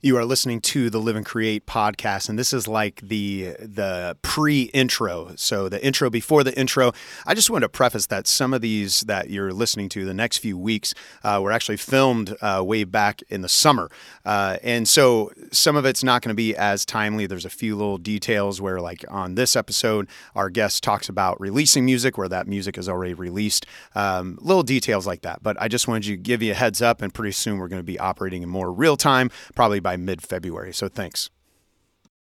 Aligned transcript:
You 0.00 0.16
are 0.16 0.24
listening 0.24 0.60
to 0.60 0.90
the 0.90 1.00
Live 1.00 1.16
and 1.16 1.26
Create 1.26 1.66
podcast, 1.66 2.28
and 2.28 2.38
this 2.38 2.52
is 2.52 2.68
like 2.68 3.00
the 3.00 3.56
the 3.58 4.16
pre-intro. 4.22 5.32
So 5.34 5.68
the 5.68 5.84
intro 5.84 6.08
before 6.08 6.44
the 6.44 6.56
intro. 6.56 6.92
I 7.26 7.34
just 7.34 7.50
want 7.50 7.62
to 7.62 7.68
preface 7.68 8.06
that 8.06 8.28
some 8.28 8.54
of 8.54 8.60
these 8.60 9.00
that 9.00 9.28
you're 9.28 9.52
listening 9.52 9.88
to 9.88 10.04
the 10.04 10.14
next 10.14 10.38
few 10.38 10.56
weeks 10.56 10.94
uh, 11.24 11.40
were 11.42 11.50
actually 11.50 11.78
filmed 11.78 12.36
uh, 12.40 12.62
way 12.64 12.84
back 12.84 13.22
in 13.28 13.40
the 13.40 13.48
summer, 13.48 13.90
uh, 14.24 14.58
and 14.62 14.88
so 14.88 15.32
some 15.50 15.74
of 15.74 15.84
it's 15.84 16.04
not 16.04 16.22
going 16.22 16.30
to 16.30 16.36
be 16.36 16.54
as 16.54 16.86
timely. 16.86 17.26
There's 17.26 17.44
a 17.44 17.50
few 17.50 17.74
little 17.74 17.98
details 17.98 18.60
where, 18.60 18.80
like 18.80 19.04
on 19.08 19.34
this 19.34 19.56
episode, 19.56 20.06
our 20.36 20.48
guest 20.48 20.84
talks 20.84 21.08
about 21.08 21.40
releasing 21.40 21.84
music 21.84 22.16
where 22.16 22.28
that 22.28 22.46
music 22.46 22.78
is 22.78 22.88
already 22.88 23.14
released. 23.14 23.66
Um, 23.96 24.38
little 24.40 24.62
details 24.62 25.08
like 25.08 25.22
that. 25.22 25.42
But 25.42 25.60
I 25.60 25.66
just 25.66 25.88
wanted 25.88 26.04
to 26.04 26.16
give 26.16 26.40
you 26.40 26.52
a 26.52 26.54
heads 26.54 26.80
up, 26.80 27.02
and 27.02 27.12
pretty 27.12 27.32
soon 27.32 27.58
we're 27.58 27.66
going 27.66 27.80
to 27.80 27.82
be 27.82 27.98
operating 27.98 28.44
in 28.44 28.48
more 28.48 28.72
real 28.72 28.96
time, 28.96 29.32
probably 29.56 29.80
by 29.88 29.96
mid 29.96 30.20
February. 30.20 30.74
So 30.74 30.86
thanks. 30.86 31.30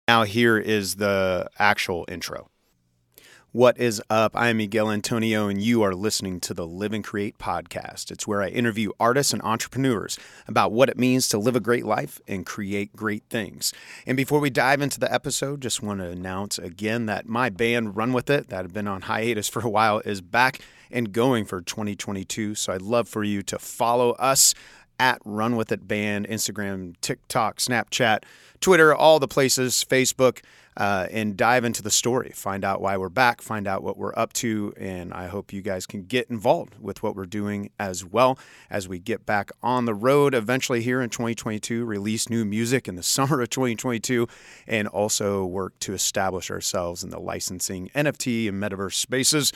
Now, 0.07 0.23
here 0.23 0.57
is 0.57 0.95
the 0.95 1.49
actual 1.59 2.05
intro. 2.07 2.49
What 3.51 3.77
is 3.77 4.01
up? 4.09 4.37
I 4.37 4.47
am 4.47 4.57
Miguel 4.57 4.89
Antonio, 4.89 5.49
and 5.49 5.61
you 5.61 5.81
are 5.81 5.93
listening 5.93 6.39
to 6.41 6.53
the 6.53 6.65
Live 6.65 6.93
and 6.93 7.03
Create 7.03 7.37
podcast. 7.37 8.09
It's 8.09 8.25
where 8.25 8.41
I 8.41 8.47
interview 8.47 8.91
artists 9.01 9.33
and 9.33 9.41
entrepreneurs 9.41 10.17
about 10.47 10.71
what 10.71 10.87
it 10.87 10.97
means 10.97 11.27
to 11.27 11.37
live 11.37 11.57
a 11.57 11.59
great 11.59 11.85
life 11.85 12.21
and 12.25 12.45
create 12.45 12.95
great 12.95 13.23
things. 13.29 13.73
And 14.05 14.15
before 14.15 14.39
we 14.39 14.49
dive 14.49 14.81
into 14.81 15.01
the 15.01 15.13
episode, 15.13 15.59
just 15.59 15.83
want 15.83 15.99
to 15.99 16.07
announce 16.07 16.57
again 16.57 17.05
that 17.07 17.27
my 17.27 17.49
band, 17.49 17.97
Run 17.97 18.13
With 18.13 18.29
It, 18.29 18.47
that 18.47 18.61
had 18.63 18.73
been 18.73 18.87
on 18.87 19.01
hiatus 19.01 19.49
for 19.49 19.59
a 19.59 19.69
while, 19.69 19.99
is 20.05 20.21
back 20.21 20.61
and 20.89 21.11
going 21.11 21.43
for 21.43 21.59
2022. 21.59 22.55
So 22.55 22.71
I'd 22.71 22.81
love 22.81 23.09
for 23.09 23.25
you 23.25 23.43
to 23.43 23.59
follow 23.59 24.11
us 24.11 24.53
at 24.99 25.21
Run 25.25 25.55
With 25.55 25.71
It 25.71 25.87
Band, 25.87 26.27
Instagram, 26.27 26.95
TikTok, 27.01 27.57
Snapchat, 27.57 28.23
Twitter, 28.59 28.93
all 28.93 29.19
the 29.19 29.27
places, 29.27 29.85
Facebook, 29.87 30.41
uh, 30.77 31.07
and 31.11 31.35
dive 31.35 31.65
into 31.65 31.81
the 31.81 31.89
story. 31.89 32.31
Find 32.35 32.63
out 32.63 32.81
why 32.81 32.97
we're 32.97 33.09
back, 33.09 33.41
find 33.41 33.67
out 33.67 33.81
what 33.83 33.97
we're 33.97 34.13
up 34.15 34.31
to, 34.33 34.73
and 34.77 35.11
I 35.11 35.27
hope 35.27 35.51
you 35.51 35.61
guys 35.61 35.87
can 35.87 36.03
get 36.03 36.29
involved 36.29 36.75
with 36.79 37.01
what 37.01 37.15
we're 37.15 37.25
doing 37.25 37.71
as 37.79 38.05
well 38.05 38.37
as 38.69 38.87
we 38.87 38.99
get 38.99 39.25
back 39.25 39.51
on 39.63 39.85
the 39.85 39.95
road 39.95 40.35
eventually 40.35 40.83
here 40.83 41.01
in 41.01 41.09
2022, 41.09 41.83
release 41.83 42.29
new 42.29 42.45
music 42.45 42.87
in 42.87 42.95
the 42.95 43.03
summer 43.17 43.41
of 43.41 43.49
2022, 43.49 44.27
and 44.67 44.87
also 44.87 45.43
work 45.45 45.77
to 45.79 45.93
establish 45.93 46.51
ourselves 46.51 47.03
in 47.03 47.09
the 47.09 47.19
licensing, 47.19 47.89
NFT, 47.95 48.47
and 48.47 48.61
metaverse 48.61 48.93
spaces. 48.93 49.51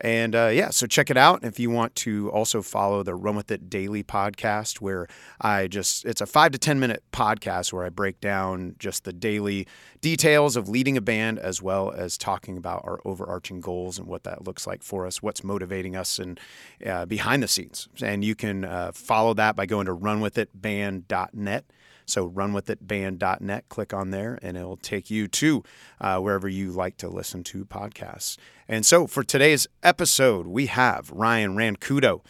And 0.00 0.34
uh, 0.34 0.50
yeah, 0.52 0.70
so 0.70 0.86
check 0.86 1.10
it 1.10 1.16
out. 1.16 1.42
If 1.42 1.58
you 1.58 1.70
want 1.70 1.94
to 1.96 2.30
also 2.30 2.62
follow 2.62 3.02
the 3.02 3.14
Run 3.14 3.34
With 3.34 3.50
It 3.50 3.68
Daily 3.68 4.04
podcast, 4.04 4.80
where 4.80 5.08
I 5.40 5.66
just, 5.66 6.04
it's 6.04 6.20
a 6.20 6.26
five 6.26 6.52
to 6.52 6.58
10 6.58 6.78
minute 6.78 7.02
podcast 7.12 7.72
where 7.72 7.84
I 7.84 7.88
break 7.88 8.20
down 8.20 8.76
just 8.78 9.04
the 9.04 9.12
daily 9.12 9.66
details 10.00 10.56
of 10.56 10.68
leading 10.68 10.96
a 10.96 11.00
band 11.00 11.38
as 11.40 11.60
well 11.60 11.90
as 11.90 12.16
talking 12.16 12.56
about 12.56 12.82
our 12.84 13.00
overarching 13.04 13.60
goals 13.60 13.98
and 13.98 14.06
what 14.06 14.22
that 14.22 14.46
looks 14.46 14.66
like 14.66 14.82
for 14.82 15.06
us, 15.06 15.20
what's 15.20 15.42
motivating 15.42 15.96
us 15.96 16.18
and 16.20 16.38
uh, 16.86 17.04
behind 17.04 17.42
the 17.42 17.48
scenes. 17.48 17.88
And 18.00 18.24
you 18.24 18.36
can 18.36 18.64
uh, 18.64 18.92
follow 18.92 19.34
that 19.34 19.56
by 19.56 19.66
going 19.66 19.86
to 19.86 19.94
runwithitband.net. 19.94 21.64
So 22.08 22.28
runwithitband.net, 22.30 23.68
click 23.68 23.92
on 23.92 24.10
there, 24.10 24.38
and 24.42 24.56
it'll 24.56 24.76
take 24.76 25.10
you 25.10 25.28
to 25.28 25.62
uh, 26.00 26.18
wherever 26.18 26.48
you 26.48 26.70
like 26.72 26.96
to 26.98 27.08
listen 27.08 27.44
to 27.44 27.64
podcasts. 27.64 28.36
And 28.66 28.84
so 28.84 29.06
for 29.06 29.22
today's 29.22 29.66
episode, 29.82 30.46
we 30.46 30.66
have 30.66 31.10
Ryan 31.10 31.56
Rancudo. 31.56 32.22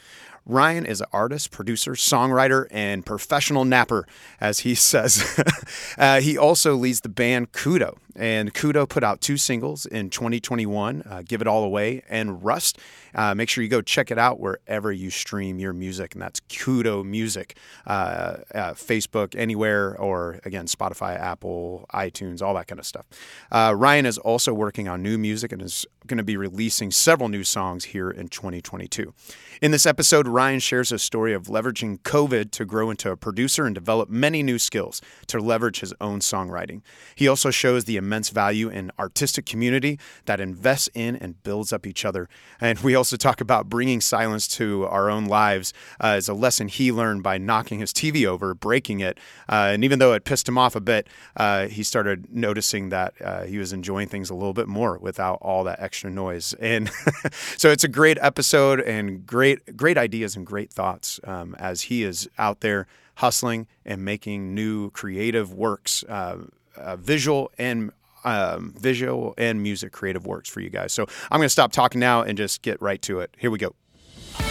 Ryan 0.49 0.87
is 0.87 1.03
an 1.03 1.09
artist, 1.13 1.51
producer, 1.51 1.93
songwriter, 1.93 2.67
and 2.71 3.05
professional 3.05 3.67
napper, 3.67 4.07
as 4.41 4.61
he 4.61 4.75
says. 4.75 5.39
uh, 5.99 6.21
he 6.23 6.39
also 6.39 6.75
leads 6.75 7.03
the 7.03 7.11
band 7.11 7.53
Cudo. 7.53 7.99
And 8.19 8.53
Cudo 8.53 8.89
put 8.89 9.05
out 9.05 9.21
two 9.21 9.37
singles 9.37 9.87
in 9.87 10.11
2021 10.11 11.05
uh, 11.09 11.23
Give 11.25 11.41
It 11.41 11.47
All 11.47 11.63
Away 11.63 12.03
and 12.09 12.45
Rust. 12.45 12.79
Uh, 13.15 13.35
make 13.35 13.49
sure 13.49 13.63
you 13.63 13.71
go 13.71 13.81
check 13.81 14.11
it 14.11 14.19
out 14.19 14.41
wherever 14.41 14.91
you 14.91 15.09
stream 15.09 15.59
your 15.59 15.73
music, 15.73 16.15
and 16.15 16.23
that's 16.23 16.41
Cudo 16.41 17.05
Music, 17.05 17.57
uh, 17.87 18.39
uh, 18.55 18.75
Facebook, 18.75 19.35
anywhere, 19.37 19.97
or 19.99 20.41
again, 20.45 20.67
Spotify, 20.67 21.19
Apple, 21.19 21.87
iTunes, 21.95 22.43
all 22.43 22.55
that 22.55 22.67
kind 22.67 22.79
of 22.79 22.87
stuff. 22.87 23.07
Uh, 23.51 23.73
Ryan 23.77 24.05
is 24.05 24.19
also 24.19 24.53
working 24.53 24.89
on 24.89 25.03
new 25.03 25.17
music 25.17 25.53
and 25.53 25.63
is 25.63 25.87
going 26.07 26.19
to 26.19 26.25
be 26.25 26.37
releasing 26.37 26.91
several 26.91 27.29
new 27.29 27.45
songs 27.45 27.85
here 27.87 28.11
in 28.11 28.29
2022. 28.29 29.15
In 29.63 29.71
this 29.71 29.87
episode, 29.87 30.27
Ryan 30.27 30.61
shares 30.61 30.91
a 30.91 30.99
story 30.99 31.33
of 31.35 31.45
leveraging 31.45 32.01
COVID 32.01 32.51
to 32.53 32.65
grow 32.65 32.91
into 32.91 33.11
a 33.11 33.17
producer 33.17 33.67
and 33.67 33.75
develop 33.75 34.09
many 34.09 34.43
new 34.43 34.59
skills 34.59 35.01
to 35.29 35.39
leverage 35.39 35.81
his 35.81 35.95
own 36.01 36.21
songwriting. 36.21 36.83
He 37.15 37.29
also 37.29 37.51
shows 37.51 37.85
the 37.85 37.97
immense 38.09 38.31
value 38.31 38.71
in 38.71 38.91
artistic 38.99 39.45
community 39.45 39.99
that 40.25 40.41
invests 40.41 40.89
in 40.95 41.15
and 41.17 41.43
builds 41.43 41.75
up 41.75 41.87
each 41.87 42.07
other. 42.07 42.27
And 42.59 42.79
we 42.79 42.95
also 42.95 43.17
talk 43.17 43.43
about 43.43 43.69
bringing 43.69 44.01
silence 44.01 44.49
to 44.57 44.87
our 44.87 45.11
own 45.11 45.27
lives 45.27 45.75
uh, 46.01 46.17
as 46.17 46.27
a 46.27 46.35
lesson 46.35 46.69
he 46.69 46.91
learned 46.91 47.23
by 47.23 47.37
knocking 47.37 47.81
his 47.81 47.93
TV 47.93 48.25
over, 48.25 48.55
breaking 48.55 49.01
it. 49.01 49.19
Uh, 49.47 49.73
and 49.75 49.85
even 49.85 49.99
though 49.99 50.15
it 50.15 50.25
pissed 50.25 50.49
him 50.49 50.57
off 50.57 50.75
a 50.75 50.81
bit, 50.81 51.07
uh, 51.37 51.67
he 51.67 51.83
started 51.83 52.35
noticing 52.35 52.89
that 52.89 53.13
uh, 53.23 53.43
he 53.43 53.59
was 53.59 53.75
enjoying 53.75 54.09
things 54.09 54.31
a 54.31 54.35
little 54.35 54.55
bit 54.55 54.69
more 54.69 54.97
without 54.99 55.39
all 55.43 55.65
that 55.65 55.79
extra 55.81 56.11
noise. 56.11 56.55
And 56.55 56.91
so 57.59 57.71
it's 57.71 57.85
a 57.85 57.89
great 57.89 58.17
episode 58.23 58.81
and 58.81 59.27
great 59.27 59.77
great 59.77 59.99
ideas 59.99 60.35
and 60.35 60.47
great 60.47 60.73
thoughts 60.73 61.21
um, 61.25 61.55
as 61.59 61.83
he 61.83 62.03
is 62.05 62.29
out 62.39 62.61
there 62.61 62.87
hustling 63.19 63.67
and 63.85 64.05
making 64.05 64.55
new 64.55 64.91
creative 64.93 65.53
works, 65.53 66.05
uh, 66.05 66.39
uh, 66.77 66.97
visual 66.97 67.51
and 67.59 67.91
um, 68.29 68.75
visual 68.79 69.35
and 69.39 69.63
music 69.63 69.93
creative 69.93 70.27
works 70.27 70.49
for 70.49 70.61
you 70.61 70.71
guys. 70.71 70.93
So 70.93 71.07
I'm 71.31 71.39
going 71.39 71.47
to 71.47 71.51
stop 71.51 71.73
talking 71.73 72.01
now 72.01 72.23
and 72.23 72.37
just 72.37 72.63
get 72.63 72.81
right 72.83 73.01
to 73.03 73.21
it. 73.21 73.35
Here 73.39 73.51
we 73.51 73.59
go. 73.59 73.75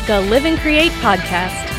The 0.07 0.21
Live 0.21 0.45
and 0.45 0.57
Create 0.59 0.91
podcast. 0.93 1.77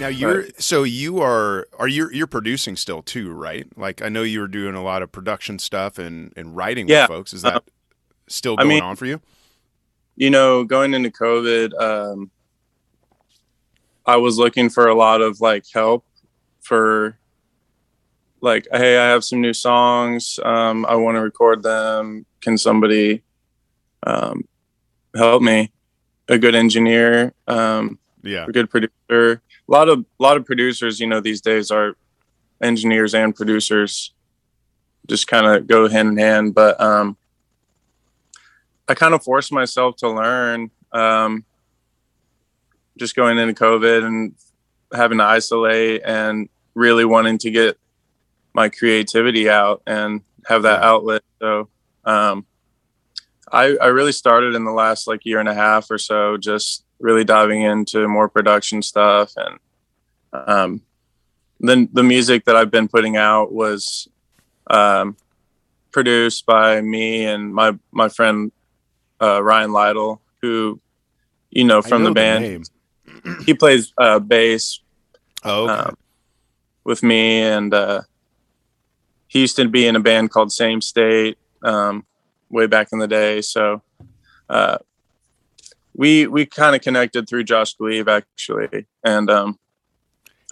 Now 0.00 0.08
you're 0.08 0.40
right. 0.40 0.62
so 0.62 0.82
you 0.82 1.20
are 1.20 1.68
are 1.78 1.86
you 1.86 2.08
you're 2.10 2.26
producing 2.26 2.74
still 2.76 3.02
too, 3.02 3.30
right? 3.30 3.66
Like 3.76 4.00
I 4.00 4.08
know 4.08 4.22
you 4.22 4.40
were 4.40 4.48
doing 4.48 4.74
a 4.74 4.82
lot 4.82 5.02
of 5.02 5.12
production 5.12 5.58
stuff 5.58 5.98
and 5.98 6.32
and 6.36 6.56
writing 6.56 6.88
yeah. 6.88 7.02
with 7.02 7.08
folks. 7.08 7.34
Is 7.34 7.42
that 7.42 7.56
um, 7.56 7.62
still 8.26 8.56
going 8.56 8.66
I 8.66 8.74
mean, 8.74 8.82
on 8.82 8.96
for 8.96 9.04
you? 9.04 9.20
You 10.16 10.30
know, 10.30 10.64
going 10.64 10.94
into 10.94 11.10
COVID, 11.10 11.78
um, 11.78 12.30
I 14.10 14.16
was 14.16 14.38
looking 14.38 14.70
for 14.70 14.88
a 14.88 14.94
lot 14.94 15.20
of 15.20 15.40
like 15.40 15.64
help 15.72 16.04
for 16.60 17.18
like, 18.40 18.66
hey, 18.72 18.98
I 18.98 19.08
have 19.08 19.24
some 19.24 19.40
new 19.40 19.52
songs. 19.52 20.38
Um, 20.42 20.86
I 20.86 20.94
want 20.96 21.16
to 21.16 21.20
record 21.20 21.62
them. 21.62 22.26
Can 22.40 22.58
somebody 22.58 23.22
um, 24.02 24.46
help 25.14 25.42
me? 25.42 25.72
A 26.28 26.38
good 26.38 26.54
engineer, 26.54 27.34
um, 27.48 27.98
yeah, 28.22 28.46
a 28.46 28.52
good 28.52 28.70
producer 28.70 29.42
a 29.70 29.72
lot 29.72 29.88
of 29.88 30.00
a 30.00 30.22
lot 30.22 30.36
of 30.36 30.44
producers, 30.44 30.98
you 30.98 31.06
know, 31.06 31.20
these 31.20 31.40
days 31.40 31.70
are 31.70 31.94
engineers 32.60 33.14
and 33.14 33.34
producers, 33.34 34.12
just 35.08 35.28
kind 35.28 35.46
of 35.46 35.66
go 35.66 35.88
hand 35.88 36.08
in 36.08 36.16
hand. 36.16 36.54
But 36.54 36.80
um, 36.80 37.16
I 38.88 38.94
kind 38.94 39.14
of 39.14 39.22
forced 39.22 39.52
myself 39.52 39.96
to 39.96 40.10
learn, 40.10 40.70
um, 40.92 41.44
just 42.98 43.16
going 43.16 43.38
into 43.38 43.54
COVID 43.54 44.04
and 44.04 44.34
having 44.92 45.18
to 45.18 45.24
isolate 45.24 46.02
and 46.04 46.48
really 46.74 47.04
wanting 47.04 47.38
to 47.38 47.50
get 47.50 47.78
my 48.52 48.68
creativity 48.68 49.48
out 49.48 49.82
and 49.86 50.22
have 50.46 50.62
that 50.62 50.82
outlet. 50.82 51.22
So 51.38 51.68
um, 52.04 52.46
I, 53.50 53.76
I 53.80 53.86
really 53.86 54.12
started 54.12 54.54
in 54.54 54.64
the 54.64 54.72
last 54.72 55.06
like 55.06 55.24
year 55.24 55.40
and 55.40 55.48
a 55.48 55.54
half 55.54 55.90
or 55.90 55.98
so, 55.98 56.36
just 56.36 56.84
really 56.98 57.24
diving 57.24 57.62
into 57.62 58.06
more 58.08 58.28
production 58.28 58.82
stuff 58.82 59.32
and 59.36 59.58
um, 60.32 60.82
then 61.60 61.88
the 61.92 62.02
music 62.02 62.44
that 62.46 62.56
I've 62.56 62.70
been 62.70 62.88
putting 62.88 63.16
out 63.16 63.52
was 63.52 64.08
um, 64.68 65.16
produced 65.90 66.46
by 66.46 66.80
me 66.80 67.24
and 67.26 67.54
my 67.54 67.78
my 67.92 68.08
friend 68.08 68.50
uh, 69.20 69.42
Ryan 69.42 69.72
Lytle, 69.72 70.22
who 70.40 70.80
you 71.50 71.64
know 71.64 71.82
from 71.82 72.04
the 72.04 72.12
band. 72.12 72.44
The 72.44 72.70
he 73.44 73.54
plays 73.54 73.92
uh, 73.98 74.18
bass. 74.18 74.80
Oh, 75.42 75.64
okay. 75.64 75.72
um, 75.72 75.96
with 76.84 77.02
me, 77.02 77.40
and 77.40 77.72
uh, 77.72 78.02
he 79.26 79.40
used 79.40 79.56
to 79.56 79.68
be 79.68 79.86
in 79.86 79.96
a 79.96 80.00
band 80.00 80.30
called 80.30 80.52
Same 80.52 80.80
State 80.80 81.38
um, 81.62 82.04
way 82.50 82.66
back 82.66 82.88
in 82.92 82.98
the 82.98 83.08
day. 83.08 83.40
So 83.40 83.82
uh, 84.48 84.78
we 85.94 86.26
we 86.26 86.46
kind 86.46 86.74
of 86.74 86.82
connected 86.82 87.28
through 87.28 87.44
Josh 87.44 87.74
Gleave 87.74 88.08
actually, 88.08 88.86
and 89.04 89.30
um, 89.30 89.58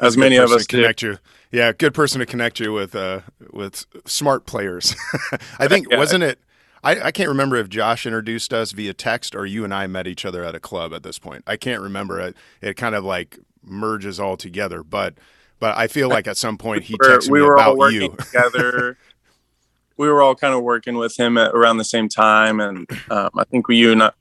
as 0.00 0.16
many 0.16 0.36
of 0.36 0.50
us 0.50 0.66
connect 0.66 1.00
do. 1.00 1.08
you. 1.08 1.18
Yeah, 1.50 1.72
good 1.72 1.94
person 1.94 2.20
to 2.20 2.26
connect 2.26 2.60
you 2.60 2.72
with 2.72 2.94
uh, 2.94 3.20
with 3.50 3.86
smart 4.04 4.46
players. 4.46 4.94
I 5.58 5.68
think 5.68 5.88
yeah. 5.90 5.98
wasn't 5.98 6.24
it 6.24 6.38
I, 6.82 7.00
I, 7.00 7.10
can't 7.10 7.28
remember 7.28 7.56
if 7.56 7.68
Josh 7.68 8.06
introduced 8.06 8.52
us 8.52 8.72
via 8.72 8.94
text 8.94 9.34
or 9.34 9.46
you 9.46 9.64
and 9.64 9.74
I 9.74 9.86
met 9.86 10.06
each 10.06 10.24
other 10.24 10.44
at 10.44 10.54
a 10.54 10.60
club 10.60 10.94
at 10.94 11.02
this 11.02 11.18
point. 11.18 11.44
I 11.46 11.56
can't 11.56 11.82
remember 11.82 12.20
it. 12.20 12.36
It 12.60 12.76
kind 12.76 12.94
of 12.94 13.04
like 13.04 13.38
merges 13.64 14.20
all 14.20 14.36
together, 14.36 14.82
but 14.82 15.14
but 15.60 15.76
I 15.76 15.88
feel 15.88 16.08
like 16.08 16.26
at 16.26 16.36
some 16.36 16.56
point 16.56 16.84
he 16.84 16.96
texted 17.02 17.30
we 17.30 17.40
me 17.40 17.46
were 17.46 17.54
about 17.54 17.70
all 17.70 17.76
working 17.76 18.02
you. 18.02 18.16
together. 18.16 18.96
we 19.96 20.08
were 20.08 20.22
all 20.22 20.34
kind 20.34 20.54
of 20.54 20.62
working 20.62 20.96
with 20.96 21.18
him 21.18 21.36
at 21.36 21.52
around 21.52 21.78
the 21.78 21.84
same 21.84 22.08
time, 22.08 22.60
and 22.60 22.88
um, 23.10 23.30
I 23.36 23.44
think 23.44 23.68
we 23.68 23.76
you 23.76 23.92
and 23.92 24.02
I, 24.02 24.12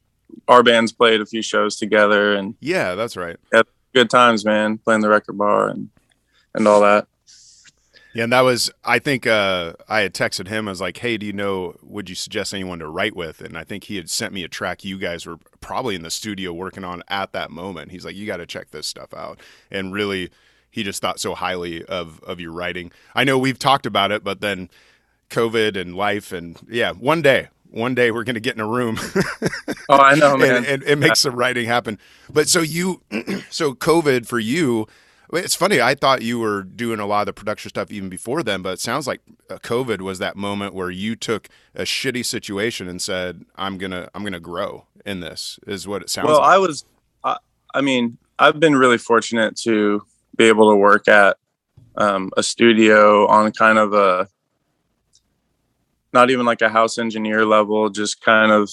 our 0.48 0.64
bands 0.64 0.92
played 0.92 1.22
a 1.22 1.26
few 1.26 1.42
shows 1.42 1.76
together, 1.78 2.34
and 2.34 2.56
yeah, 2.60 2.96
that's 2.96 3.16
right. 3.16 3.38
Had 3.54 3.68
good 3.94 4.10
times, 4.10 4.44
man, 4.44 4.80
playing 4.80 5.02
the 5.02 5.10
record 5.10 5.38
bar 5.38 5.70
and 5.70 5.90
and 6.56 6.68
all 6.68 6.82
that. 6.82 7.08
Yeah, 8.14 8.24
and 8.24 8.34
that 8.34 8.42
was 8.42 8.72
I 8.84 9.00
think 9.00 9.28
uh, 9.28 9.74
I 9.88 10.02
had 10.02 10.14
texted 10.14 10.48
him. 10.48 10.68
I 10.68 10.72
was 10.72 10.82
like, 10.82 10.98
"Hey, 10.98 11.18
do 11.18 11.26
you 11.26 11.34
know? 11.34 11.76
Would 11.84 12.10
you 12.10 12.16
suggest 12.16 12.54
anyone 12.54 12.80
to 12.80 12.88
write 12.88 13.16
with?" 13.16 13.42
And 13.42 13.58
I 13.58 13.64
think 13.64 13.86
he 13.86 13.96
had 13.96 14.10
sent 14.10 14.34
me 14.34 14.44
a 14.44 14.48
track 14.48 14.84
you 14.84 14.98
guys 14.98 15.26
were 15.26 15.38
probably 15.62 15.96
in 15.96 16.02
the 16.02 16.10
studio 16.10 16.54
working 16.54 16.84
on 16.84 17.04
at 17.10 17.32
that 17.34 17.52
moment. 17.52 17.92
He's 17.92 18.06
like, 18.06 18.16
"You 18.16 18.26
got 18.26 18.38
to 18.38 18.46
check 18.46 18.72
this 18.72 18.88
stuff 18.88 19.14
out," 19.14 19.40
and 19.70 19.94
really, 19.94 20.32
he 20.72 20.84
just 20.84 21.02
thought 21.02 21.20
so 21.20 21.36
highly 21.36 21.84
of 21.86 22.20
of 22.24 22.40
your 22.40 22.52
writing. 22.52 22.92
I 23.14 23.24
know 23.24 23.38
we've 23.38 23.60
talked 23.60 23.86
about 23.86 24.12
it, 24.12 24.24
but 24.24 24.42
then 24.42 24.70
COVID 25.30 25.80
and 25.80 25.96
life, 25.96 26.32
and 26.32 26.60
yeah, 26.70 26.94
one 26.94 27.22
day, 27.22 27.50
one 27.70 27.94
day 27.94 28.12
we're 28.12 28.24
going 28.24 28.36
to 28.36 28.40
get 28.40 28.56
in 28.56 28.62
a 28.62 28.68
room. 28.68 28.98
oh, 29.90 29.98
I 29.98 30.16
know, 30.16 30.38
man. 30.38 30.58
and, 30.58 30.66
and, 30.66 30.84
and 30.84 31.00
make 31.00 31.16
some 31.16 31.36
writing 31.36 31.66
happen. 31.66 32.00
But 32.30 32.48
so 32.48 32.62
you, 32.62 33.02
so 33.50 33.74
COVID 33.74 34.26
for 34.26 34.40
you 34.40 34.88
it's 35.34 35.56
funny. 35.56 35.82
I 35.82 35.96
thought 35.96 36.22
you 36.22 36.40
were 36.40 36.64
doing 36.64 37.00
a 37.00 37.06
lot 37.06 37.22
of 37.22 37.26
the 37.28 37.34
production 37.34 37.70
stuff 37.70 37.92
even 37.92 38.10
before 38.10 38.44
then, 38.44 38.62
but 38.62 38.74
it 38.74 38.80
sounds 38.80 39.08
like 39.08 39.22
uh, 39.50 39.56
COVID 39.56 40.02
was 40.02 40.20
that 40.20 40.38
moment 40.38 40.74
where 40.74 40.90
you 40.90 41.16
took 41.16 41.50
a 41.76 41.84
shitty 41.84 42.26
situation 42.26 42.88
and 42.88 43.02
said, 43.02 43.46
"I'm 43.56 43.78
gonna, 43.78 44.10
I'm 44.14 44.24
gonna 44.24 44.40
grow 44.40 44.86
in 45.06 45.20
this." 45.20 45.60
Is 45.68 45.88
what 45.88 46.02
it 46.02 46.10
sounds. 46.10 46.28
Well, 46.28 46.40
like. 46.40 46.50
I 46.50 46.58
was, 46.58 46.86
I, 47.24 47.38
I, 47.74 47.82
mean, 47.82 48.18
I've 48.40 48.60
been 48.60 48.76
really 48.76 48.98
fortunate 48.98 49.58
to 49.64 50.02
be 50.38 50.46
able 50.46 50.72
to 50.72 50.78
work 50.78 51.08
at 51.08 51.38
um, 51.98 52.32
a 52.38 52.44
studio 52.44 53.28
on 53.28 53.52
kind 53.52 53.78
of 53.78 53.94
a, 53.94 54.30
not 56.14 56.30
even 56.30 56.46
like 56.46 56.62
a 56.62 56.70
house 56.70 56.98
engineer 56.98 57.46
level, 57.46 57.90
just 57.90 58.22
kind 58.24 58.52
of 58.52 58.72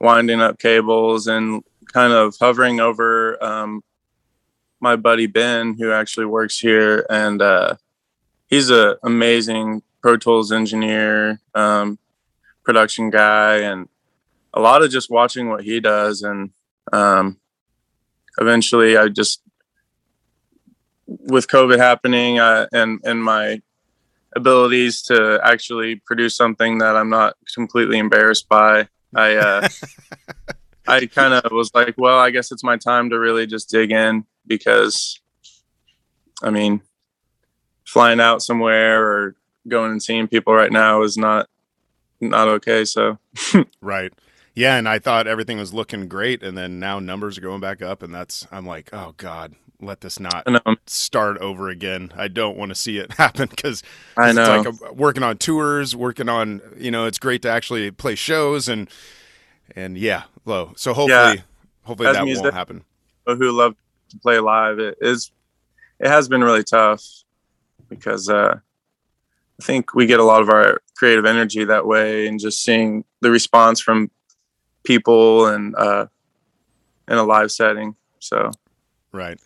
winding 0.00 0.40
up 0.40 0.58
cables 0.58 1.26
and 1.26 1.62
kind 1.92 2.12
of 2.12 2.34
hovering 2.40 2.80
over 2.80 3.42
um, 3.44 3.82
my 4.80 4.96
buddy 4.96 5.26
Ben, 5.26 5.76
who 5.78 5.92
actually 5.92 6.26
works 6.26 6.58
here, 6.58 7.06
and 7.10 7.40
uh, 7.40 7.76
he's 8.48 8.70
an 8.70 8.96
amazing 9.02 9.82
Pro 10.02 10.16
Tools 10.16 10.50
engineer, 10.50 11.40
um, 11.54 11.98
production 12.64 13.10
guy, 13.10 13.58
and 13.58 13.88
a 14.54 14.60
lot 14.60 14.82
of 14.82 14.90
just 14.90 15.10
watching 15.10 15.48
what 15.48 15.62
he 15.62 15.80
does. 15.80 16.22
And 16.22 16.50
um, 16.92 17.38
eventually, 18.38 18.96
I 18.96 19.08
just, 19.08 19.42
with 21.06 21.46
COVID 21.48 21.78
happening 21.78 22.38
uh, 22.38 22.66
and 22.72 23.00
and 23.04 23.22
my 23.22 23.60
abilities 24.34 25.02
to 25.02 25.40
actually 25.42 25.96
produce 25.96 26.36
something 26.36 26.78
that 26.78 26.96
I'm 26.96 27.10
not 27.10 27.36
completely 27.54 27.98
embarrassed 27.98 28.48
by, 28.48 28.88
I. 29.14 29.36
Uh, 29.36 29.68
I 30.88 31.06
kind 31.06 31.34
of 31.34 31.52
was 31.52 31.72
like, 31.72 31.94
well, 31.98 32.18
I 32.18 32.30
guess 32.30 32.50
it's 32.50 32.64
my 32.64 32.76
time 32.76 33.10
to 33.10 33.18
really 33.18 33.46
just 33.46 33.70
dig 33.70 33.92
in 33.92 34.24
because, 34.46 35.20
I 36.42 36.50
mean, 36.50 36.82
flying 37.84 38.20
out 38.20 38.42
somewhere 38.42 39.04
or 39.04 39.36
going 39.68 39.90
and 39.90 40.02
seeing 40.02 40.28
people 40.28 40.54
right 40.54 40.72
now 40.72 41.02
is 41.02 41.16
not 41.16 41.48
not 42.20 42.48
okay. 42.48 42.84
So, 42.84 43.18
right. 43.80 44.12
Yeah, 44.54 44.76
and 44.76 44.88
I 44.88 44.98
thought 44.98 45.26
everything 45.26 45.58
was 45.58 45.72
looking 45.72 46.08
great, 46.08 46.42
and 46.42 46.58
then 46.58 46.78
now 46.78 46.98
numbers 46.98 47.38
are 47.38 47.40
going 47.40 47.60
back 47.60 47.82
up, 47.82 48.02
and 48.02 48.14
that's 48.14 48.46
I'm 48.50 48.66
like, 48.66 48.90
oh 48.92 49.14
god, 49.16 49.54
let 49.80 50.00
this 50.00 50.20
not 50.20 50.46
start 50.86 51.38
over 51.38 51.68
again. 51.68 52.12
I 52.16 52.28
don't 52.28 52.56
want 52.56 52.70
to 52.70 52.74
see 52.74 52.98
it 52.98 53.12
happen 53.18 53.48
because 53.48 53.82
I 54.16 54.32
know 54.32 54.60
it's 54.60 54.80
like 54.80 54.92
working 54.94 55.22
on 55.22 55.38
tours, 55.38 55.96
working 55.96 56.28
on 56.28 56.60
you 56.76 56.90
know, 56.90 57.06
it's 57.06 57.18
great 57.18 57.42
to 57.42 57.50
actually 57.50 57.90
play 57.90 58.14
shows 58.14 58.68
and 58.68 58.88
and 59.74 59.96
yeah, 59.96 60.24
low. 60.44 60.72
So 60.76 60.92
hopefully, 60.92 61.36
yeah. 61.36 61.42
hopefully 61.84 62.08
As 62.08 62.16
that 62.16 62.26
won't 62.26 62.54
happen. 62.54 62.84
Who 63.26 63.52
love 63.52 63.76
to 64.10 64.18
play 64.18 64.38
live? 64.38 64.78
It 64.78 64.98
is. 65.00 65.32
It 65.98 66.08
has 66.08 66.28
been 66.28 66.42
really 66.42 66.64
tough 66.64 67.04
because 67.88 68.28
uh, 68.28 68.56
I 69.60 69.62
think 69.62 69.94
we 69.94 70.06
get 70.06 70.20
a 70.20 70.24
lot 70.24 70.42
of 70.42 70.48
our 70.48 70.80
creative 70.96 71.26
energy 71.26 71.64
that 71.64 71.86
way, 71.86 72.26
and 72.26 72.40
just 72.40 72.62
seeing 72.62 73.04
the 73.20 73.30
response 73.30 73.80
from 73.80 74.10
people 74.84 75.46
and 75.46 75.74
uh, 75.76 76.06
in 77.08 77.18
a 77.18 77.24
live 77.24 77.50
setting. 77.50 77.96
So, 78.20 78.50
right. 79.12 79.38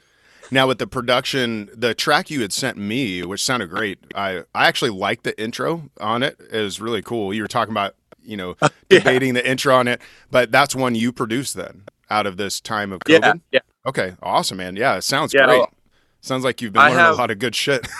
Now 0.50 0.69
with 0.69 0.78
the 0.78 0.87
production, 0.87 1.70
the 1.75 1.94
track 1.94 2.31
you 2.31 2.43
had 2.43 2.52
sent 2.52 2.76
me, 2.76 3.25
which 3.25 3.43
sounded 3.43 3.70
great, 3.70 3.99
I 4.14 4.43
I 4.55 4.66
actually 4.66 4.90
liked 4.90 5.25
the 5.25 5.40
intro 5.40 5.90
on 5.99 6.22
it. 6.22 6.38
It 6.52 6.61
was 6.61 6.81
really 6.81 7.02
cool. 7.02 7.32
You 7.32 7.43
were 7.43 7.49
talking 7.49 7.72
about 7.72 7.96
you 8.25 8.37
know, 8.37 8.56
debating 8.88 9.35
yeah. 9.35 9.43
the 9.43 9.50
intro 9.50 9.75
on 9.76 9.88
it. 9.88 10.00
But 10.31 10.50
that's 10.50 10.75
one 10.75 10.94
you 10.94 11.12
produced 11.12 11.55
then 11.55 11.85
out 12.11 12.26
of 12.26 12.37
this 12.37 12.61
time 12.61 12.93
of 12.93 13.00
COVID. 13.00 13.23
Yeah. 13.23 13.35
yeah. 13.53 13.61
Okay. 13.87 14.15
Awesome, 14.23 14.59
man. 14.59 14.76
Yeah. 14.76 14.97
It 14.97 15.03
sounds 15.03 15.35
yeah, 15.35 15.47
great. 15.47 15.59
Well, 15.59 15.73
sounds 16.21 16.44
like 16.44 16.62
you've 16.62 16.73
been 16.73 16.82
learning 16.82 16.99
have, 16.99 17.15
a 17.15 17.19
lot 17.19 17.31
of 17.31 17.38
good 17.38 17.55
shit. 17.55 17.87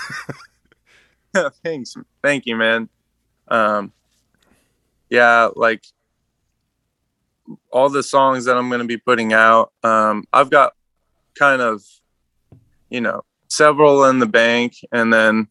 thanks. 1.65 1.97
Thank 2.23 2.47
you, 2.47 2.57
man. 2.57 2.89
Um, 3.49 3.93
yeah, 5.11 5.49
like 5.55 5.85
all 7.71 7.91
the 7.91 8.03
songs 8.03 8.47
that 8.47 8.57
I'm 8.57 8.69
going 8.69 8.81
to 8.81 8.87
be 8.87 8.97
putting 8.97 9.33
out, 9.33 9.73
um, 9.83 10.25
I've 10.33 10.51
got 10.51 10.73
kind 11.35 11.61
of, 11.61 11.83
you 12.89 13.01
know, 13.01 13.23
several 13.49 14.05
in 14.05 14.19
the 14.19 14.27
bank, 14.27 14.77
and 14.93 15.13
then 15.13 15.49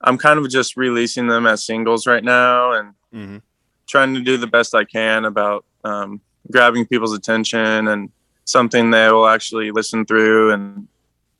I'm 0.00 0.18
kind 0.18 0.38
of 0.38 0.50
just 0.50 0.76
releasing 0.76 1.28
them 1.28 1.46
as 1.46 1.64
singles 1.64 2.06
right 2.06 2.24
now, 2.24 2.72
and 2.72 2.94
mm-hmm 3.14 3.38
trying 3.90 4.14
to 4.14 4.20
do 4.20 4.36
the 4.36 4.46
best 4.46 4.74
I 4.74 4.84
can 4.84 5.24
about 5.24 5.64
um, 5.84 6.20
grabbing 6.50 6.86
people's 6.86 7.12
attention 7.12 7.88
and 7.88 8.10
something 8.44 8.90
they 8.90 9.10
will 9.10 9.26
actually 9.26 9.70
listen 9.70 10.06
through. 10.06 10.52
And 10.52 10.88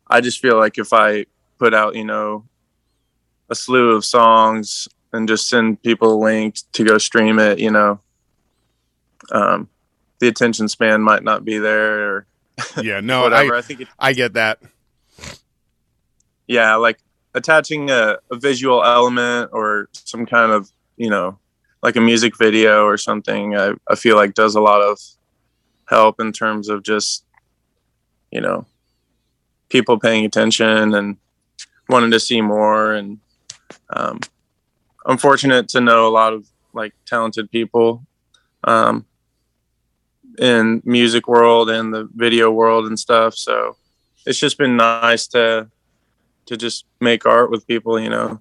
I 0.08 0.20
just 0.20 0.40
feel 0.40 0.58
like 0.58 0.76
if 0.76 0.92
I 0.92 1.26
put 1.58 1.72
out, 1.74 1.94
you 1.94 2.04
know, 2.04 2.44
a 3.48 3.54
slew 3.54 3.92
of 3.92 4.04
songs 4.04 4.88
and 5.12 5.28
just 5.28 5.48
send 5.48 5.82
people 5.82 6.14
a 6.14 6.18
link 6.22 6.56
to 6.72 6.84
go 6.84 6.98
stream 6.98 7.38
it, 7.38 7.58
you 7.58 7.70
know, 7.70 8.00
um, 9.32 9.68
the 10.18 10.28
attention 10.28 10.68
span 10.68 11.02
might 11.02 11.22
not 11.22 11.44
be 11.44 11.58
there. 11.58 12.16
Or 12.16 12.26
yeah, 12.82 13.00
no, 13.00 13.22
whatever. 13.22 13.54
I, 13.54 13.58
I 13.58 13.62
think 13.62 13.80
it, 13.82 13.88
I 13.98 14.12
get 14.12 14.34
that. 14.34 14.60
Yeah, 16.46 16.74
like 16.76 16.98
attaching 17.34 17.90
a, 17.90 18.18
a 18.30 18.36
visual 18.36 18.84
element 18.84 19.50
or 19.52 19.88
some 19.92 20.26
kind 20.26 20.50
of 20.50 20.70
you 20.96 21.08
know 21.08 21.38
like 21.82 21.96
a 21.96 22.00
music 22.00 22.36
video 22.36 22.84
or 22.84 22.96
something, 22.96 23.56
I, 23.56 23.72
I 23.88 23.94
feel 23.94 24.16
like 24.16 24.34
does 24.34 24.54
a 24.54 24.60
lot 24.60 24.82
of 24.82 24.98
help 25.86 26.20
in 26.20 26.32
terms 26.32 26.68
of 26.68 26.82
just, 26.82 27.24
you 28.30 28.40
know, 28.40 28.66
people 29.68 29.98
paying 29.98 30.24
attention 30.24 30.94
and 30.94 31.16
wanting 31.88 32.10
to 32.10 32.20
see 32.20 32.40
more. 32.40 32.92
And 32.92 33.18
um, 33.90 34.20
I'm 35.06 35.18
fortunate 35.18 35.68
to 35.68 35.80
know 35.80 36.06
a 36.06 36.10
lot 36.10 36.32
of 36.32 36.46
like 36.72 36.92
talented 37.06 37.50
people 37.50 38.04
um, 38.64 39.06
in 40.38 40.82
music 40.84 41.26
world 41.26 41.70
and 41.70 41.92
the 41.92 42.08
video 42.14 42.50
world 42.50 42.86
and 42.86 42.98
stuff. 42.98 43.34
So 43.34 43.76
it's 44.26 44.38
just 44.38 44.58
been 44.58 44.76
nice 44.76 45.26
to 45.28 45.68
to 46.46 46.56
just 46.56 46.84
make 47.00 47.26
art 47.26 47.50
with 47.50 47.66
people, 47.66 47.98
you 48.00 48.10
know. 48.10 48.40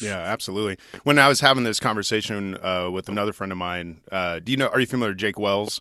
Yeah, 0.00 0.18
absolutely. 0.18 0.78
When 1.04 1.18
I 1.18 1.28
was 1.28 1.40
having 1.40 1.64
this 1.64 1.78
conversation 1.78 2.56
uh, 2.62 2.90
with 2.90 3.08
another 3.08 3.32
friend 3.32 3.52
of 3.52 3.58
mine, 3.58 4.00
uh, 4.10 4.38
do 4.40 4.52
you 4.52 4.58
know? 4.58 4.68
Are 4.68 4.80
you 4.80 4.86
familiar 4.86 5.12
with 5.12 5.18
Jake 5.18 5.38
Wells 5.38 5.80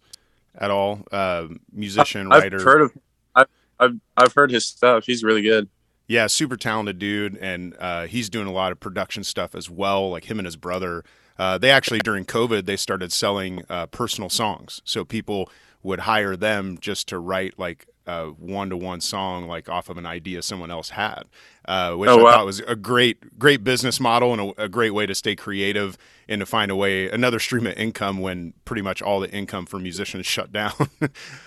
at 0.55 0.69
all? 0.69 1.01
Uh, 1.11 1.47
musician, 1.71 2.31
I've 2.31 2.43
writer. 2.43 2.61
Heard 2.63 2.81
of, 2.81 2.91
I've, 3.35 3.47
I've 3.79 3.99
I've 4.17 4.33
heard 4.33 4.51
his 4.51 4.65
stuff. 4.65 5.05
He's 5.05 5.23
really 5.23 5.41
good. 5.41 5.69
Yeah, 6.07 6.27
super 6.27 6.57
talented 6.57 6.99
dude, 6.99 7.37
and 7.37 7.73
uh, 7.79 8.05
he's 8.05 8.29
doing 8.29 8.47
a 8.47 8.51
lot 8.51 8.73
of 8.73 8.79
production 8.79 9.23
stuff 9.23 9.55
as 9.55 9.69
well. 9.69 10.09
Like 10.09 10.29
him 10.29 10.39
and 10.39 10.45
his 10.45 10.57
brother, 10.57 11.05
uh, 11.39 11.57
they 11.57 11.71
actually 11.71 11.99
during 11.99 12.25
COVID 12.25 12.65
they 12.65 12.75
started 12.75 13.13
selling 13.13 13.63
uh, 13.69 13.85
personal 13.87 14.29
songs, 14.29 14.81
so 14.83 15.05
people 15.05 15.49
would 15.83 16.01
hire 16.01 16.35
them 16.35 16.77
just 16.79 17.07
to 17.07 17.17
write 17.17 17.57
like 17.57 17.87
a 18.08 18.27
one-to-one 18.27 19.01
song 19.01 19.48
like 19.48 19.70
off 19.70 19.89
of 19.89 19.98
an 19.98 20.05
idea 20.05 20.41
someone 20.41 20.72
else 20.72 20.89
had, 20.89 21.24
uh, 21.65 21.93
which 21.93 22.10
oh, 22.10 22.20
I 22.20 22.24
wow. 22.24 22.31
thought 22.31 22.46
was 22.46 22.60
a 22.62 22.75
great, 22.75 23.38
great 23.38 23.63
business 23.63 24.00
model 24.00 24.34
and 24.34 24.53
a, 24.58 24.63
a, 24.63 24.70
great 24.70 24.91
way 24.91 25.05
to 25.05 25.13
stay 25.13 25.36
creative 25.36 25.98
and 26.27 26.39
to 26.39 26.46
find 26.46 26.72
a 26.72 26.75
way 26.75 27.10
another 27.10 27.39
stream 27.39 27.67
of 27.67 27.74
income 27.74 28.20
when 28.20 28.53
pretty 28.65 28.81
much 28.81 29.01
all 29.01 29.20
the 29.20 29.29
income 29.31 29.65
for 29.65 29.79
musicians 29.79 30.25
shut 30.25 30.51
down. 30.51 30.74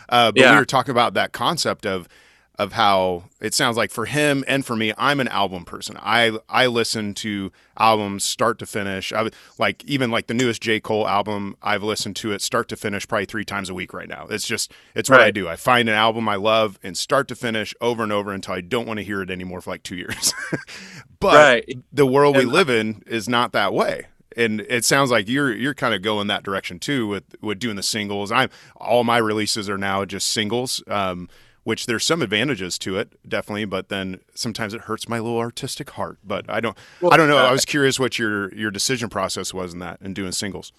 uh, 0.09 0.31
but 0.31 0.37
yeah. 0.37 0.53
we 0.53 0.59
were 0.59 0.65
talking 0.65 0.93
about 0.93 1.15
that 1.15 1.33
concept 1.33 1.87
of 1.87 2.09
of 2.57 2.73
how 2.73 3.25
it 3.41 3.53
sounds 3.53 3.77
like 3.77 3.91
for 3.91 4.07
him 4.07 4.45
and 4.47 4.65
for 4.65 4.77
me 4.77 4.93
i'm 4.97 5.19
an 5.21 5.29
album 5.29 5.65
person 5.65 5.97
i 6.01 6.31
i 6.49 6.67
listen 6.67 7.13
to 7.13 7.51
albums 7.77 8.23
start 8.25 8.59
to 8.59 8.67
finish 8.67 9.13
i 9.13 9.29
like 9.59 9.85
even 9.85 10.11
like 10.11 10.29
the 10.29 10.35
newest 10.35 10.63
j 10.63 10.79
cole 10.79 11.09
album 11.09 11.57
i've 11.63 11.83
listened 11.83 12.15
to 12.15 12.33
it 12.33 12.41
start 12.41 12.69
to 12.69 12.77
finish 12.77 13.07
probably 13.09 13.27
three 13.27 13.45
times 13.45 13.69
a 13.69 13.75
week 13.75 13.93
right 13.93 14.09
now 14.09 14.27
it's 14.31 14.47
just 14.47 14.73
it's 14.95 15.11
what 15.11 15.19
right. 15.19 15.27
i 15.27 15.31
do 15.31 15.49
i 15.49 15.57
find 15.57 15.89
an 15.89 15.95
album 15.95 16.29
i 16.29 16.37
love 16.37 16.79
and 16.83 16.97
start 16.97 17.27
to 17.27 17.35
finish 17.35 17.75
over 17.81 18.03
and 18.03 18.13
over 18.13 18.33
until 18.33 18.55
i 18.55 18.61
don't 18.61 18.87
want 18.87 18.99
to 18.99 19.05
hear 19.05 19.21
it 19.21 19.31
anymore 19.31 19.61
for 19.61 19.71
like 19.71 19.83
two 19.83 19.97
years 19.97 20.33
but 21.21 21.35
right. 21.35 21.79
the 21.93 22.07
world 22.07 22.37
we 22.37 22.45
live 22.45 22.71
in 22.71 23.03
is 23.07 23.29
not 23.29 23.53
that 23.53 23.73
way 23.73 24.07
and 24.37 24.61
it 24.63 24.85
sounds 24.85 25.11
like 25.11 25.29
you're 25.29 25.53
you're 25.53 25.75
kind 25.75 25.95
of 25.95 26.03
going 26.03 26.27
that 26.29 26.43
direction 26.43 26.79
too 26.79 27.07
with 27.07 27.25
with 27.41 27.59
doing 27.59 27.77
the 27.77 27.83
singles. 27.83 28.33
I'm 28.33 28.51
all 28.77 29.05
my 29.05 29.19
releases 29.19 29.69
are 29.69 29.79
now 29.79 30.05
just 30.05 30.29
singles. 30.29 30.83
Um, 30.87 31.29
which 31.65 31.87
there's 31.87 32.05
some 32.05 32.23
advantages 32.23 32.79
to 32.79 32.97
it, 32.97 33.19
definitely, 33.29 33.65
but 33.65 33.89
then 33.89 34.21
sometimes 34.35 34.75
it 34.75 34.83
hurts 34.83 35.09
my 35.09 35.19
little 35.19 35.39
artistic 35.39 35.91
heart. 35.91 36.19
But 36.23 36.45
I 36.49 36.61
don't, 36.61 36.77
well, 37.01 37.13
I 37.13 37.17
don't 37.17 37.29
know. 37.29 37.39
Uh, 37.39 37.49
I 37.49 37.53
was 37.53 37.65
curious 37.65 37.99
what 37.99 38.19
your 38.19 38.55
your 38.55 38.71
decision 38.71 39.09
process 39.09 39.53
was 39.53 39.73
in 39.73 39.81
that 39.81 40.01
and 40.01 40.15
doing 40.15 40.33
singles. 40.33 40.73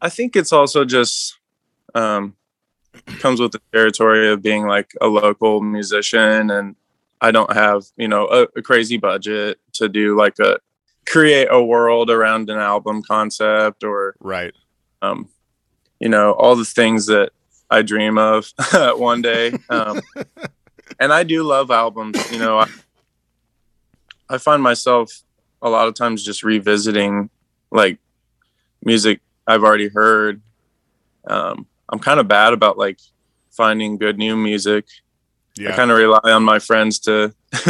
I 0.00 0.08
think 0.08 0.34
it's 0.34 0.52
also 0.52 0.84
just 0.84 1.38
um, 1.94 2.34
comes 3.20 3.40
with 3.40 3.52
the 3.52 3.60
territory 3.72 4.30
of 4.32 4.42
being 4.42 4.66
like 4.66 4.92
a 5.00 5.06
local 5.06 5.60
musician, 5.60 6.50
and 6.50 6.74
I 7.20 7.30
don't 7.30 7.52
have 7.52 7.84
you 7.96 8.08
know 8.08 8.26
a, 8.26 8.58
a 8.58 8.62
crazy 8.62 8.96
budget 8.96 9.58
to 9.74 9.88
do 9.88 10.16
like 10.16 10.38
a 10.40 10.58
create 11.06 11.48
a 11.50 11.62
world 11.62 12.10
around 12.10 12.48
an 12.48 12.58
album 12.58 13.02
concept 13.02 13.82
or 13.82 14.14
right 14.20 14.54
um 15.02 15.28
you 15.98 16.08
know 16.08 16.32
all 16.32 16.54
the 16.54 16.64
things 16.64 17.06
that 17.06 17.30
I 17.72 17.80
dream 17.80 18.18
of 18.18 18.52
one 18.98 19.22
day. 19.22 19.52
Um, 19.70 20.02
and 21.00 21.10
I 21.10 21.22
do 21.22 21.42
love 21.42 21.70
albums. 21.70 22.30
You 22.30 22.38
know, 22.38 22.58
I, 22.58 22.68
I 24.28 24.36
find 24.36 24.62
myself 24.62 25.10
a 25.62 25.70
lot 25.70 25.88
of 25.88 25.94
times 25.94 26.22
just 26.22 26.42
revisiting 26.42 27.30
like 27.70 27.98
music 28.84 29.20
I've 29.46 29.64
already 29.64 29.88
heard. 29.88 30.42
Um, 31.26 31.66
I'm 31.88 31.98
kind 31.98 32.20
of 32.20 32.28
bad 32.28 32.52
about 32.52 32.76
like 32.76 32.98
finding 33.50 33.96
good 33.96 34.18
new 34.18 34.36
music. 34.36 34.84
Yeah. 35.56 35.72
I 35.72 35.76
kind 35.76 35.90
of 35.90 35.96
rely 35.96 36.20
on 36.24 36.42
my 36.42 36.58
friends 36.58 36.98
to 37.00 37.34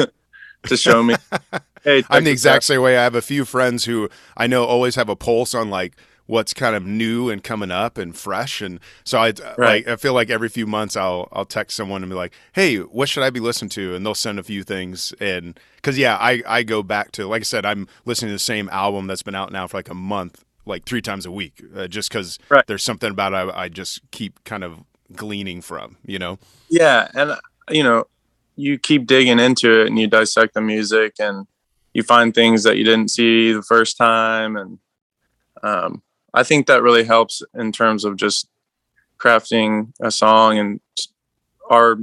to 0.65 0.77
show 0.77 1.01
me. 1.05 1.15
hey, 1.85 2.03
I'm 2.11 2.25
the 2.25 2.31
exact 2.33 2.65
same 2.65 2.83
way. 2.83 2.99
I 2.99 3.05
have 3.05 3.15
a 3.15 3.23
few 3.23 3.45
friends 3.45 3.85
who 3.85 4.11
I 4.37 4.49
know 4.49 4.65
always 4.65 4.97
have 4.97 5.09
a 5.09 5.17
pulse 5.17 5.55
on 5.55 5.71
like 5.71 5.97
what's 6.27 6.55
kind 6.55 6.75
of 6.75 6.85
new 6.85 7.31
and 7.31 7.43
coming 7.43 7.71
up 7.71 7.99
and 7.99 8.17
fresh. 8.17 8.61
And 8.61 8.81
so 9.05 9.19
I 9.19 9.33
right. 9.57 9.59
like 9.59 9.89
I 9.89 9.97
feel 9.97 10.15
like 10.15 10.31
every 10.31 10.49
few 10.49 10.67
months 10.67 10.97
I'll 10.97 11.29
I'll 11.33 11.45
text 11.45 11.77
someone 11.77 12.03
and 12.03 12.11
be 12.11 12.17
like, 12.17 12.33
"Hey, 12.53 12.79
what 12.79 13.09
should 13.09 13.23
I 13.23 13.31
be 13.31 13.41
listening 13.41 13.71
to?" 13.71 13.95
And 13.95 14.05
they'll 14.05 14.15
send 14.15 14.39
a 14.39 14.43
few 14.43 14.63
things. 14.63 15.13
And 15.21 15.59
because 15.77 15.99
yeah, 15.99 16.17
I 16.17 16.43
I 16.47 16.63
go 16.63 16.83
back 16.83 17.13
to 17.13 17.27
like 17.27 17.43
I 17.43 17.45
said, 17.45 17.67
I'm 17.67 17.89
listening 18.05 18.31
to 18.31 18.35
the 18.35 18.39
same 18.39 18.69
album 18.71 19.07
that's 19.07 19.23
been 19.23 19.35
out 19.35 19.53
now 19.53 19.67
for 19.67 19.77
like 19.77 19.91
a 19.91 19.95
month, 19.95 20.45
like 20.65 20.85
three 20.85 21.03
times 21.03 21.27
a 21.27 21.33
week, 21.33 21.63
uh, 21.77 21.87
just 21.87 22.09
because 22.09 22.39
right. 22.49 22.67
there's 22.67 22.83
something 22.83 23.11
about 23.11 23.33
it 23.33 23.37
I, 23.37 23.65
I 23.65 23.69
just 23.69 24.01
keep 24.11 24.43
kind 24.45 24.65
of 24.65 24.85
gleaning 25.15 25.61
from, 25.61 25.97
you 26.07 26.19
know. 26.19 26.39
Yeah, 26.69 27.09
and 27.15 27.33
you 27.71 27.83
know, 27.83 28.07
you 28.57 28.79
keep 28.79 29.07
digging 29.07 29.39
into 29.39 29.83
it 29.83 29.87
and 29.89 29.99
you 29.99 30.07
dissect 30.07 30.55
the 30.55 30.61
music 30.61 31.15
and 31.19 31.47
you 31.95 32.03
find 32.03 32.35
things 32.35 32.63
that 32.63 32.77
you 32.77 32.85
didn't 32.85 33.11
see 33.11 33.53
the 33.53 33.63
first 33.63 33.97
time 33.97 34.57
and 34.57 34.79
um, 35.63 36.03
I 36.35 36.43
think 36.43 36.67
that 36.67 36.83
really 36.83 37.05
helps 37.05 37.43
in 37.55 37.73
terms 37.73 38.05
of 38.05 38.17
just 38.17 38.49
crafting 39.19 39.93
a 40.01 40.11
song 40.11 40.59
and 40.59 40.81
our 41.71 41.99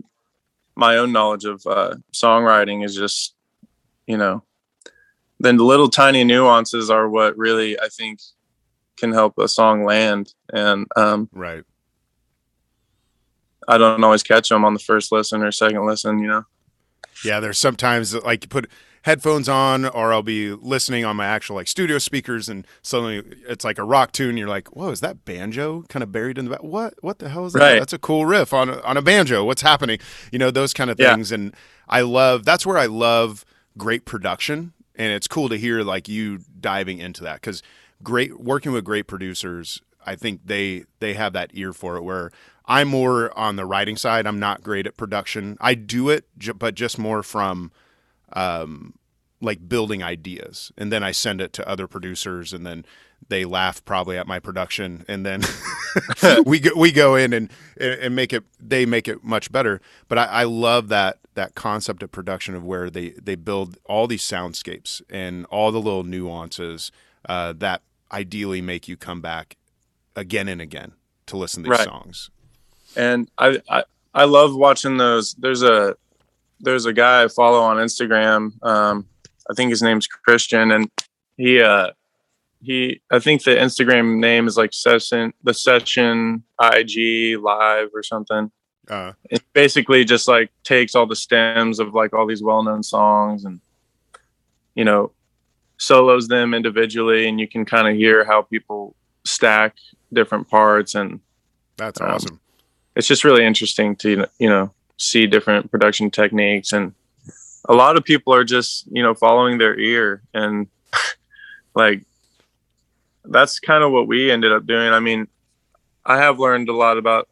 my 0.75 0.95
own 0.95 1.11
knowledge 1.11 1.43
of 1.43 1.65
uh, 1.67 1.95
songwriting 2.13 2.85
is 2.85 2.95
just 2.95 3.35
you 4.07 4.17
know 4.17 4.43
then 5.39 5.57
the 5.57 5.63
little 5.63 5.89
tiny 5.89 6.23
nuances 6.23 6.89
are 6.89 7.09
what 7.09 7.37
really 7.37 7.79
I 7.79 7.89
think 7.89 8.19
can 8.97 9.11
help 9.11 9.37
a 9.37 9.47
song 9.47 9.85
land 9.85 10.33
and 10.51 10.87
um, 10.95 11.29
right. 11.33 11.63
I 13.67 13.77
don't 13.77 14.03
always 14.03 14.23
catch 14.23 14.49
them 14.49 14.65
on 14.65 14.73
the 14.73 14.79
first 14.79 15.11
listen 15.11 15.43
or 15.43 15.51
second 15.51 15.85
listen 15.85 16.19
you 16.19 16.27
know? 16.27 16.45
Yeah 17.23 17.39
there's 17.39 17.57
sometimes 17.57 18.13
like 18.15 18.43
you 18.43 18.49
put 18.49 18.69
headphones 19.03 19.47
on 19.47 19.85
or 19.85 20.11
I'll 20.11 20.21
be 20.21 20.51
listening 20.51 21.05
on 21.05 21.15
my 21.15 21.25
actual 21.25 21.55
like 21.55 21.67
studio 21.67 21.97
speakers 21.97 22.49
and 22.49 22.65
suddenly 22.81 23.23
it's 23.47 23.63
like 23.63 23.77
a 23.77 23.83
rock 23.83 24.11
tune. 24.11 24.37
you're 24.37 24.47
like, 24.47 24.75
whoa, 24.75 24.89
is 24.89 24.99
that 25.01 25.25
banjo 25.25 25.83
kind 25.89 26.03
of 26.03 26.11
buried 26.11 26.37
in 26.37 26.45
the 26.45 26.51
back? 26.51 26.63
What 26.63 26.95
what 27.01 27.19
the 27.19 27.29
hell 27.29 27.45
is 27.45 27.53
that? 27.53 27.59
Right. 27.59 27.79
That's 27.79 27.93
a 27.93 27.99
cool 27.99 28.25
riff 28.25 28.53
on 28.53 28.69
a, 28.69 28.81
on 28.81 28.97
a 28.97 29.01
banjo. 29.01 29.43
What's 29.43 29.61
happening? 29.61 29.99
You 30.31 30.39
know 30.39 30.51
those 30.51 30.73
kind 30.73 30.89
of 30.89 30.97
things. 30.97 31.31
Yeah. 31.31 31.35
And 31.35 31.55
I 31.87 32.01
love 32.01 32.45
that's 32.45 32.65
where 32.65 32.77
I 32.77 32.87
love 32.87 33.45
great 33.77 34.05
production. 34.05 34.73
And 34.95 35.13
it's 35.13 35.27
cool 35.27 35.47
to 35.49 35.57
hear 35.57 35.81
like 35.81 36.09
you 36.09 36.39
diving 36.59 36.99
into 36.99 37.23
that 37.23 37.35
because 37.35 37.63
great 38.03 38.39
working 38.39 38.71
with 38.71 38.83
great 38.83 39.07
producers. 39.07 39.81
I 40.05 40.15
think 40.15 40.41
they 40.45 40.85
they 40.99 41.13
have 41.13 41.33
that 41.33 41.51
ear 41.53 41.73
for 41.73 41.95
it 41.95 42.03
where 42.03 42.31
I'm 42.65 42.87
more 42.87 43.37
on 43.37 43.55
the 43.55 43.65
writing 43.65 43.97
side. 43.97 44.27
I'm 44.27 44.39
not 44.39 44.61
great 44.61 44.85
at 44.85 44.95
production. 44.95 45.57
I 45.59 45.73
do 45.73 46.09
it, 46.09 46.25
but 46.55 46.75
just 46.75 46.99
more 46.99 47.23
from 47.23 47.71
um, 48.33 48.93
like 49.41 49.67
building 49.67 50.03
ideas. 50.03 50.71
And 50.77 50.91
then 50.91 51.03
I 51.03 51.11
send 51.11 51.41
it 51.41 51.53
to 51.53 51.67
other 51.67 51.87
producers 51.87 52.53
and 52.53 52.65
then 52.65 52.85
they 53.27 53.45
laugh 53.45 53.83
probably 53.85 54.17
at 54.17 54.27
my 54.27 54.39
production. 54.39 55.05
And 55.07 55.25
then 55.25 55.43
we 56.45 56.59
go, 56.59 56.71
we 56.75 56.91
go 56.91 57.15
in 57.15 57.33
and 57.33 57.49
and 57.79 58.15
make 58.15 58.33
it 58.33 58.43
they 58.59 58.85
make 58.85 59.07
it 59.07 59.23
much 59.23 59.51
better. 59.51 59.81
But 60.07 60.17
I, 60.17 60.25
I 60.25 60.43
love 60.43 60.89
that 60.89 61.19
that 61.35 61.55
concept 61.55 62.03
of 62.03 62.11
production 62.11 62.55
of 62.55 62.63
where 62.63 62.89
they 62.89 63.09
they 63.11 63.35
build 63.35 63.77
all 63.85 64.07
these 64.07 64.23
soundscapes 64.23 65.01
and 65.09 65.45
all 65.45 65.71
the 65.71 65.81
little 65.81 66.03
nuances 66.03 66.91
uh, 67.27 67.53
that 67.57 67.81
ideally 68.11 68.61
make 68.61 68.87
you 68.87 68.97
come 68.97 69.21
back 69.21 69.55
again 70.15 70.47
and 70.47 70.59
again 70.59 70.93
to 71.27 71.37
listen 71.37 71.63
to 71.63 71.69
these 71.69 71.79
right. 71.79 71.87
songs. 71.87 72.29
And 72.95 73.29
I, 73.37 73.61
I 73.69 73.83
I 74.13 74.23
love 74.25 74.55
watching 74.55 74.97
those. 74.97 75.33
There's 75.35 75.61
a 75.61 75.95
there's 76.59 76.85
a 76.85 76.93
guy 76.93 77.23
I 77.23 77.27
follow 77.27 77.59
on 77.59 77.77
Instagram. 77.77 78.63
Um, 78.63 79.07
I 79.49 79.53
think 79.53 79.69
his 79.69 79.81
name's 79.81 80.07
Christian, 80.07 80.71
and 80.71 80.89
he 81.37 81.61
uh, 81.61 81.91
he 82.61 83.01
I 83.11 83.19
think 83.19 83.43
the 83.43 83.51
Instagram 83.51 84.19
name 84.19 84.47
is 84.47 84.57
like 84.57 84.73
session 84.73 85.33
the 85.43 85.53
session 85.53 86.43
IG 86.61 87.37
live 87.39 87.89
or 87.93 88.03
something. 88.03 88.51
Uh, 88.89 89.13
it 89.29 89.43
basically 89.53 90.03
just 90.03 90.27
like 90.27 90.51
takes 90.63 90.95
all 90.95 91.05
the 91.05 91.15
stems 91.15 91.79
of 91.79 91.93
like 91.93 92.13
all 92.13 92.25
these 92.25 92.41
well-known 92.41 92.81
songs 92.81 93.45
and 93.45 93.61
you 94.73 94.83
know 94.83 95.11
solos 95.77 96.27
them 96.27 96.55
individually 96.55 97.27
and 97.27 97.39
you 97.39 97.47
can 97.47 97.65
kind 97.65 97.87
of 97.87 97.95
hear 97.95 98.25
how 98.25 98.41
people 98.41 98.95
stack 99.25 99.75
different 100.11 100.49
parts 100.49 100.95
and 100.95 101.19
that's 101.77 102.01
um, 102.01 102.09
awesome 102.09 102.39
it's 102.95 103.07
just 103.07 103.23
really 103.23 103.45
interesting 103.45 103.95
to 103.95 104.25
you 104.39 104.49
know 104.49 104.73
see 104.99 105.25
different 105.25 105.71
production 105.71 106.11
techniques 106.11 106.71
and 106.71 106.93
a 107.65 107.73
lot 107.73 107.97
of 107.97 108.03
people 108.03 108.33
are 108.33 108.43
just 108.43 108.85
you 108.91 109.01
know 109.01 109.15
following 109.15 109.57
their 109.57 109.77
ear 109.79 110.21
and 110.33 110.67
like 111.75 112.03
that's 113.25 113.59
kind 113.59 113.83
of 113.83 113.91
what 113.91 114.07
we 114.07 114.31
ended 114.31 114.51
up 114.51 114.65
doing. 114.65 114.91
I 114.93 114.99
mean 114.99 115.27
i 116.05 116.17
have 116.17 116.39
learned 116.39 116.69
a 116.69 116.73
lot 116.73 116.97
about 116.97 117.29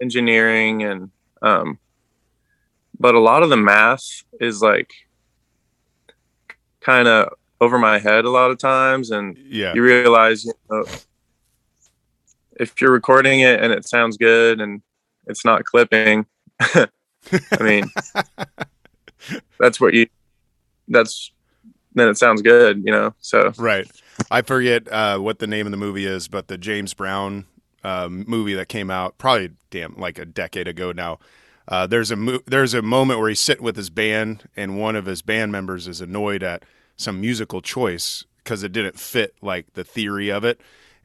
engineering 0.00 0.82
and 0.82 1.10
um 1.42 1.78
but 2.98 3.14
a 3.14 3.20
lot 3.20 3.42
of 3.42 3.50
the 3.50 3.56
math 3.56 4.24
is 4.40 4.60
like 4.60 4.92
kind 6.80 7.08
of 7.08 7.32
over 7.60 7.78
my 7.78 7.98
head 7.98 8.24
a 8.24 8.30
lot 8.30 8.50
of 8.50 8.58
times 8.58 9.10
and 9.10 9.36
yeah. 9.38 9.72
you 9.74 9.82
realize 9.82 10.44
you 10.44 10.52
know 10.70 10.84
if 12.58 12.80
you're 12.80 12.92
recording 12.92 13.40
it 13.40 13.62
and 13.62 13.72
it 13.72 13.88
sounds 13.88 14.16
good 14.16 14.60
and 14.60 14.82
it's 15.26 15.44
not 15.44 15.64
clipping 15.64 16.26
I 16.60 16.88
mean, 17.60 17.90
that's 19.58 19.80
what 19.80 19.94
you. 19.94 20.06
That's 20.88 21.32
then 21.94 22.08
it 22.08 22.18
sounds 22.18 22.42
good, 22.42 22.82
you 22.84 22.92
know. 22.92 23.14
So 23.20 23.52
right. 23.58 23.90
I 24.30 24.42
forget 24.42 24.90
uh, 24.92 25.18
what 25.18 25.38
the 25.38 25.46
name 25.46 25.66
of 25.66 25.70
the 25.70 25.76
movie 25.76 26.04
is, 26.04 26.28
but 26.28 26.48
the 26.48 26.58
James 26.58 26.94
Brown 26.94 27.46
um, 27.82 28.24
movie 28.28 28.54
that 28.54 28.68
came 28.68 28.90
out 28.90 29.18
probably 29.18 29.50
damn 29.70 29.96
like 29.96 30.18
a 30.18 30.24
decade 30.24 30.68
ago 30.68 30.92
now. 30.92 31.18
Uh, 31.68 31.86
there's 31.86 32.10
a 32.10 32.16
mo- 32.16 32.40
there's 32.46 32.74
a 32.74 32.82
moment 32.82 33.20
where 33.20 33.28
he's 33.28 33.40
sitting 33.40 33.64
with 33.64 33.76
his 33.76 33.90
band, 33.90 34.48
and 34.56 34.78
one 34.78 34.96
of 34.96 35.06
his 35.06 35.22
band 35.22 35.52
members 35.52 35.86
is 35.86 36.00
annoyed 36.00 36.42
at 36.42 36.64
some 36.96 37.20
musical 37.20 37.60
choice 37.60 38.24
because 38.42 38.62
it 38.62 38.72
didn't 38.72 38.98
fit 38.98 39.34
like 39.40 39.72
the 39.74 39.84
theory 39.84 40.30
of 40.30 40.44
it. 40.44 40.60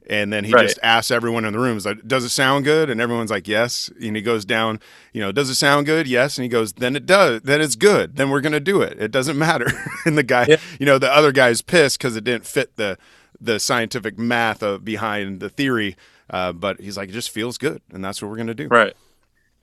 And 0.08 0.32
then 0.32 0.44
he 0.44 0.52
right. 0.52 0.68
just 0.68 0.78
asks 0.82 1.10
everyone 1.10 1.44
in 1.44 1.52
the 1.52 1.58
room, 1.58 1.78
like, 1.84 2.06
does 2.06 2.24
it 2.24 2.28
sound 2.28 2.64
good? 2.64 2.90
And 2.90 3.00
everyone's 3.00 3.30
like, 3.30 3.48
yes. 3.48 3.90
And 4.00 4.14
he 4.14 4.22
goes 4.22 4.44
down, 4.44 4.80
you 5.12 5.20
know, 5.20 5.32
does 5.32 5.50
it 5.50 5.56
sound 5.56 5.86
good? 5.86 6.06
Yes. 6.06 6.38
And 6.38 6.44
he 6.44 6.48
goes, 6.48 6.74
then 6.74 6.94
it 6.94 7.06
does. 7.06 7.42
Then 7.42 7.60
it's 7.60 7.74
good. 7.74 8.16
Then 8.16 8.30
we're 8.30 8.40
going 8.40 8.52
to 8.52 8.60
do 8.60 8.82
it. 8.82 9.00
It 9.00 9.10
doesn't 9.10 9.38
matter. 9.46 9.66
and 10.04 10.16
the 10.16 10.22
guy, 10.22 10.46
yeah. 10.48 10.56
you 10.78 10.86
know, 10.86 10.98
the 10.98 11.12
other 11.12 11.32
guy's 11.32 11.60
pissed 11.60 11.98
because 11.98 12.16
it 12.16 12.24
didn't 12.24 12.46
fit 12.46 12.76
the, 12.76 12.98
the 13.40 13.58
scientific 13.58 14.18
math 14.18 14.62
of 14.62 14.84
behind 14.84 15.40
the 15.40 15.48
theory. 15.48 15.96
Uh, 16.30 16.52
but 16.52 16.80
he's 16.80 16.96
like, 16.96 17.08
it 17.08 17.12
just 17.12 17.30
feels 17.30 17.58
good. 17.58 17.82
And 17.92 18.04
that's 18.04 18.22
what 18.22 18.28
we're 18.28 18.36
going 18.36 18.46
to 18.48 18.54
do. 18.54 18.68
Right. 18.68 18.94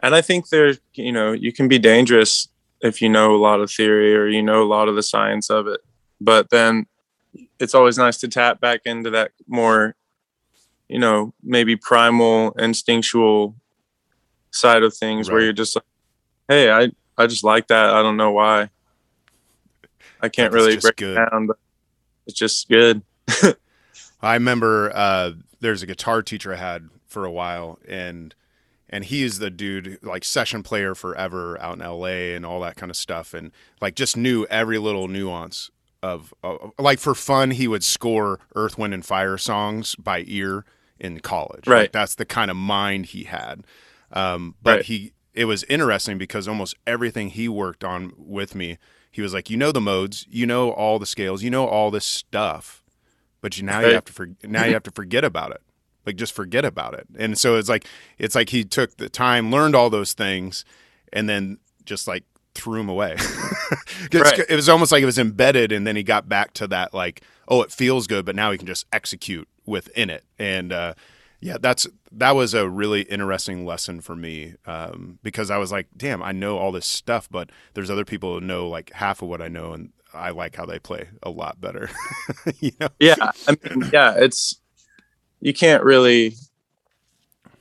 and 0.02 0.14
I 0.14 0.22
think 0.22 0.50
there, 0.50 0.74
you 0.94 1.12
know, 1.12 1.32
you 1.32 1.54
can 1.54 1.68
be 1.68 1.80
dangerous 1.80 2.50
if 2.84 3.02
you 3.02 3.08
know 3.08 3.34
a 3.34 3.38
lot 3.38 3.62
of 3.62 3.72
theory 3.72 4.14
or 4.14 4.28
you 4.28 4.44
know 4.44 4.62
a 4.62 4.68
lot 4.68 4.90
of 4.90 4.96
the 4.96 5.04
science 5.04 5.50
of 5.50 5.68
it. 5.68 5.80
But 6.20 6.50
then 6.50 6.86
it's 7.60 7.74
always 7.74 7.98
nice 7.98 8.18
to 8.20 8.28
tap 8.28 8.60
back 8.60 8.82
into 8.86 9.10
that 9.12 9.32
more, 9.48 9.96
you 10.88 11.00
know, 11.00 11.34
maybe 11.44 11.76
primal, 11.76 12.52
instinctual 12.52 13.56
side 14.52 14.84
of 14.84 14.96
things 14.96 15.28
right. 15.28 15.36
where 15.36 15.44
you're 15.44 15.54
just 15.54 15.76
like, 15.76 15.86
hey, 16.48 16.72
I 16.72 16.92
I 17.18 17.28
just 17.28 17.44
like 17.44 17.68
that. 17.68 17.92
I 17.92 18.02
don't 18.02 18.18
know 18.18 18.32
why. 18.32 18.70
I 20.22 20.30
can't 20.30 20.54
really 20.54 20.78
break 20.78 20.96
good. 20.96 21.18
it 21.18 21.30
down, 21.30 21.48
but 21.48 21.58
it's 22.26 22.38
just 22.38 22.70
good. 22.70 23.02
I 24.22 24.34
remember 24.36 24.92
uh, 24.96 25.32
there's 25.60 25.84
a 25.84 25.86
guitar 25.86 26.22
teacher 26.22 26.54
I 26.54 26.58
had 26.58 26.90
for 27.08 27.26
a 27.26 27.32
while, 27.32 27.80
and 27.88 28.34
and 28.90 29.04
he's 29.04 29.40
the 29.40 29.50
dude 29.50 30.00
like 30.02 30.24
session 30.24 30.64
player 30.64 30.96
forever 30.96 31.60
out 31.60 31.78
in 31.78 31.86
LA 31.86 32.36
and 32.36 32.46
all 32.46 32.62
that 32.62 32.76
kind 32.76 32.90
of 32.90 32.96
stuff, 32.96 33.34
and 33.34 33.52
like 33.82 33.96
just 33.96 34.16
knew 34.16 34.46
every 34.50 34.78
little 34.78 35.08
nuance 35.08 35.72
of 36.04 36.34
uh, 36.44 36.58
like 36.78 37.00
for 37.00 37.16
fun 37.16 37.52
he 37.52 37.68
would 37.68 37.84
score 37.84 38.40
Earth, 38.56 38.78
Wind, 38.78 38.94
and 38.94 39.06
Fire 39.06 39.38
songs 39.38 39.96
by 39.96 40.24
ear 40.28 40.66
in 41.00 41.22
college. 41.22 41.66
Right, 41.66 41.84
like, 41.84 41.92
that's 41.94 42.14
the 42.14 42.26
kind 42.26 42.52
of 42.52 42.58
mind 42.58 43.08
he 43.08 43.24
had. 43.24 43.64
Um, 44.12 44.56
but 44.62 44.78
right. 44.78 44.86
he 44.86 45.14
it 45.34 45.46
was 45.46 45.64
interesting 45.64 46.18
because 46.18 46.48
almost 46.48 46.76
everything 46.86 47.30
he 47.30 47.48
worked 47.50 47.84
on 47.84 48.14
with 48.18 48.54
me, 48.54 48.78
he 49.10 49.22
was 49.22 49.34
like, 49.34 49.50
you 49.50 49.58
know 49.58 49.72
the 49.72 49.82
modes, 49.82 50.28
you 50.30 50.46
know 50.46 50.72
all 50.72 51.00
the 51.00 51.06
scales, 51.06 51.42
you 51.42 51.50
know 51.50 51.66
all 51.66 51.90
this 51.90 52.06
stuff, 52.06 52.84
but 53.42 53.58
you 53.58 53.64
now 53.64 53.80
right. 53.80 53.88
you 53.88 53.94
have 53.94 54.06
to 54.06 54.14
for, 54.14 54.30
now 54.44 54.66
you 54.66 54.74
have 54.74 54.84
to 54.84 54.92
forget 54.92 55.24
about 55.24 55.52
it, 55.52 55.62
like 56.06 56.18
just 56.18 56.34
forget 56.34 56.66
about 56.66 56.94
it. 56.94 57.08
And 57.18 57.38
so 57.38 57.56
it's 57.56 57.70
like 57.70 57.88
it's 58.18 58.36
like 58.36 58.50
he 58.50 58.66
took 58.66 58.98
the 58.98 59.10
time, 59.10 59.52
learned 59.52 59.74
all 59.74 59.90
those 59.90 60.14
things, 60.14 60.66
and 61.14 61.30
then 61.30 61.60
just 61.86 62.08
like 62.10 62.26
threw 62.54 62.78
them 62.78 62.90
away. 62.90 63.16
right. 64.14 64.40
It 64.50 64.56
was 64.56 64.70
almost 64.70 64.92
like 64.92 65.04
it 65.04 65.08
was 65.08 65.20
embedded, 65.20 65.72
and 65.72 65.86
then 65.86 65.96
he 65.96 66.04
got 66.04 66.28
back 66.28 66.54
to 66.56 66.68
that 66.68 66.94
like, 66.94 67.22
oh, 67.48 67.62
it 67.62 67.72
feels 67.72 68.08
good, 68.08 68.26
but 68.26 68.36
now 68.36 68.52
he 68.52 68.58
can 68.58 68.68
just 68.68 68.86
execute 68.92 69.48
within 69.66 70.10
it, 70.10 70.24
and 70.38 70.72
uh, 70.72 70.94
yeah, 71.44 71.58
that's 71.60 71.88
that 72.14 72.36
was 72.36 72.54
a 72.54 72.70
really 72.70 73.02
interesting 73.02 73.66
lesson 73.66 74.00
for 74.00 74.16
me 74.16 74.54
um, 74.66 75.20
because 75.24 75.52
I 75.52 75.58
was 75.58 75.72
like, 75.72 75.88
damn, 75.96 76.24
I 76.24 76.32
know 76.32 76.58
all 76.58 76.72
this 76.72 76.86
stuff, 76.86 77.28
but 77.30 77.50
there's 77.74 77.90
other 77.90 78.06
people 78.06 78.36
who 78.36 78.42
know 78.46 78.70
like 78.70 78.92
half 78.94 79.22
of 79.22 79.28
what 79.28 79.42
I 79.42 79.50
know, 79.50 79.74
and 79.74 79.92
I 80.14 80.30
like 80.30 80.56
how 80.56 80.66
they 80.66 80.80
play 80.80 81.10
a 81.22 81.30
lot 81.30 81.60
better. 81.60 81.90
you 82.60 82.72
know? 82.80 82.88
Yeah, 83.00 83.32
I 83.48 83.58
mean, 83.64 83.90
yeah, 83.92 84.14
it's 84.18 84.60
you 85.42 85.54
can't 85.54 85.84
really 85.84 86.36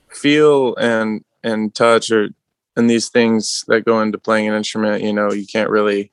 feel 0.08 0.76
and 0.76 1.24
and 1.42 1.74
touch 1.74 2.12
or 2.12 2.28
and 2.76 2.88
these 2.88 3.08
things 3.08 3.64
that 3.68 3.84
go 3.84 4.00
into 4.00 4.18
playing 4.18 4.48
an 4.48 4.54
instrument. 4.54 5.02
You 5.02 5.12
know, 5.12 5.32
you 5.32 5.46
can't 5.46 5.70
really 5.70 6.12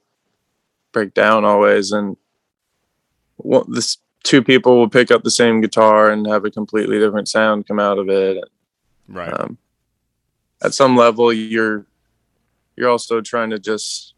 break 0.91 1.13
down 1.13 1.45
always, 1.45 1.91
and 1.91 2.17
well, 3.37 3.65
this 3.65 3.97
two 4.23 4.43
people 4.43 4.77
will 4.77 4.89
pick 4.89 5.11
up 5.11 5.23
the 5.23 5.31
same 5.31 5.61
guitar 5.61 6.11
and 6.11 6.27
have 6.27 6.45
a 6.45 6.51
completely 6.51 6.99
different 6.99 7.27
sound 7.27 7.67
come 7.67 7.79
out 7.79 7.97
of 7.97 8.09
it. 8.09 8.43
Right. 9.07 9.33
Um, 9.39 9.57
at 10.61 10.73
some 10.73 10.97
level, 10.97 11.31
you're 11.31 11.85
you're 12.75 12.89
also 12.89 13.21
trying 13.21 13.49
to 13.51 13.59
just 13.59 14.13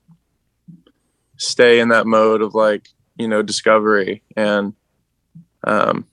stay 1.37 1.79
in 1.79 1.89
that 1.89 2.05
mode 2.05 2.41
of 2.41 2.53
like 2.53 2.89
you 3.17 3.27
know 3.27 3.41
discovery 3.41 4.21
and 4.35 4.73
um, 5.63 6.07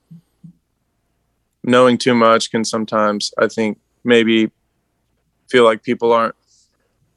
knowing 1.64 1.99
too 1.99 2.14
much 2.14 2.50
can 2.50 2.64
sometimes 2.64 3.32
I 3.38 3.49
think 3.49 3.78
maybe 4.04 4.50
feel 5.49 5.64
like 5.64 5.83
people 5.83 6.12
aren't 6.12 6.35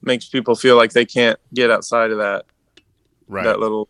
makes 0.02 0.28
people 0.28 0.56
feel 0.56 0.76
like 0.76 0.94
they 0.94 1.06
can't 1.06 1.40
get 1.54 1.70
outside 1.70 2.12
of 2.12 2.18
that 2.18 2.46
right. 3.28 3.44
that 3.44 3.60
little 3.60 3.88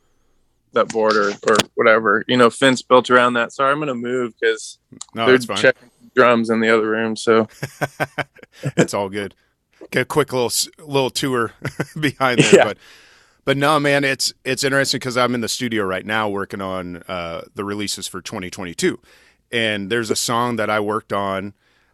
that 0.74 0.88
border 0.88 1.34
or 1.48 1.58
whatever, 1.76 2.24
you 2.28 2.38
know, 2.38 2.50
fence 2.50 2.82
built 2.82 3.10
around 3.10 3.34
that. 3.34 3.52
Sorry, 3.52 3.72
I'm 3.72 3.82
to 3.82 3.96
move 3.96 4.34
because 4.40 4.80
no, 5.14 5.26
they're 5.26 5.58
checking 5.58 5.90
drums 6.16 6.50
in 6.50 6.62
the 6.62 6.70
other 6.70 6.90
room. 6.90 7.16
So 7.16 7.48
it's 8.78 8.94
all 8.94 9.10
good. 9.10 9.36
Get 9.90 10.04
a 10.04 10.06
quick 10.06 10.32
little 10.32 10.52
little 10.86 11.10
tour 11.10 11.54
behind 12.00 12.40
there, 12.40 12.56
yeah. 12.56 12.64
but 12.64 12.78
but 13.44 13.58
no, 13.58 13.80
man, 13.80 14.04
it's 14.04 14.34
it's 14.46 14.64
interesting 14.64 15.00
because 15.00 15.18
I'm 15.18 15.36
in 15.36 15.42
the 15.42 15.50
studio 15.50 15.84
right 15.84 16.06
now 16.06 16.30
working 16.30 16.62
on 16.62 17.04
uh, 17.08 17.42
the 17.56 17.66
releases 17.66 18.08
for 18.08 18.22
2022, 18.22 19.00
and 19.52 19.90
there's 19.90 20.10
a 20.10 20.16
song 20.16 20.56
that 20.58 20.70
I 20.70 20.80
worked 20.80 21.12
on 21.12 21.54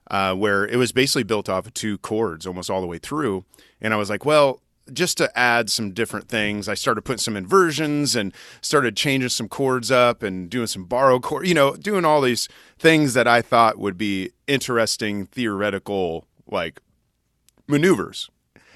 uh, 0.10 0.34
where 0.34 0.66
it 0.66 0.78
was 0.78 0.92
basically 0.92 1.24
built 1.24 1.50
off 1.50 1.68
of 1.68 1.74
two 1.74 1.98
chords 2.00 2.46
almost 2.46 2.70
all 2.70 2.82
the 2.82 2.88
way 2.88 2.98
through, 2.98 3.46
and 3.82 3.94
I 3.94 3.98
was 3.98 4.10
like, 4.10 4.26
well, 4.26 4.62
just 4.94 5.18
to 5.18 5.38
add 5.38 5.70
some 5.70 5.92
different 5.92 6.28
things, 6.30 6.68
I 6.70 6.74
started 6.74 7.02
putting 7.02 7.20
some 7.20 7.36
inversions 7.36 8.16
and 8.16 8.34
started 8.62 8.96
changing 8.96 9.30
some 9.30 9.50
chords 9.50 9.92
up 9.92 10.24
and 10.24 10.50
doing 10.50 10.68
some 10.68 10.86
borrow 10.86 11.20
chord, 11.20 11.48
you 11.48 11.54
know, 11.54 11.76
doing 11.76 12.06
all 12.06 12.22
these 12.22 12.48
things 12.80 13.14
that 13.14 13.28
I 13.28 13.42
thought 13.42 13.78
would 13.78 13.98
be 13.98 14.32
interesting 14.48 15.26
theoretical 15.26 16.26
like 16.48 16.82
maneuvers. 17.68 18.30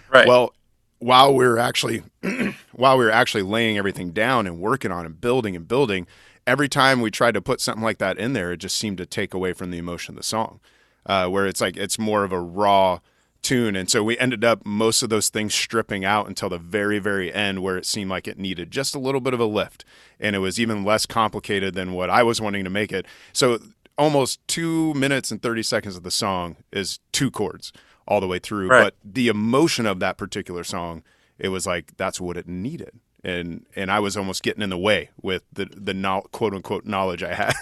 Right. 0.09 0.27
Well, 0.27 0.53
while 0.99 1.33
we 1.33 1.45
are 1.45 1.57
actually 1.57 2.03
while 2.73 2.97
we 2.97 3.05
were 3.05 3.11
actually 3.11 3.43
laying 3.43 3.77
everything 3.77 4.11
down 4.11 4.45
and 4.45 4.59
working 4.59 4.91
on 4.91 5.05
and 5.05 5.19
building 5.19 5.55
and 5.55 5.67
building, 5.67 6.07
every 6.45 6.69
time 6.69 7.01
we 7.01 7.09
tried 7.09 7.33
to 7.33 7.41
put 7.41 7.61
something 7.61 7.83
like 7.83 7.97
that 7.99 8.17
in 8.17 8.33
there, 8.33 8.51
it 8.51 8.57
just 8.57 8.77
seemed 8.77 8.97
to 8.97 9.05
take 9.05 9.33
away 9.33 9.53
from 9.53 9.71
the 9.71 9.77
emotion 9.77 10.13
of 10.13 10.17
the 10.17 10.23
song. 10.23 10.59
Uh, 11.05 11.27
where 11.27 11.47
it's 11.47 11.61
like 11.61 11.77
it's 11.77 11.97
more 11.97 12.23
of 12.23 12.31
a 12.31 12.39
raw 12.39 12.99
tune. 13.41 13.75
And 13.75 13.89
so 13.89 14.03
we 14.03 14.17
ended 14.17 14.43
up 14.43 14.65
most 14.65 15.01
of 15.01 15.09
those 15.09 15.29
things 15.29 15.53
stripping 15.53 16.05
out 16.05 16.27
until 16.27 16.49
the 16.49 16.57
very, 16.57 16.99
very 16.99 17.33
end 17.33 17.63
where 17.63 17.77
it 17.77 17.85
seemed 17.85 18.09
like 18.09 18.27
it 18.27 18.37
needed 18.37 18.71
just 18.71 18.95
a 18.95 18.99
little 18.99 19.21
bit 19.21 19.33
of 19.33 19.39
a 19.39 19.45
lift. 19.45 19.83
And 20.19 20.35
it 20.35 20.39
was 20.39 20.59
even 20.59 20.83
less 20.83 21.05
complicated 21.05 21.73
than 21.73 21.93
what 21.93 22.09
I 22.09 22.23
was 22.23 22.39
wanting 22.39 22.63
to 22.63 22.69
make 22.69 22.91
it. 22.91 23.05
So 23.33 23.59
almost 23.97 24.45
two 24.47 24.93
minutes 24.93 25.31
and 25.31 25.41
30 25.41 25.63
seconds 25.63 25.95
of 25.95 26.03
the 26.03 26.11
song 26.11 26.57
is 26.71 26.99
two 27.11 27.31
chords 27.31 27.73
all 28.07 28.19
the 28.19 28.27
way 28.27 28.39
through. 28.39 28.69
Right. 28.69 28.83
But 28.83 28.95
the 29.03 29.27
emotion 29.27 29.85
of 29.85 29.99
that 29.99 30.17
particular 30.17 30.63
song, 30.63 31.03
it 31.37 31.49
was 31.49 31.65
like 31.65 31.97
that's 31.97 32.21
what 32.21 32.37
it 32.37 32.47
needed. 32.47 32.99
And 33.23 33.65
and 33.75 33.91
I 33.91 33.99
was 33.99 34.17
almost 34.17 34.41
getting 34.41 34.63
in 34.63 34.71
the 34.71 34.77
way 34.77 35.09
with 35.21 35.43
the 35.53 35.65
the 35.65 35.93
no, 35.93 36.21
quote 36.31 36.53
unquote 36.53 36.85
knowledge 36.85 37.21
I 37.21 37.35
had. 37.35 37.53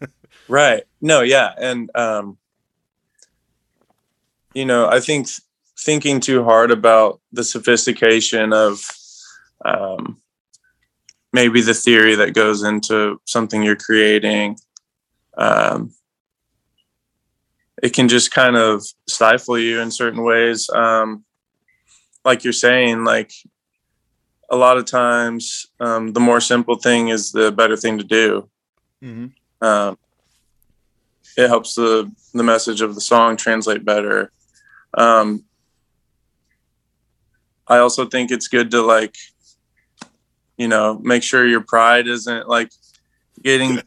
right. 0.48 0.84
No, 1.00 1.22
yeah. 1.22 1.52
And 1.58 1.90
um 1.96 2.38
you 4.58 4.64
know, 4.64 4.88
I 4.88 4.98
think 4.98 5.28
thinking 5.78 6.18
too 6.18 6.42
hard 6.42 6.72
about 6.72 7.20
the 7.30 7.44
sophistication 7.44 8.52
of 8.52 8.80
um, 9.64 10.20
maybe 11.32 11.60
the 11.60 11.74
theory 11.74 12.16
that 12.16 12.34
goes 12.34 12.64
into 12.64 13.20
something 13.24 13.62
you're 13.62 13.76
creating, 13.76 14.56
um, 15.36 15.92
it 17.80 17.92
can 17.92 18.08
just 18.08 18.32
kind 18.32 18.56
of 18.56 18.82
stifle 19.06 19.56
you 19.56 19.80
in 19.80 19.92
certain 19.92 20.24
ways. 20.24 20.68
Um, 20.70 21.24
like 22.24 22.42
you're 22.42 22.52
saying, 22.52 23.04
like 23.04 23.30
a 24.50 24.56
lot 24.56 24.76
of 24.76 24.86
times, 24.86 25.66
um, 25.78 26.14
the 26.14 26.20
more 26.20 26.40
simple 26.40 26.74
thing 26.74 27.10
is 27.10 27.30
the 27.30 27.52
better 27.52 27.76
thing 27.76 27.98
to 27.98 28.04
do. 28.04 28.50
Mm-hmm. 29.04 29.64
Um, 29.64 29.98
it 31.36 31.46
helps 31.46 31.76
the 31.76 32.10
the 32.34 32.42
message 32.42 32.80
of 32.80 32.96
the 32.96 33.00
song 33.00 33.36
translate 33.36 33.84
better. 33.84 34.32
Um, 34.94 35.44
I 37.66 37.78
also 37.78 38.06
think 38.06 38.30
it's 38.30 38.48
good 38.48 38.70
to 38.70 38.82
like, 38.82 39.16
you 40.56 40.68
know, 40.68 40.98
make 41.02 41.22
sure 41.22 41.46
your 41.46 41.60
pride 41.60 42.08
isn't 42.08 42.48
like 42.48 42.72
getting. 43.42 43.80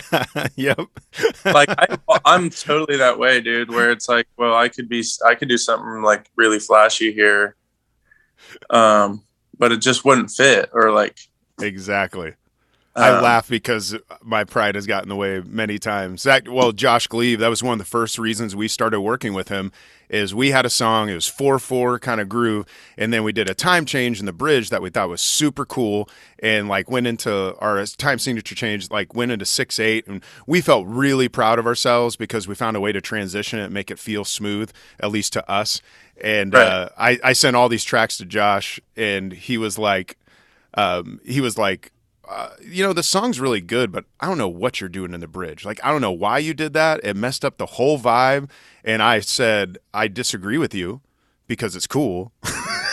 yep. 0.56 0.78
like 1.44 1.68
I, 1.68 1.98
I'm 2.24 2.50
totally 2.50 2.98
that 2.98 3.18
way, 3.18 3.40
dude. 3.40 3.70
Where 3.70 3.90
it's 3.90 4.08
like, 4.08 4.26
well, 4.36 4.54
I 4.54 4.68
could 4.68 4.88
be, 4.88 5.04
I 5.26 5.34
could 5.34 5.48
do 5.48 5.58
something 5.58 6.02
like 6.02 6.30
really 6.36 6.58
flashy 6.58 7.12
here, 7.12 7.56
um, 8.70 9.24
but 9.58 9.72
it 9.72 9.80
just 9.80 10.04
wouldn't 10.04 10.30
fit, 10.30 10.70
or 10.72 10.90
like. 10.90 11.18
Exactly. 11.60 12.34
I 12.94 13.10
um, 13.10 13.22
laugh 13.22 13.48
because 13.48 13.96
my 14.22 14.44
pride 14.44 14.74
has 14.74 14.86
gotten 14.86 15.04
in 15.04 15.08
the 15.10 15.16
way 15.16 15.40
many 15.44 15.78
times. 15.78 16.24
That 16.24 16.48
well, 16.48 16.72
Josh 16.72 17.06
Gleave, 17.06 17.38
that 17.40 17.48
was 17.48 17.62
one 17.62 17.74
of 17.74 17.78
the 17.78 17.84
first 17.84 18.18
reasons 18.18 18.56
we 18.56 18.68
started 18.68 19.00
working 19.00 19.34
with 19.34 19.48
him. 19.48 19.72
Is 20.08 20.34
we 20.34 20.52
had 20.52 20.64
a 20.64 20.70
song, 20.70 21.10
it 21.10 21.14
was 21.14 21.26
four 21.26 21.58
four 21.58 21.98
kind 21.98 22.18
of 22.18 22.30
groove, 22.30 22.64
and 22.96 23.12
then 23.12 23.24
we 23.24 23.32
did 23.32 23.50
a 23.50 23.54
time 23.54 23.84
change 23.84 24.20
in 24.20 24.24
the 24.24 24.32
bridge 24.32 24.70
that 24.70 24.80
we 24.80 24.88
thought 24.88 25.10
was 25.10 25.20
super 25.20 25.66
cool, 25.66 26.08
and 26.38 26.66
like 26.66 26.90
went 26.90 27.06
into 27.06 27.54
our 27.58 27.84
time 27.84 28.18
signature 28.18 28.54
change, 28.54 28.90
like 28.90 29.14
went 29.14 29.32
into 29.32 29.44
six 29.44 29.78
eight, 29.78 30.06
and 30.06 30.24
we 30.46 30.62
felt 30.62 30.86
really 30.86 31.28
proud 31.28 31.58
of 31.58 31.66
ourselves 31.66 32.16
because 32.16 32.48
we 32.48 32.54
found 32.54 32.74
a 32.74 32.80
way 32.80 32.90
to 32.90 33.02
transition 33.02 33.58
it, 33.58 33.64
and 33.64 33.74
make 33.74 33.90
it 33.90 33.98
feel 33.98 34.24
smooth, 34.24 34.72
at 34.98 35.10
least 35.10 35.34
to 35.34 35.50
us. 35.50 35.82
And 36.22 36.54
right. 36.54 36.66
uh, 36.66 36.88
I 36.96 37.18
I 37.22 37.32
sent 37.34 37.54
all 37.54 37.68
these 37.68 37.84
tracks 37.84 38.16
to 38.16 38.24
Josh, 38.24 38.80
and 38.96 39.30
he 39.34 39.58
was 39.58 39.78
like, 39.78 40.16
um, 40.72 41.20
he 41.22 41.42
was 41.42 41.58
like 41.58 41.92
uh, 42.28 42.50
you 42.62 42.84
know, 42.84 42.92
the 42.92 43.02
song's 43.02 43.40
really 43.40 43.60
good, 43.60 43.90
but 43.90 44.04
I 44.20 44.26
don't 44.26 44.38
know 44.38 44.48
what 44.48 44.80
you're 44.80 44.88
doing 44.88 45.14
in 45.14 45.20
the 45.20 45.28
bridge. 45.28 45.64
Like, 45.64 45.80
I 45.82 45.90
don't 45.90 46.02
know 46.02 46.12
why 46.12 46.38
you 46.38 46.52
did 46.52 46.74
that. 46.74 47.00
It 47.02 47.16
messed 47.16 47.44
up 47.44 47.56
the 47.56 47.66
whole 47.66 47.98
vibe. 47.98 48.50
And 48.84 49.02
I 49.02 49.20
said, 49.20 49.78
I 49.94 50.08
disagree 50.08 50.58
with 50.58 50.74
you 50.74 51.00
because 51.46 51.74
it's 51.74 51.86
cool. 51.86 52.32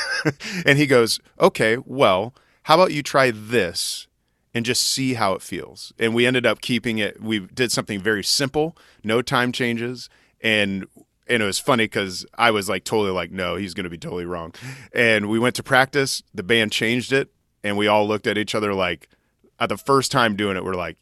and 0.65 0.79
he 0.79 0.85
goes, 0.85 1.19
okay, 1.39 1.77
well, 1.85 2.33
how 2.63 2.75
about 2.75 2.93
you 2.93 3.03
try 3.03 3.31
this 3.31 4.07
and 4.53 4.65
just 4.65 4.87
see 4.87 5.15
how 5.15 5.33
it 5.33 5.41
feels? 5.41 5.93
And 5.99 6.15
we 6.15 6.25
ended 6.25 6.45
up 6.45 6.61
keeping 6.61 6.97
it. 6.97 7.21
We 7.21 7.39
did 7.39 7.71
something 7.71 7.99
very 7.99 8.23
simple, 8.23 8.77
no 9.03 9.21
time 9.21 9.51
changes, 9.51 10.09
and 10.41 10.87
and 11.27 11.41
it 11.41 11.45
was 11.45 11.59
funny 11.59 11.85
because 11.85 12.25
I 12.37 12.51
was 12.51 12.69
like 12.69 12.83
totally 12.83 13.11
like, 13.11 13.31
no, 13.31 13.55
he's 13.55 13.73
going 13.73 13.85
to 13.85 13.89
be 13.89 13.97
totally 13.97 14.25
wrong. 14.25 14.53
And 14.93 15.27
we 15.27 15.39
went 15.39 15.55
to 15.55 15.63
practice. 15.63 16.21
The 16.33 16.43
band 16.43 16.71
changed 16.71 17.11
it, 17.11 17.29
and 17.63 17.77
we 17.77 17.87
all 17.87 18.07
looked 18.07 18.27
at 18.27 18.37
each 18.37 18.53
other 18.53 18.73
like, 18.73 19.09
at 19.59 19.69
the 19.69 19.77
first 19.77 20.11
time 20.11 20.35
doing 20.35 20.57
it, 20.57 20.63
we're 20.63 20.75
like, 20.75 20.97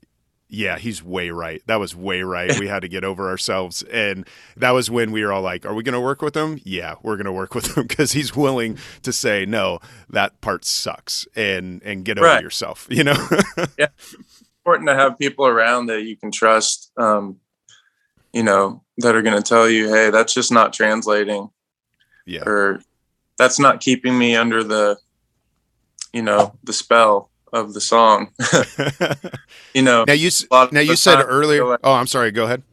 yeah, 0.53 0.77
he's 0.77 1.01
way 1.01 1.31
right. 1.31 1.63
That 1.65 1.79
was 1.79 1.95
way 1.95 2.21
right. 2.21 2.59
We 2.59 2.67
had 2.67 2.83
to 2.83 2.87
get 2.87 3.03
over 3.03 3.27
ourselves. 3.27 3.81
And 3.91 4.27
that 4.55 4.69
was 4.69 4.91
when 4.91 5.11
we 5.11 5.25
were 5.25 5.33
all 5.33 5.41
like, 5.41 5.65
are 5.65 5.73
we 5.73 5.81
going 5.81 5.93
to 5.93 5.99
work 5.99 6.21
with 6.21 6.37
him? 6.37 6.59
Yeah, 6.63 6.95
we're 7.01 7.15
going 7.15 7.25
to 7.25 7.31
work 7.31 7.55
with 7.55 7.75
him 7.75 7.83
because 7.87 8.11
he's 8.11 8.35
willing 8.35 8.77
to 9.01 9.11
say, 9.11 9.47
no, 9.47 9.79
that 10.11 10.39
part 10.41 10.63
sucks 10.63 11.27
and, 11.35 11.81
and 11.83 12.05
get 12.05 12.19
over 12.19 12.27
right. 12.27 12.43
yourself, 12.43 12.87
you 12.91 13.03
know? 13.03 13.27
yeah. 13.79 13.87
Important 14.63 14.89
to 14.89 14.95
have 14.95 15.17
people 15.17 15.47
around 15.47 15.87
that 15.87 16.03
you 16.03 16.15
can 16.15 16.29
trust, 16.31 16.91
um, 16.97 17.37
you 18.31 18.43
know, 18.43 18.83
that 18.99 19.15
are 19.15 19.23
going 19.23 19.35
to 19.35 19.47
tell 19.47 19.67
you, 19.67 19.89
hey, 19.89 20.11
that's 20.11 20.35
just 20.35 20.51
not 20.51 20.71
translating. 20.71 21.49
Yeah. 22.27 22.43
Or 22.45 22.79
that's 23.39 23.59
not 23.59 23.81
keeping 23.81 24.15
me 24.15 24.35
under 24.35 24.63
the, 24.63 24.99
you 26.13 26.21
know, 26.21 26.53
the 26.63 26.73
spell 26.73 27.31
of 27.53 27.73
the 27.73 27.79
song. 27.79 28.31
you 29.73 29.81
know. 29.81 30.03
Now 30.05 30.13
you 30.13 30.29
now 30.51 30.79
you 30.81 30.95
said 30.95 31.21
earlier. 31.21 31.65
Like, 31.65 31.79
oh, 31.83 31.93
I'm 31.93 32.07
sorry. 32.07 32.31
Go 32.31 32.45
ahead. 32.45 32.63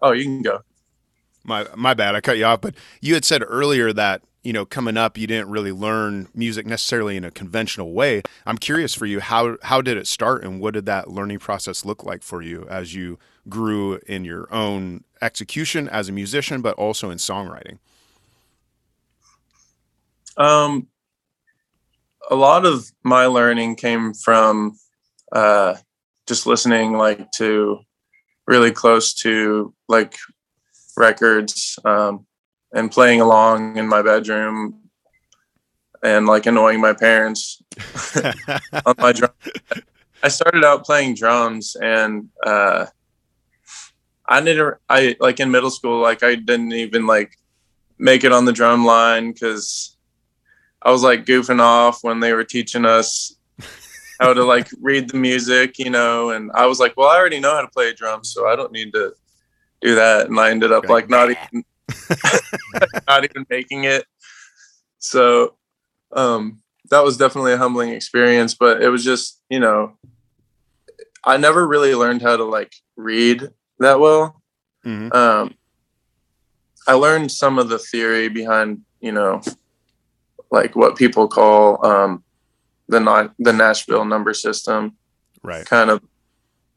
Oh, 0.00 0.12
you 0.12 0.24
can 0.24 0.42
go. 0.42 0.60
My 1.42 1.66
my 1.74 1.94
bad. 1.94 2.14
I 2.14 2.20
cut 2.20 2.38
you 2.38 2.44
off, 2.44 2.60
but 2.60 2.74
you 3.00 3.14
had 3.14 3.24
said 3.24 3.42
earlier 3.46 3.92
that 3.92 4.22
you 4.44 4.52
know 4.52 4.64
coming 4.64 4.96
up 4.96 5.16
you 5.16 5.26
didn't 5.26 5.48
really 5.48 5.72
learn 5.72 6.28
music 6.34 6.66
necessarily 6.66 7.16
in 7.16 7.24
a 7.24 7.30
conventional 7.30 7.92
way. 7.92 8.22
I'm 8.46 8.58
curious 8.58 8.94
for 8.94 9.06
you 9.06 9.20
how 9.20 9.56
how 9.62 9.80
did 9.80 9.96
it 9.96 10.06
start 10.06 10.44
and 10.44 10.60
what 10.60 10.74
did 10.74 10.86
that 10.86 11.08
learning 11.10 11.38
process 11.38 11.84
look 11.84 12.04
like 12.04 12.22
for 12.22 12.42
you 12.42 12.66
as 12.68 12.94
you 12.94 13.18
grew 13.48 13.98
in 14.06 14.24
your 14.24 14.52
own 14.54 15.04
execution 15.20 15.88
as 15.88 16.08
a 16.08 16.12
musician, 16.12 16.60
but 16.60 16.74
also 16.76 17.10
in 17.10 17.18
songwriting. 17.18 17.78
Um, 20.36 20.88
a 22.32 22.34
lot 22.34 22.64
of 22.64 22.90
my 23.04 23.26
learning 23.26 23.76
came 23.76 24.14
from 24.14 24.74
uh, 25.32 25.74
just 26.26 26.46
listening 26.46 26.94
like 26.94 27.30
to 27.32 27.78
really 28.46 28.70
close 28.70 29.12
to 29.12 29.74
like 29.86 30.16
records 30.96 31.78
um, 31.84 32.24
and 32.72 32.90
playing 32.90 33.20
along 33.20 33.76
in 33.76 33.86
my 33.86 34.00
bedroom 34.00 34.80
and 36.02 36.24
like 36.24 36.46
annoying 36.46 36.80
my 36.80 36.94
parents 36.94 37.60
on 38.86 38.94
my 38.96 39.12
drum. 39.12 39.32
I 40.22 40.28
started 40.28 40.64
out 40.64 40.86
playing 40.86 41.16
drums 41.16 41.76
and 41.76 42.30
uh, 42.46 42.86
I 44.26 44.40
didn't 44.40 44.78
I 44.88 45.16
like 45.20 45.38
in 45.38 45.50
middle 45.50 45.70
school 45.70 46.00
like 46.00 46.22
I 46.22 46.36
didn't 46.36 46.72
even 46.72 47.06
like 47.06 47.36
make 47.98 48.24
it 48.24 48.32
on 48.32 48.46
the 48.46 48.54
drum 48.54 48.86
line 48.86 49.32
because 49.32 49.98
I 50.84 50.90
was 50.90 51.02
like 51.02 51.24
goofing 51.24 51.60
off 51.60 52.02
when 52.02 52.20
they 52.20 52.32
were 52.32 52.44
teaching 52.44 52.84
us 52.84 53.36
how 54.20 54.32
to 54.32 54.44
like 54.44 54.68
read 54.80 55.10
the 55.10 55.16
music, 55.16 55.78
you 55.78 55.90
know, 55.90 56.30
and 56.30 56.50
I 56.54 56.66
was 56.66 56.80
like, 56.80 56.94
well, 56.96 57.08
I 57.08 57.16
already 57.16 57.40
know 57.40 57.54
how 57.54 57.62
to 57.62 57.68
play 57.68 57.92
drums, 57.92 58.32
so 58.32 58.48
I 58.48 58.56
don't 58.56 58.72
need 58.72 58.92
to 58.92 59.12
do 59.80 59.94
that. 59.96 60.28
And 60.28 60.38
I 60.38 60.50
ended 60.50 60.72
up 60.72 60.88
like 60.88 61.08
not 61.08 61.30
even 61.30 61.64
not 63.08 63.24
even 63.24 63.46
making 63.50 63.84
it. 63.84 64.04
So 64.98 65.56
um 66.12 66.60
that 66.90 67.04
was 67.04 67.16
definitely 67.16 67.52
a 67.52 67.58
humbling 67.58 67.90
experience, 67.90 68.54
but 68.54 68.82
it 68.82 68.88
was 68.88 69.04
just, 69.04 69.40
you 69.48 69.60
know, 69.60 69.96
I 71.24 71.36
never 71.36 71.66
really 71.66 71.94
learned 71.94 72.22
how 72.22 72.36
to 72.36 72.44
like 72.44 72.72
read 72.96 73.48
that 73.78 74.00
well. 74.00 74.42
Mm-hmm. 74.84 75.12
Um 75.12 75.54
I 76.86 76.94
learned 76.94 77.30
some 77.30 77.58
of 77.58 77.68
the 77.68 77.78
theory 77.78 78.28
behind, 78.28 78.82
you 79.00 79.12
know, 79.12 79.40
like 80.52 80.76
what 80.76 80.96
people 80.96 81.26
call 81.26 81.84
um, 81.84 82.22
the 82.86 83.00
not 83.00 83.34
the 83.38 83.52
Nashville 83.52 84.04
number 84.04 84.34
system, 84.34 84.96
right? 85.42 85.66
Kind 85.66 85.90
of 85.90 86.00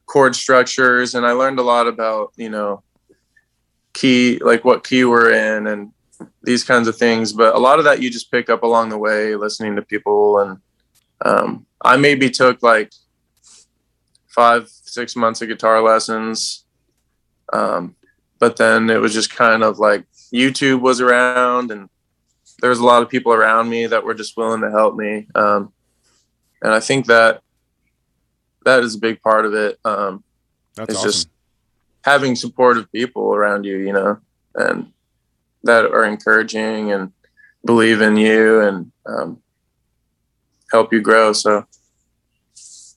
chord 0.07 0.35
structures, 0.35 1.13
and 1.13 1.25
I 1.25 1.33
learned 1.33 1.59
a 1.59 1.63
lot 1.63 1.87
about 1.87 2.31
you 2.37 2.49
know 2.49 2.81
key 3.93 4.39
like 4.39 4.65
what 4.65 4.83
key 4.83 5.03
we're 5.03 5.31
in 5.31 5.67
and 5.67 5.91
these 6.41 6.63
kinds 6.63 6.87
of 6.87 6.95
things. 6.95 7.33
But 7.33 7.53
a 7.53 7.59
lot 7.59 7.77
of 7.77 7.85
that 7.85 8.01
you 8.01 8.09
just 8.09 8.31
pick 8.31 8.49
up 8.49 8.63
along 8.63 8.89
the 8.89 8.97
way, 8.97 9.35
listening 9.35 9.75
to 9.75 9.81
people, 9.81 10.39
and 10.39 10.57
um, 11.23 11.65
I 11.81 11.97
maybe 11.97 12.29
took 12.29 12.63
like 12.63 12.93
five 14.27 14.69
six 14.69 15.17
months 15.17 15.41
of 15.41 15.49
guitar 15.49 15.81
lessons. 15.81 16.63
Um, 17.51 17.95
but 18.39 18.55
then 18.55 18.89
it 18.89 19.01
was 19.01 19.13
just 19.13 19.35
kind 19.35 19.63
of 19.63 19.79
like 19.79 20.05
YouTube 20.33 20.79
was 20.79 21.01
around 21.01 21.71
and 21.71 21.89
there 22.65 22.71
was 22.71 22.79
a 22.79 22.83
lot 22.83 23.03
of 23.03 23.09
people 23.09 23.31
around 23.31 23.69
me 23.69 23.85
that 23.85 24.03
were 24.03 24.15
just 24.15 24.35
willing 24.35 24.61
to 24.61 24.71
help 24.71 24.95
me. 24.95 25.27
Um, 25.35 25.71
and 26.63 26.73
I 26.73 26.79
think 26.79 27.05
that 27.05 27.43
that 28.65 28.81
is 28.81 28.95
a 28.95 28.97
big 28.97 29.21
part 29.21 29.45
of 29.45 29.53
it. 29.53 29.77
Um, 29.85 30.23
That's 30.73 30.89
it's 30.89 30.97
awesome. 30.97 31.11
just 31.11 31.29
having 32.03 32.35
supportive 32.35 32.91
people 32.91 33.35
around 33.35 33.65
you, 33.65 33.77
you 33.77 33.93
know, 33.93 34.17
and 34.55 34.91
that 35.61 35.85
are 35.85 36.05
encouraging 36.05 36.91
and 36.91 37.11
believe 37.63 38.01
in 38.01 38.17
you 38.17 38.61
and 38.61 38.91
um, 39.05 39.43
help 40.71 40.91
you 40.91 41.01
grow. 41.01 41.33
So 41.33 41.67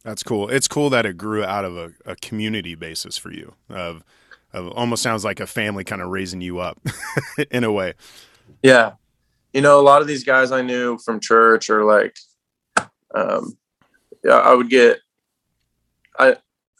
that's 0.02 0.22
cool. 0.22 0.48
It's 0.48 0.66
cool 0.66 0.88
that 0.88 1.04
it 1.04 1.18
grew 1.18 1.44
out 1.44 1.66
of 1.66 1.76
a, 1.76 1.92
a 2.06 2.16
community 2.16 2.74
basis 2.74 3.18
for 3.18 3.30
you 3.30 3.52
of, 3.68 4.02
of 4.54 4.68
almost 4.68 5.02
sounds 5.02 5.26
like 5.26 5.40
a 5.40 5.46
family 5.46 5.84
kind 5.84 6.00
of 6.00 6.08
raising 6.08 6.40
you 6.40 6.58
up 6.58 6.80
in 7.50 7.64
a 7.64 7.70
way. 7.70 7.92
Yeah 8.62 8.92
you 9.52 9.60
know, 9.60 9.80
a 9.80 9.82
lot 9.82 10.02
of 10.02 10.08
these 10.08 10.24
guys 10.24 10.52
I 10.52 10.62
knew 10.62 10.98
from 10.98 11.20
church 11.20 11.70
or 11.70 11.84
like, 11.84 12.16
um, 13.14 13.56
yeah, 14.24 14.38
I 14.38 14.54
would 14.54 14.68
get, 14.68 14.98
I, 16.18 16.36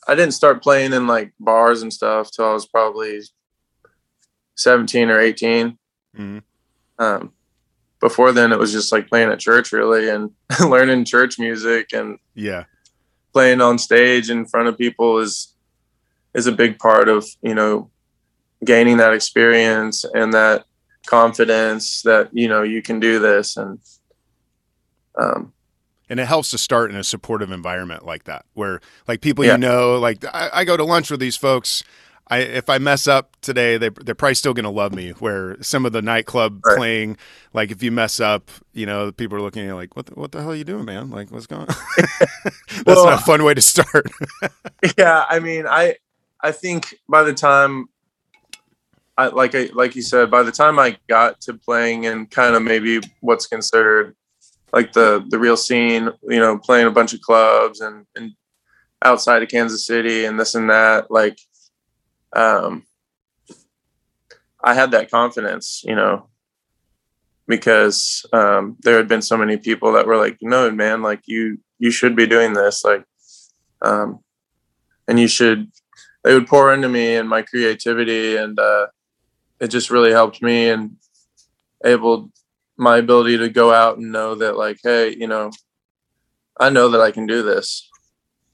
I 0.07 0.15
didn't 0.15 0.33
start 0.33 0.63
playing 0.63 0.93
in 0.93 1.07
like 1.07 1.33
bars 1.39 1.81
and 1.81 1.91
stuff 1.91 2.31
till 2.31 2.45
I 2.45 2.53
was 2.53 2.65
probably 2.65 3.21
17 4.55 5.09
or 5.09 5.19
18. 5.19 5.77
Mm-hmm. 6.17 6.39
Um, 7.03 7.33
before 7.99 8.31
then 8.31 8.51
it 8.51 8.59
was 8.59 8.71
just 8.71 8.91
like 8.91 9.07
playing 9.07 9.29
at 9.29 9.39
church 9.39 9.71
really 9.71 10.09
and 10.09 10.31
learning 10.59 11.05
church 11.05 11.37
music 11.37 11.93
and 11.93 12.17
yeah, 12.33 12.65
playing 13.33 13.61
on 13.61 13.77
stage 13.77 14.29
in 14.29 14.45
front 14.45 14.67
of 14.67 14.77
people 14.77 15.19
is, 15.19 15.53
is 16.33 16.47
a 16.47 16.51
big 16.51 16.79
part 16.79 17.09
of, 17.09 17.27
you 17.41 17.55
know, 17.55 17.89
gaining 18.63 18.97
that 18.97 19.13
experience 19.13 20.05
and 20.13 20.33
that 20.33 20.65
confidence 21.05 22.01
that 22.03 22.29
you 22.33 22.47
know 22.47 22.61
you 22.61 22.81
can 22.81 22.99
do 22.99 23.19
this 23.19 23.57
and 23.57 23.79
um 25.17 25.53
and 26.09 26.19
it 26.19 26.25
helps 26.25 26.51
to 26.51 26.57
start 26.57 26.91
in 26.91 26.97
a 26.97 27.03
supportive 27.03 27.51
environment 27.51 28.05
like 28.05 28.25
that 28.25 28.45
where 28.53 28.79
like 29.07 29.21
people 29.21 29.45
yeah. 29.45 29.53
you 29.53 29.57
know 29.57 29.97
like 29.97 30.23
I, 30.25 30.49
I, 30.53 30.63
go 30.65 30.75
to 30.75 30.83
lunch 30.83 31.09
with 31.09 31.19
these 31.19 31.37
folks 31.37 31.83
I, 32.29 32.39
if 32.39 32.69
I 32.69 32.77
mess 32.77 33.07
up 33.07 33.35
today, 33.41 33.77
they, 33.77 33.89
they're 33.89 34.13
probably 34.13 34.35
still 34.35 34.53
going 34.53 34.65
to 34.65 34.69
love 34.69 34.93
me. 34.93 35.11
Where 35.11 35.61
some 35.63 35.85
of 35.85 35.93
the 35.93 36.01
nightclub 36.01 36.61
right. 36.63 36.77
playing, 36.77 37.17
like 37.53 37.71
if 37.71 37.81
you 37.81 37.91
mess 37.91 38.19
up, 38.19 38.51
you 38.71 38.85
know, 38.85 39.11
people 39.11 39.37
are 39.37 39.41
looking 39.41 39.63
at 39.63 39.65
you 39.65 39.75
like, 39.75 39.95
what 39.95 40.05
the, 40.05 40.13
what 40.13 40.31
the 40.31 40.41
hell 40.41 40.51
are 40.51 40.55
you 40.55 40.63
doing, 40.63 40.85
man? 40.85 41.09
Like, 41.09 41.31
what's 41.31 41.47
going 41.47 41.61
on? 41.61 41.67
That's 41.97 42.85
well, 42.85 43.05
not 43.05 43.21
a 43.21 43.25
fun 43.25 43.43
way 43.43 43.55
to 43.55 43.61
start. 43.61 44.11
yeah. 44.97 45.25
I 45.27 45.39
mean, 45.39 45.65
I, 45.65 45.95
I 46.41 46.51
think 46.51 46.95
by 47.09 47.23
the 47.23 47.33
time 47.33 47.89
I, 49.19 49.27
like 49.27 49.53
I, 49.53 49.69
like 49.73 49.97
you 49.97 50.01
said, 50.01 50.31
by 50.31 50.43
the 50.43 50.51
time 50.51 50.79
I 50.79 50.97
got 51.09 51.41
to 51.41 51.53
playing 51.53 52.05
and 52.05 52.31
kind 52.31 52.55
of 52.55 52.61
maybe 52.63 53.01
what's 53.19 53.47
considered 53.47 54.15
like 54.71 54.93
the 54.93 55.25
the 55.27 55.37
real 55.37 55.57
scene, 55.57 56.09
you 56.23 56.39
know, 56.39 56.57
playing 56.57 56.87
a 56.87 56.91
bunch 56.91 57.13
of 57.13 57.19
clubs 57.19 57.81
and 57.81 58.05
and 58.15 58.31
outside 59.03 59.43
of 59.43 59.49
Kansas 59.49 59.85
City 59.85 60.23
and 60.23 60.39
this 60.39 60.55
and 60.55 60.69
that, 60.69 61.11
like, 61.11 61.37
um, 62.33 62.83
I 64.63 64.73
had 64.73 64.91
that 64.91 65.11
confidence, 65.11 65.83
you 65.85 65.95
know, 65.95 66.29
because 67.45 68.25
um, 68.31 68.77
there 68.83 68.95
had 68.95 69.09
been 69.09 69.21
so 69.21 69.35
many 69.35 69.57
people 69.57 69.91
that 69.93 70.07
were 70.07 70.17
like, 70.17 70.37
"No, 70.41 70.71
man, 70.71 71.01
like 71.01 71.23
you 71.25 71.57
you 71.77 71.91
should 71.91 72.15
be 72.15 72.25
doing 72.25 72.53
this, 72.53 72.85
like, 72.85 73.03
um, 73.81 74.19
and 75.09 75.19
you 75.19 75.27
should." 75.27 75.71
They 76.23 76.33
would 76.33 76.47
pour 76.47 76.73
into 76.73 76.87
me 76.87 77.15
and 77.17 77.27
my 77.27 77.41
creativity 77.41 78.37
and. 78.37 78.57
uh 78.57 78.87
it 79.59 79.67
just 79.67 79.89
really 79.89 80.11
helped 80.11 80.41
me 80.41 80.69
and 80.69 80.95
able 81.83 82.31
my 82.77 82.97
ability 82.97 83.37
to 83.37 83.49
go 83.49 83.73
out 83.73 83.97
and 83.97 84.11
know 84.11 84.35
that 84.35 84.57
like 84.57 84.79
hey 84.83 85.15
you 85.15 85.27
know 85.27 85.51
i 86.59 86.69
know 86.69 86.89
that 86.89 87.01
i 87.01 87.11
can 87.11 87.25
do 87.25 87.43
this 87.43 87.89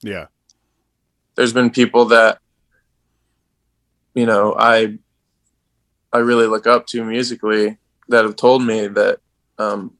yeah 0.02 0.26
there's 1.36 1.54
been 1.54 1.70
people 1.70 2.06
that 2.06 2.40
you 4.14 4.26
know 4.26 4.56
i 4.58 4.98
i 6.14 6.18
really 6.18 6.48
look 6.48 6.66
up 6.68 6.86
to 6.88 7.04
musically 7.04 7.78
that 8.08 8.24
have 8.24 8.36
told 8.36 8.64
me 8.64 8.88
that 8.88 9.20
um, 9.58 9.94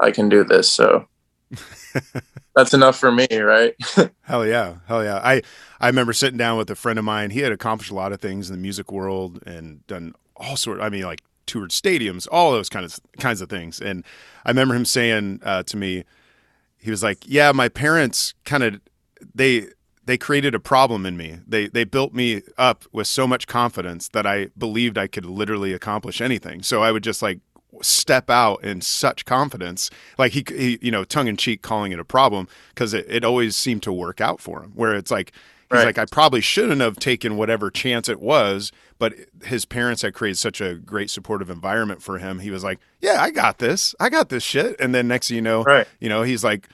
I 0.00 0.10
can 0.10 0.28
do 0.28 0.44
this. 0.44 0.72
So 0.72 1.06
that's 2.54 2.74
enough 2.74 2.98
for 2.98 3.10
me, 3.10 3.26
right? 3.30 3.74
hell 4.22 4.46
yeah, 4.46 4.76
hell 4.86 5.02
yeah. 5.02 5.20
I 5.22 5.42
I 5.80 5.86
remember 5.86 6.12
sitting 6.12 6.38
down 6.38 6.58
with 6.58 6.70
a 6.70 6.74
friend 6.74 6.98
of 6.98 7.04
mine. 7.04 7.30
He 7.30 7.40
had 7.40 7.52
accomplished 7.52 7.90
a 7.90 7.94
lot 7.94 8.12
of 8.12 8.20
things 8.20 8.50
in 8.50 8.56
the 8.56 8.60
music 8.60 8.92
world 8.92 9.42
and 9.46 9.86
done 9.86 10.14
all 10.36 10.56
sort. 10.56 10.80
I 10.80 10.88
mean, 10.88 11.02
like 11.02 11.22
toured 11.46 11.70
stadiums, 11.70 12.28
all 12.30 12.52
those 12.52 12.68
kinds 12.68 12.98
of 12.98 13.20
kinds 13.20 13.40
of 13.40 13.48
things. 13.48 13.80
And 13.80 14.04
I 14.44 14.50
remember 14.50 14.74
him 14.74 14.84
saying 14.84 15.40
uh, 15.42 15.62
to 15.64 15.76
me, 15.76 16.04
he 16.76 16.90
was 16.90 17.02
like, 17.02 17.18
"Yeah, 17.26 17.52
my 17.52 17.68
parents 17.68 18.34
kind 18.44 18.62
of 18.62 18.80
they." 19.34 19.68
They 20.04 20.16
created 20.16 20.54
a 20.54 20.58
problem 20.58 21.04
in 21.04 21.18
me. 21.18 21.40
They 21.46 21.68
they 21.68 21.84
built 21.84 22.14
me 22.14 22.40
up 22.56 22.86
with 22.92 23.06
so 23.06 23.26
much 23.26 23.46
confidence 23.46 24.08
that 24.08 24.26
I 24.26 24.46
believed 24.56 24.96
I 24.96 25.06
could 25.06 25.26
literally 25.26 25.74
accomplish 25.74 26.22
anything. 26.22 26.62
So 26.62 26.82
I 26.82 26.92
would 26.92 27.04
just 27.04 27.20
like 27.20 27.40
step 27.82 28.30
out 28.30 28.62
in 28.64 28.80
such 28.80 29.24
confidence 29.24 29.90
like 30.16 30.32
he, 30.32 30.44
he 30.48 30.78
you 30.80 30.90
know 30.90 31.04
tongue 31.04 31.28
in 31.28 31.36
cheek 31.36 31.62
calling 31.62 31.92
it 31.92 31.98
a 31.98 32.04
problem 32.04 32.48
because 32.70 32.94
it, 32.94 33.06
it 33.08 33.24
always 33.24 33.54
seemed 33.54 33.82
to 33.82 33.92
work 33.92 34.20
out 34.20 34.40
for 34.40 34.62
him 34.62 34.72
where 34.74 34.94
it's 34.94 35.10
like 35.10 35.32
he's 35.70 35.76
right. 35.76 35.84
like 35.84 35.98
i 35.98 36.04
probably 36.06 36.40
shouldn't 36.40 36.80
have 36.80 36.96
taken 36.96 37.36
whatever 37.36 37.70
chance 37.70 38.08
it 38.08 38.20
was 38.20 38.72
but 38.98 39.14
his 39.44 39.64
parents 39.64 40.02
had 40.02 40.12
created 40.12 40.36
such 40.36 40.60
a 40.60 40.74
great 40.74 41.08
supportive 41.08 41.50
environment 41.50 42.02
for 42.02 42.18
him. 42.18 42.40
He 42.40 42.50
was 42.50 42.64
like 42.64 42.78
yeah 43.00 43.22
i 43.22 43.30
got 43.30 43.58
this. 43.58 43.94
I 44.00 44.08
got 44.08 44.28
this 44.28 44.42
shit. 44.42 44.78
And 44.80 44.94
then 44.94 45.08
next 45.08 45.28
thing 45.28 45.36
you 45.36 45.42
know 45.42 45.62
right. 45.62 45.86
you 46.00 46.08
know 46.08 46.22
he's 46.22 46.44
like 46.44 46.68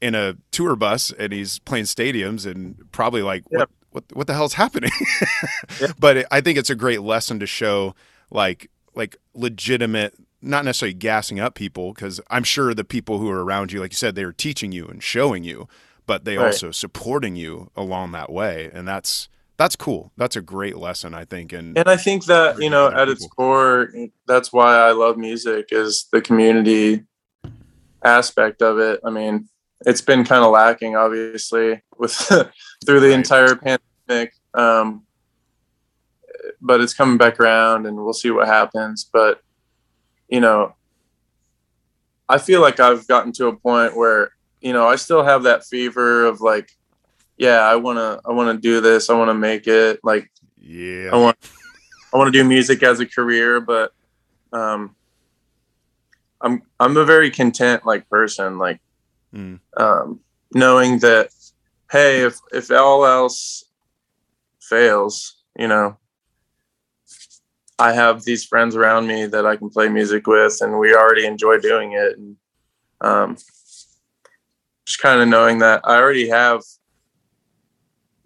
in 0.00 0.14
a 0.14 0.36
tour 0.50 0.76
bus 0.76 1.10
and 1.18 1.32
he's 1.32 1.58
playing 1.60 1.84
stadiums 1.84 2.50
and 2.50 2.90
probably 2.92 3.22
like 3.22 3.44
what, 3.48 3.70
what 3.90 4.04
what 4.12 4.26
the 4.26 4.34
hell's 4.34 4.54
happening? 4.54 4.92
But 5.98 6.18
it, 6.18 6.26
i 6.30 6.40
think 6.40 6.58
it's 6.58 6.70
a 6.70 6.74
great 6.74 7.02
lesson 7.02 7.40
to 7.40 7.46
show 7.46 7.94
like 8.30 8.70
like 8.94 9.16
legitimate 9.34 10.14
not 10.42 10.64
necessarily 10.64 10.94
gassing 10.94 11.38
up 11.40 11.54
people 11.54 11.92
because 11.92 12.20
I'm 12.30 12.44
sure 12.44 12.74
the 12.74 12.84
people 12.84 13.18
who 13.18 13.30
are 13.30 13.44
around 13.44 13.72
you, 13.72 13.80
like 13.80 13.92
you 13.92 13.96
said, 13.96 14.14
they 14.14 14.24
are 14.24 14.32
teaching 14.32 14.72
you 14.72 14.86
and 14.86 15.02
showing 15.02 15.44
you, 15.44 15.68
but 16.06 16.24
they 16.24 16.36
right. 16.36 16.46
also 16.46 16.70
supporting 16.70 17.36
you 17.36 17.70
along 17.76 18.12
that 18.12 18.30
way, 18.30 18.70
and 18.72 18.86
that's 18.86 19.28
that's 19.56 19.76
cool. 19.76 20.10
That's 20.16 20.36
a 20.36 20.40
great 20.40 20.76
lesson, 20.76 21.12
I 21.12 21.26
think. 21.26 21.52
And 21.52 21.76
and 21.76 21.88
I 21.88 21.96
think 21.96 22.24
that 22.24 22.60
you 22.60 22.70
know, 22.70 22.86
at 22.86 22.92
people. 22.92 23.12
its 23.12 23.26
core, 23.26 23.92
that's 24.26 24.52
why 24.52 24.76
I 24.76 24.92
love 24.92 25.18
music 25.18 25.68
is 25.70 26.06
the 26.10 26.22
community 26.22 27.04
aspect 28.02 28.62
of 28.62 28.78
it. 28.78 29.00
I 29.04 29.10
mean, 29.10 29.48
it's 29.84 30.00
been 30.00 30.24
kind 30.24 30.44
of 30.44 30.50
lacking, 30.50 30.96
obviously, 30.96 31.82
with 31.98 32.12
through 32.86 33.00
the 33.00 33.08
right. 33.08 33.18
entire 33.18 33.54
pandemic. 33.56 34.34
Um, 34.54 35.02
but 36.60 36.80
it's 36.80 36.94
coming 36.94 37.18
back 37.18 37.38
around, 37.38 37.86
and 37.86 37.96
we'll 37.96 38.12
see 38.12 38.30
what 38.30 38.46
happens. 38.46 39.08
But 39.12 39.42
you 40.30 40.40
know, 40.40 40.74
I 42.28 42.38
feel 42.38 42.60
like 42.60 42.80
I've 42.80 43.06
gotten 43.06 43.32
to 43.32 43.48
a 43.48 43.56
point 43.56 43.96
where, 43.96 44.30
you 44.60 44.72
know, 44.72 44.86
I 44.86 44.96
still 44.96 45.24
have 45.24 45.42
that 45.42 45.64
fever 45.64 46.26
of 46.26 46.40
like, 46.40 46.70
yeah, 47.36 47.60
I 47.60 47.76
want 47.76 47.98
to, 47.98 48.20
I 48.24 48.32
want 48.32 48.56
to 48.56 48.60
do 48.60 48.80
this. 48.80 49.10
I 49.10 49.14
want 49.14 49.30
to 49.30 49.34
make 49.34 49.66
it 49.66 50.00
like, 50.04 50.30
yeah, 50.60 51.10
I 51.12 51.16
want, 51.16 51.36
I 52.12 52.18
want 52.18 52.32
to 52.32 52.38
do 52.38 52.46
music 52.46 52.82
as 52.82 53.00
a 53.00 53.06
career, 53.06 53.60
but, 53.60 53.92
um, 54.52 54.94
I'm, 56.40 56.62
I'm 56.78 56.96
a 56.96 57.04
very 57.04 57.30
content 57.30 57.84
like 57.84 58.08
person, 58.08 58.58
like, 58.58 58.80
mm. 59.34 59.58
um, 59.76 60.20
knowing 60.54 61.00
that, 61.00 61.30
Hey, 61.90 62.22
if, 62.22 62.38
if 62.52 62.70
all 62.70 63.04
else 63.04 63.64
fails, 64.60 65.42
you 65.58 65.66
know, 65.66 65.96
I 67.80 67.92
have 67.92 68.24
these 68.24 68.44
friends 68.44 68.76
around 68.76 69.06
me 69.06 69.24
that 69.26 69.46
I 69.46 69.56
can 69.56 69.70
play 69.70 69.88
music 69.88 70.26
with, 70.26 70.58
and 70.60 70.78
we 70.78 70.94
already 70.94 71.24
enjoy 71.24 71.58
doing 71.58 71.92
it. 71.92 72.18
And 72.18 72.36
um, 73.00 73.36
just 74.84 75.00
kind 75.00 75.22
of 75.22 75.28
knowing 75.28 75.60
that 75.60 75.80
I 75.84 75.96
already 75.96 76.28
have 76.28 76.62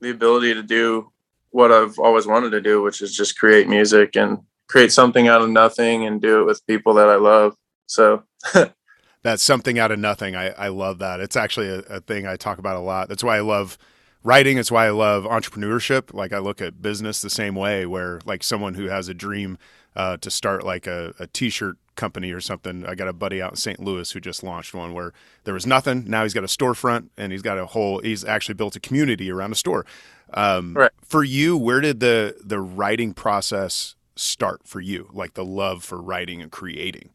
the 0.01 0.11
ability 0.11 0.55
to 0.55 0.63
do 0.63 1.13
what 1.51 1.71
I've 1.71 2.01
always 2.01 2.27
wanted 2.27 2.51
to 2.51 2.61
do, 2.61 2.83
which 2.83 3.01
is 3.01 3.17
just 3.17 3.39
create 3.39 3.69
music 3.69 4.17
and 4.17 4.41
create 4.69 4.91
something 4.91 5.29
out 5.29 5.41
of 5.41 5.51
nothing 5.51 6.05
and 6.05 6.21
do 6.21 6.41
it 6.41 6.45
with 6.47 6.67
people 6.67 6.95
that 6.95 7.09
I 7.09 7.15
love. 7.15 7.55
So 7.87 8.25
that's 9.23 9.43
something 9.43 9.79
out 9.79 9.93
of 9.93 10.01
nothing. 10.01 10.35
I, 10.35 10.49
I 10.49 10.69
love 10.69 10.99
that. 10.99 11.21
It's 11.21 11.37
actually 11.37 11.69
a, 11.69 11.79
a 11.79 12.01
thing 12.01 12.27
I 12.27 12.35
talk 12.35 12.59
about 12.59 12.75
a 12.75 12.81
lot. 12.81 13.09
That's 13.09 13.23
why 13.23 13.37
I 13.37 13.41
love 13.41 13.79
writing 14.25 14.59
is 14.59 14.73
why 14.73 14.87
i 14.87 14.91
love 14.91 15.25
entrepreneurship. 15.25 16.13
Like 16.13 16.33
i 16.33 16.39
look 16.39 16.61
at 16.61 16.83
business 16.83 17.23
the 17.23 17.31
same 17.31 17.55
way 17.55 17.87
where 17.87 18.21
like 18.25 18.43
someone 18.43 18.75
who 18.75 18.87
has 18.87 19.09
a 19.09 19.15
dream 19.15 19.59
uh, 19.95 20.17
to 20.17 20.29
start 20.31 20.65
like 20.65 20.89
a, 20.89 21.15
a 21.21 21.29
t-shirt 21.29 21.77
company 21.95 22.33
or 22.33 22.41
something. 22.41 22.85
I 22.85 22.97
got 22.97 23.07
a 23.07 23.13
buddy 23.13 23.41
out 23.41 23.53
in 23.53 23.57
st 23.57 23.79
louis 23.79 24.11
who 24.11 24.19
just 24.19 24.43
launched 24.43 24.75
one 24.75 24.93
where 24.93 25.13
there 25.45 25.55
was 25.55 25.67
nothing. 25.67 26.05
Now 26.09 26.25
he's 26.25 26.35
got 26.35 26.43
a 26.43 26.49
storefront 26.49 27.11
and 27.17 27.31
he's 27.31 27.43
got 27.43 27.59
a 27.59 27.67
whole 27.67 28.01
he's 28.01 28.25
actually 28.25 28.55
built 28.55 28.75
a 28.75 28.81
community 28.81 29.31
around 29.31 29.53
a 29.53 29.57
store. 29.57 29.87
Um, 30.33 30.75
right. 30.75 30.91
for 31.05 31.23
you 31.23 31.57
where 31.57 31.81
did 31.81 32.01
the 32.01 32.37
the 32.43 32.59
writing 32.61 33.15
process 33.15 33.95
start 34.17 34.63
for 34.65 34.81
you? 34.81 35.09
Like 35.13 35.35
the 35.35 35.45
love 35.45 35.85
for 35.85 36.01
writing 36.01 36.43
and 36.43 36.51
creating? 36.51 37.11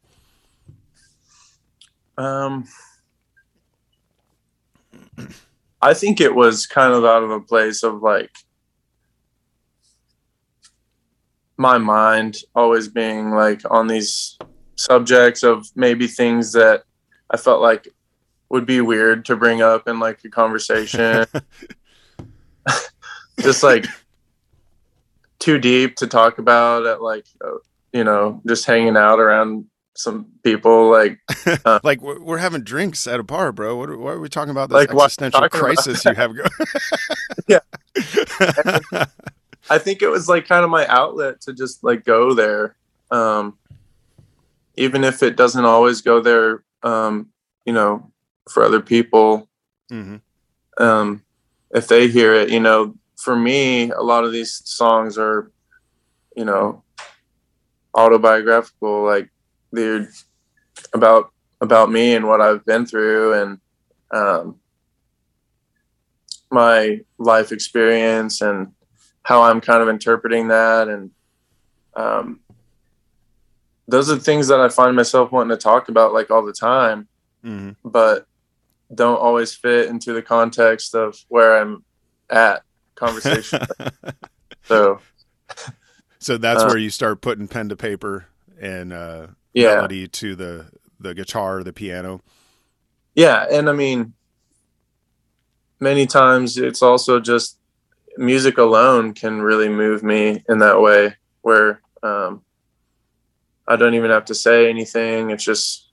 Um 2.16 2.66
I 5.82 5.94
think 5.94 6.20
it 6.20 6.34
was 6.34 6.66
kind 6.66 6.92
of 6.92 7.04
out 7.04 7.22
of 7.22 7.30
a 7.30 7.40
place 7.40 7.82
of 7.82 8.02
like 8.02 8.30
my 11.56 11.78
mind 11.78 12.38
always 12.54 12.88
being 12.88 13.32
like 13.32 13.62
on 13.70 13.86
these 13.86 14.38
subjects 14.76 15.42
of 15.42 15.66
maybe 15.74 16.06
things 16.06 16.52
that 16.52 16.84
I 17.30 17.36
felt 17.36 17.60
like 17.60 17.88
would 18.48 18.66
be 18.66 18.80
weird 18.80 19.24
to 19.26 19.36
bring 19.36 19.62
up 19.62 19.86
in 19.86 20.00
like 20.00 20.24
a 20.24 20.30
conversation. 20.30 21.26
just 23.40 23.62
like 23.62 23.86
too 25.38 25.58
deep 25.58 25.96
to 25.96 26.06
talk 26.06 26.38
about 26.38 26.86
at 26.86 27.02
like 27.02 27.26
uh, 27.44 27.58
you 27.92 28.04
know 28.04 28.40
just 28.46 28.66
hanging 28.66 28.96
out 28.96 29.18
around 29.18 29.64
some 29.94 30.26
people 30.42 30.90
like 30.90 31.18
uh, 31.64 31.80
like 31.82 32.00
we're 32.00 32.38
having 32.38 32.62
drinks 32.62 33.06
at 33.06 33.20
a 33.20 33.22
bar 33.22 33.52
bro. 33.52 33.76
What, 33.76 33.98
what 33.98 34.14
are 34.14 34.20
we 34.20 34.28
talking 34.28 34.50
about 34.50 34.68
this 34.68 34.76
like 34.76 34.90
existential 34.90 35.48
crisis 35.48 36.04
you 36.04 36.14
have 36.14 36.34
going 36.34 36.50
yeah. 37.48 37.60
I 39.68 39.78
think 39.78 40.02
it 40.02 40.08
was 40.08 40.28
like 40.28 40.46
kind 40.46 40.64
of 40.64 40.70
my 40.70 40.86
outlet 40.86 41.40
to 41.42 41.52
just 41.52 41.82
like 41.84 42.04
go 42.04 42.34
there 42.34 42.76
um 43.10 43.58
even 44.76 45.04
if 45.04 45.22
it 45.22 45.36
doesn't 45.36 45.64
always 45.64 46.00
go 46.00 46.20
there 46.20 46.62
um 46.82 47.28
you 47.64 47.72
know 47.72 48.10
for 48.48 48.62
other 48.64 48.80
people. 48.80 49.48
Mm-hmm. 49.90 50.16
um 50.82 51.24
if 51.72 51.88
they 51.88 52.06
hear 52.06 52.32
it 52.32 52.50
you 52.50 52.60
know 52.60 52.94
for 53.16 53.34
me 53.34 53.90
a 53.90 54.00
lot 54.00 54.22
of 54.22 54.30
these 54.30 54.62
songs 54.64 55.18
are 55.18 55.50
you 56.36 56.44
know 56.44 56.84
autobiographical 57.94 59.04
like 59.04 59.30
they're 59.72 60.08
about 60.92 61.32
about 61.60 61.90
me 61.90 62.14
and 62.14 62.26
what 62.26 62.40
I've 62.40 62.64
been 62.64 62.86
through 62.86 63.34
and 63.34 63.60
um, 64.10 64.56
my 66.50 67.00
life 67.18 67.52
experience 67.52 68.40
and 68.40 68.72
how 69.22 69.42
I'm 69.42 69.60
kind 69.60 69.82
of 69.82 69.88
interpreting 69.88 70.48
that 70.48 70.88
and 70.88 71.10
um, 71.94 72.40
those 73.90 74.10
are 74.10 74.16
things 74.16 74.48
that 74.48 74.60
I 74.60 74.68
find 74.68 74.94
myself 74.96 75.32
wanting 75.32 75.56
to 75.56 75.62
talk 75.62 75.88
about 75.88 76.12
like 76.12 76.30
all 76.30 76.44
the 76.44 76.52
time, 76.52 77.08
mm-hmm. 77.44 77.70
but 77.84 78.26
don't 78.94 79.20
always 79.20 79.52
fit 79.52 79.88
into 79.88 80.12
the 80.12 80.22
context 80.22 80.94
of 80.94 81.16
where 81.28 81.60
I'm 81.60 81.84
at 82.28 82.62
conversation. 82.94 83.60
so, 84.64 85.00
so 86.18 86.38
that's 86.38 86.62
uh, 86.62 86.66
where 86.66 86.78
you 86.78 86.90
start 86.90 87.20
putting 87.20 87.48
pen 87.48 87.68
to 87.68 87.76
paper 87.76 88.26
and 88.60 88.92
uh, 88.92 89.26
yeah. 89.52 89.76
melody 89.76 90.08
to 90.08 90.34
the 90.34 90.66
the 90.98 91.14
guitar, 91.14 91.62
the 91.62 91.72
piano. 91.72 92.20
Yeah, 93.14 93.46
and 93.50 93.68
I 93.68 93.72
mean, 93.72 94.12
many 95.80 96.06
times 96.06 96.58
it's 96.58 96.82
also 96.82 97.20
just 97.20 97.58
music 98.16 98.58
alone 98.58 99.14
can 99.14 99.40
really 99.40 99.68
move 99.68 100.02
me 100.02 100.44
in 100.48 100.58
that 100.58 100.80
way, 100.80 101.14
where 101.42 101.80
um, 102.02 102.42
I 103.66 103.76
don't 103.76 103.94
even 103.94 104.10
have 104.10 104.26
to 104.26 104.34
say 104.34 104.68
anything. 104.68 105.30
It's 105.30 105.44
just, 105.44 105.90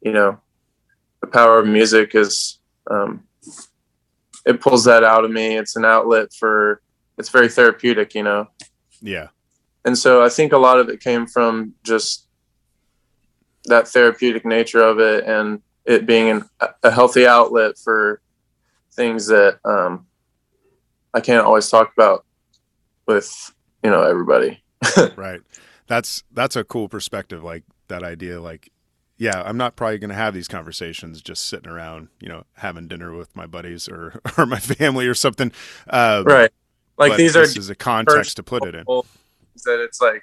you 0.00 0.12
know, 0.12 0.40
the 1.20 1.26
power 1.26 1.58
of 1.58 1.66
music 1.66 2.14
is 2.14 2.58
um, 2.90 3.24
it 4.44 4.60
pulls 4.60 4.84
that 4.84 5.04
out 5.04 5.24
of 5.24 5.30
me. 5.30 5.56
It's 5.56 5.76
an 5.76 5.84
outlet 5.84 6.32
for. 6.32 6.82
It's 7.18 7.28
very 7.28 7.50
therapeutic, 7.50 8.14
you 8.14 8.22
know. 8.22 8.48
Yeah. 9.02 9.28
And 9.84 9.98
so 9.98 10.24
I 10.24 10.30
think 10.30 10.54
a 10.54 10.58
lot 10.58 10.78
of 10.78 10.88
it 10.88 11.00
came 11.00 11.26
from 11.26 11.74
just 11.84 12.26
that 13.66 13.88
therapeutic 13.88 14.44
nature 14.44 14.82
of 14.82 14.98
it 14.98 15.24
and 15.24 15.62
it 15.84 16.06
being 16.06 16.30
an, 16.30 16.48
a 16.82 16.90
healthy 16.90 17.26
outlet 17.26 17.78
for 17.78 18.20
things 18.92 19.26
that 19.26 19.58
um, 19.64 20.06
I 21.14 21.20
can't 21.20 21.44
always 21.44 21.68
talk 21.68 21.92
about 21.92 22.24
with 23.06 23.52
you 23.82 23.90
know 23.90 24.02
everybody. 24.02 24.62
right. 25.16 25.40
That's 25.86 26.22
that's 26.32 26.56
a 26.56 26.64
cool 26.64 26.88
perspective. 26.88 27.42
Like 27.42 27.64
that 27.88 28.02
idea. 28.02 28.40
Like, 28.40 28.70
yeah, 29.18 29.42
I'm 29.44 29.56
not 29.56 29.76
probably 29.76 29.98
going 29.98 30.10
to 30.10 30.16
have 30.16 30.34
these 30.34 30.48
conversations 30.48 31.20
just 31.20 31.46
sitting 31.46 31.70
around, 31.70 32.08
you 32.20 32.28
know, 32.28 32.44
having 32.54 32.88
dinner 32.88 33.14
with 33.14 33.34
my 33.36 33.46
buddies 33.46 33.88
or 33.88 34.20
or 34.38 34.46
my 34.46 34.60
family 34.60 35.06
or 35.06 35.14
something. 35.14 35.52
Um, 35.88 36.24
right. 36.24 36.50
Like 36.96 37.16
these 37.16 37.32
this 37.32 37.56
are 37.56 37.58
is 37.58 37.70
a 37.70 37.74
context 37.74 38.36
to 38.36 38.42
put 38.42 38.64
it 38.64 38.74
in. 38.74 38.84
That 38.84 39.80
it's 39.82 40.00
like, 40.00 40.22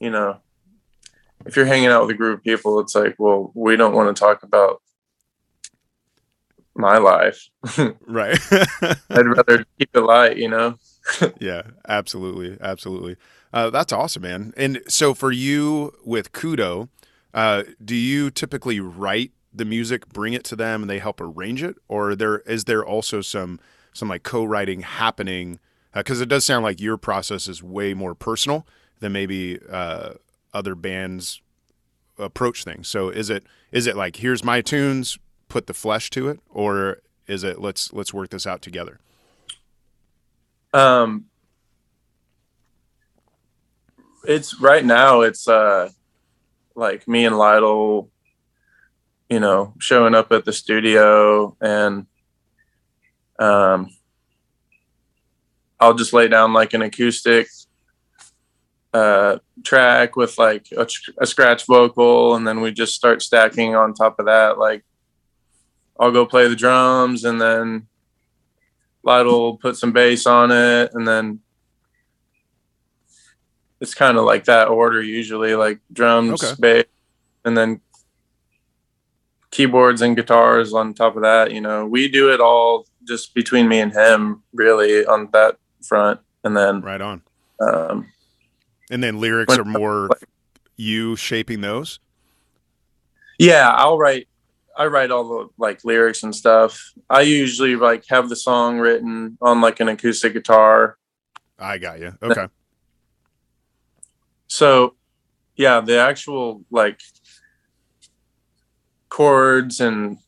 you 0.00 0.10
know, 0.10 0.38
if 1.46 1.56
you're 1.56 1.66
hanging 1.66 1.88
out 1.88 2.02
with 2.02 2.10
a 2.10 2.18
group 2.18 2.38
of 2.38 2.44
people, 2.44 2.80
it's 2.80 2.94
like, 2.94 3.16
well, 3.18 3.52
we 3.54 3.76
don't 3.76 3.94
want 3.94 4.14
to 4.14 4.18
talk 4.18 4.42
about 4.42 4.82
my 6.74 6.98
life. 6.98 7.48
right. 8.06 8.38
I'd 9.10 9.26
rather 9.26 9.64
keep 9.78 9.90
it 9.94 10.00
light, 10.00 10.36
you 10.36 10.48
know? 10.48 10.78
yeah, 11.40 11.62
absolutely. 11.88 12.56
Absolutely. 12.60 13.16
Uh, 13.52 13.70
that's 13.70 13.92
awesome, 13.92 14.22
man. 14.22 14.52
And 14.56 14.82
so 14.88 15.14
for 15.14 15.32
you 15.32 15.92
with 16.04 16.32
Cudo, 16.32 16.88
uh, 17.34 17.64
do 17.84 17.94
you 17.94 18.30
typically 18.30 18.80
write 18.80 19.32
the 19.52 19.64
music, 19.64 20.08
bring 20.08 20.34
it 20.34 20.44
to 20.44 20.56
them, 20.56 20.82
and 20.82 20.90
they 20.90 20.98
help 20.98 21.20
arrange 21.20 21.62
it, 21.62 21.76
or 21.88 22.14
there 22.14 22.38
is 22.40 22.64
there 22.64 22.84
also 22.84 23.20
some 23.20 23.58
some 23.92 24.08
like 24.08 24.22
co-writing 24.22 24.80
happening? 24.80 25.58
Because 25.94 26.20
uh, 26.20 26.24
it 26.24 26.28
does 26.28 26.44
sound 26.44 26.64
like 26.64 26.80
your 26.80 26.96
process 26.96 27.48
is 27.48 27.62
way 27.62 27.94
more 27.94 28.14
personal 28.14 28.66
than 29.00 29.12
maybe 29.12 29.58
uh, 29.70 30.14
other 30.52 30.74
bands 30.74 31.40
approach 32.18 32.64
things. 32.64 32.88
So 32.88 33.08
is 33.08 33.30
it 33.30 33.44
is 33.72 33.86
it 33.86 33.96
like 33.96 34.16
here's 34.16 34.42
my 34.42 34.60
tunes, 34.60 35.18
put 35.48 35.66
the 35.66 35.74
flesh 35.74 36.10
to 36.10 36.28
it, 36.28 36.40
or 36.50 36.98
is 37.26 37.44
it 37.44 37.60
let's 37.60 37.92
let's 37.92 38.12
work 38.12 38.30
this 38.30 38.46
out 38.46 38.62
together? 38.62 38.98
Um, 40.72 41.26
it's 44.24 44.60
right 44.60 44.84
now. 44.84 45.22
It's 45.22 45.48
uh, 45.48 45.90
like 46.74 47.06
me 47.08 47.24
and 47.24 47.38
Lytle, 47.38 48.10
you 49.28 49.40
know, 49.40 49.74
showing 49.78 50.14
up 50.14 50.32
at 50.32 50.44
the 50.44 50.52
studio, 50.52 51.56
and 51.60 52.06
um, 53.38 53.90
I'll 55.80 55.94
just 55.94 56.12
lay 56.12 56.28
down 56.28 56.52
like 56.52 56.74
an 56.74 56.82
acoustic 56.82 57.48
uh, 58.98 59.38
track 59.64 60.16
with 60.16 60.36
like 60.38 60.66
a, 60.76 60.86
a, 61.18 61.26
scratch 61.26 61.66
vocal, 61.66 62.34
and 62.34 62.46
then 62.46 62.60
we 62.60 62.72
just 62.72 62.94
start 62.94 63.22
stacking 63.22 63.76
on 63.76 63.94
top 63.94 64.18
of 64.18 64.26
that. 64.26 64.58
Like, 64.58 64.82
I'll 66.00 66.10
go 66.10 66.26
play 66.26 66.48
the 66.48 66.56
drums, 66.56 67.24
and 67.24 67.40
then 67.40 67.86
Lytle 69.04 69.56
put 69.56 69.76
some 69.76 69.92
bass 69.92 70.26
on 70.26 70.50
it, 70.50 70.90
and 70.94 71.06
then 71.06 71.40
it's 73.80 73.94
kind 73.94 74.18
of 74.18 74.24
like 74.24 74.44
that 74.46 74.68
order 74.68 75.00
usually, 75.00 75.54
like 75.54 75.78
drums, 75.92 76.42
okay. 76.42 76.56
bass, 76.58 76.84
and 77.44 77.56
then 77.56 77.80
keyboards 79.52 80.02
and 80.02 80.16
guitars 80.16 80.72
on 80.72 80.92
top 80.92 81.14
of 81.14 81.22
that. 81.22 81.52
You 81.52 81.60
know, 81.60 81.86
we 81.86 82.08
do 82.08 82.32
it 82.32 82.40
all 82.40 82.86
just 83.04 83.32
between 83.32 83.68
me 83.68 83.78
and 83.80 83.92
him, 83.92 84.42
really, 84.52 85.06
on 85.06 85.28
that 85.32 85.56
front, 85.82 86.20
and 86.42 86.56
then 86.56 86.80
right 86.80 87.00
on. 87.00 87.22
Um, 87.60 88.12
and 88.90 89.02
then 89.02 89.20
lyrics 89.20 89.58
are 89.58 89.64
more 89.64 90.08
you 90.76 91.16
shaping 91.16 91.60
those. 91.60 92.00
Yeah, 93.38 93.70
I'll 93.70 93.98
write. 93.98 94.28
I 94.76 94.86
write 94.86 95.10
all 95.10 95.28
the 95.28 95.48
like 95.58 95.84
lyrics 95.84 96.22
and 96.22 96.34
stuff. 96.34 96.92
I 97.10 97.22
usually 97.22 97.76
like 97.76 98.04
have 98.08 98.28
the 98.28 98.36
song 98.36 98.78
written 98.78 99.36
on 99.42 99.60
like 99.60 99.80
an 99.80 99.88
acoustic 99.88 100.34
guitar. 100.34 100.96
I 101.58 101.78
got 101.78 101.98
you. 101.98 102.14
Okay. 102.22 102.46
So, 104.46 104.94
yeah, 105.56 105.80
the 105.80 105.98
actual 105.98 106.64
like 106.70 107.00
chords 109.08 109.80
and 109.80 110.18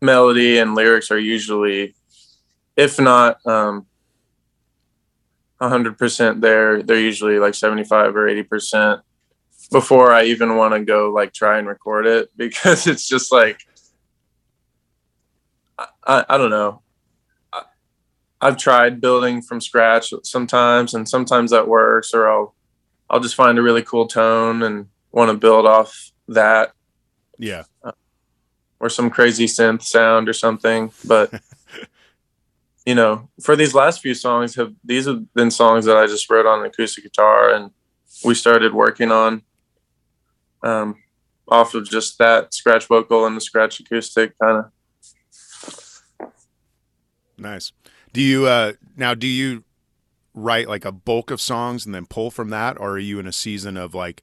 melody 0.00 0.58
and 0.58 0.74
lyrics 0.74 1.10
are 1.10 1.18
usually, 1.18 1.94
if 2.76 3.00
not 3.00 3.44
um, 3.46 3.86
100% 5.60 6.40
there. 6.40 6.82
They're 6.82 7.00
usually 7.00 7.38
like 7.38 7.54
75 7.54 8.16
or 8.16 8.28
80% 8.28 9.02
before 9.70 10.12
i 10.12 10.24
even 10.24 10.56
want 10.56 10.74
to 10.74 10.84
go 10.84 11.10
like 11.10 11.32
try 11.32 11.58
and 11.58 11.66
record 11.66 12.06
it 12.06 12.30
because 12.36 12.86
it's 12.86 13.06
just 13.06 13.32
like 13.32 13.66
i, 16.06 16.24
I 16.28 16.38
don't 16.38 16.50
know. 16.50 16.82
I, 17.52 17.62
i've 18.40 18.56
tried 18.56 19.00
building 19.00 19.42
from 19.42 19.60
scratch 19.60 20.12
sometimes 20.22 20.94
and 20.94 21.08
sometimes 21.08 21.50
that 21.50 21.68
works 21.68 22.12
or 22.14 22.30
i'll 22.30 22.54
i'll 23.10 23.20
just 23.20 23.34
find 23.34 23.58
a 23.58 23.62
really 23.62 23.82
cool 23.82 24.06
tone 24.06 24.62
and 24.62 24.88
want 25.12 25.30
to 25.30 25.36
build 25.36 25.64
off 25.64 26.10
that. 26.26 26.72
Yeah. 27.38 27.64
Uh, 27.84 27.92
or 28.80 28.88
some 28.88 29.10
crazy 29.10 29.46
synth 29.46 29.82
sound 29.82 30.28
or 30.28 30.32
something 30.32 30.90
but 31.04 31.32
you 32.84 32.94
know, 32.94 33.28
for 33.40 33.56
these 33.56 33.74
last 33.74 34.00
few 34.00 34.14
songs 34.14 34.54
have 34.56 34.74
these 34.84 35.06
have 35.06 35.32
been 35.34 35.50
songs 35.50 35.84
that 35.86 35.96
I 35.96 36.06
just 36.06 36.28
wrote 36.30 36.46
on 36.46 36.64
acoustic 36.64 37.04
guitar 37.04 37.54
and 37.54 37.70
we 38.24 38.34
started 38.34 38.74
working 38.74 39.10
on 39.10 39.42
um, 40.62 40.96
off 41.48 41.74
of 41.74 41.88
just 41.88 42.18
that 42.18 42.52
scratch 42.54 42.86
vocal 42.86 43.26
and 43.26 43.36
the 43.36 43.40
scratch 43.40 43.80
acoustic 43.80 44.38
kind 44.38 44.64
of. 44.64 46.30
Nice. 47.36 47.72
Do 48.12 48.20
you 48.20 48.46
uh 48.46 48.74
now 48.96 49.14
do 49.14 49.26
you 49.26 49.64
write 50.34 50.68
like 50.68 50.84
a 50.84 50.92
bulk 50.92 51.30
of 51.30 51.40
songs 51.40 51.86
and 51.86 51.94
then 51.94 52.06
pull 52.06 52.30
from 52.30 52.50
that 52.50 52.78
or 52.78 52.92
are 52.92 52.98
you 52.98 53.18
in 53.18 53.26
a 53.26 53.32
season 53.32 53.76
of 53.76 53.94
like 53.94 54.22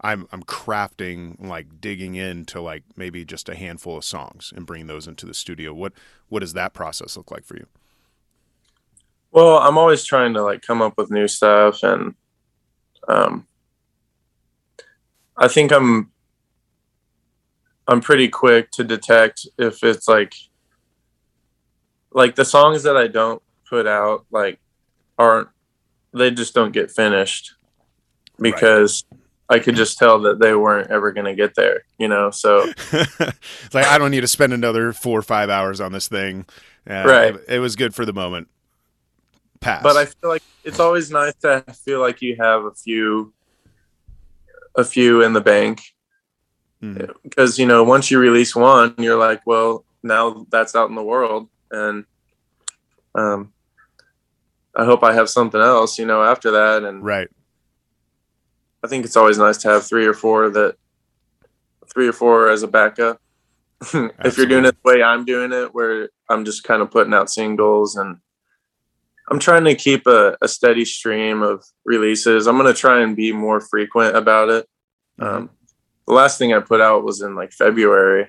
I'm 0.00 0.28
I'm 0.32 0.42
crafting 0.42 1.44
like 1.44 1.80
digging 1.80 2.14
into 2.14 2.60
like 2.60 2.82
maybe 2.96 3.24
just 3.24 3.48
a 3.48 3.54
handful 3.54 3.96
of 3.96 4.04
songs 4.04 4.52
and 4.54 4.66
bringing 4.66 4.86
those 4.86 5.06
into 5.06 5.26
the 5.26 5.34
studio. 5.34 5.72
What 5.72 5.92
what 6.28 6.40
does 6.40 6.52
that 6.52 6.74
process 6.74 7.16
look 7.16 7.30
like 7.30 7.44
for 7.44 7.56
you? 7.56 7.66
Well, 9.32 9.58
I'm 9.58 9.78
always 9.78 10.04
trying 10.04 10.34
to 10.34 10.42
like 10.42 10.62
come 10.62 10.82
up 10.82 10.94
with 10.96 11.10
new 11.10 11.26
stuff 11.26 11.82
and 11.82 12.14
um 13.08 13.46
I 15.36 15.48
think 15.48 15.72
I'm 15.72 16.12
I'm 17.88 18.00
pretty 18.00 18.28
quick 18.28 18.70
to 18.72 18.84
detect 18.84 19.46
if 19.58 19.82
it's 19.82 20.06
like 20.06 20.34
like 22.12 22.36
the 22.36 22.44
songs 22.44 22.82
that 22.84 22.96
I 22.96 23.06
don't 23.06 23.42
put 23.68 23.86
out 23.86 24.26
like 24.30 24.60
aren't 25.18 25.48
they 26.12 26.30
just 26.30 26.54
don't 26.54 26.72
get 26.72 26.90
finished 26.90 27.54
because 28.38 29.04
right. 29.10 29.58
I 29.58 29.58
could 29.62 29.76
just 29.76 29.98
tell 29.98 30.20
that 30.20 30.38
they 30.38 30.54
weren't 30.54 30.90
ever 30.90 31.12
going 31.12 31.24
to 31.24 31.34
get 31.34 31.54
there, 31.54 31.84
you 31.98 32.08
know. 32.08 32.30
So 32.30 32.66
like 33.72 33.86
I 33.86 33.96
don't 33.98 34.10
need 34.10 34.20
to 34.20 34.28
spend 34.28 34.52
another 34.52 34.92
4 34.92 35.18
or 35.18 35.22
5 35.22 35.50
hours 35.50 35.80
on 35.80 35.92
this 35.92 36.08
thing. 36.08 36.44
Uh, 36.88 37.04
right. 37.06 37.34
It, 37.34 37.44
it 37.48 37.58
was 37.60 37.76
good 37.76 37.94
for 37.94 38.04
the 38.04 38.12
moment 38.12 38.48
pass. 39.62 39.82
But 39.82 39.96
I 39.96 40.04
feel 40.04 40.28
like 40.28 40.42
it's 40.64 40.80
always 40.80 41.10
nice 41.10 41.34
to 41.36 41.64
feel 41.84 42.00
like 42.00 42.20
you 42.20 42.36
have 42.38 42.64
a 42.64 42.72
few, 42.72 43.32
a 44.74 44.84
few 44.84 45.22
in 45.22 45.32
the 45.32 45.40
bank, 45.40 45.82
mm. 46.82 47.14
because 47.22 47.58
you 47.58 47.66
know 47.66 47.82
once 47.84 48.10
you 48.10 48.18
release 48.18 48.54
one, 48.54 48.94
you're 48.98 49.18
like, 49.18 49.40
well, 49.46 49.84
now 50.02 50.46
that's 50.50 50.74
out 50.74 50.90
in 50.90 50.94
the 50.94 51.02
world, 51.02 51.48
and 51.70 52.04
um, 53.14 53.52
I 54.74 54.84
hope 54.84 55.02
I 55.02 55.14
have 55.14 55.30
something 55.30 55.60
else, 55.60 55.98
you 55.98 56.06
know, 56.06 56.22
after 56.22 56.50
that, 56.50 56.82
and 56.82 57.02
right. 57.02 57.28
I 58.84 58.88
think 58.88 59.04
it's 59.04 59.16
always 59.16 59.38
nice 59.38 59.58
to 59.58 59.68
have 59.68 59.86
three 59.86 60.06
or 60.06 60.14
four 60.14 60.50
that, 60.50 60.76
three 61.92 62.08
or 62.08 62.12
four 62.12 62.50
as 62.50 62.62
a 62.62 62.68
backup. 62.68 63.20
if 63.92 64.36
you're 64.36 64.46
doing 64.46 64.64
it 64.64 64.76
the 64.82 64.90
way 64.90 65.02
I'm 65.02 65.24
doing 65.24 65.52
it, 65.52 65.74
where 65.74 66.10
I'm 66.28 66.44
just 66.44 66.64
kind 66.64 66.82
of 66.82 66.90
putting 66.90 67.14
out 67.14 67.30
singles 67.30 67.96
and 67.96 68.18
I'm 69.30 69.38
trying 69.38 69.64
to 69.64 69.74
keep 69.74 70.06
a, 70.06 70.36
a 70.42 70.48
steady 70.48 70.84
stream 70.84 71.42
of 71.42 71.64
releases. 71.84 72.46
I'm 72.46 72.58
going 72.58 72.72
to 72.72 72.78
try 72.78 73.00
and 73.02 73.16
be 73.16 73.32
more 73.32 73.60
frequent 73.60 74.16
about 74.16 74.48
it. 74.48 74.68
Mm-hmm. 75.20 75.36
Um, 75.36 75.50
the 76.06 76.14
last 76.14 76.38
thing 76.38 76.52
I 76.52 76.60
put 76.60 76.80
out 76.80 77.04
was 77.04 77.22
in 77.22 77.34
like 77.34 77.52
February, 77.52 78.28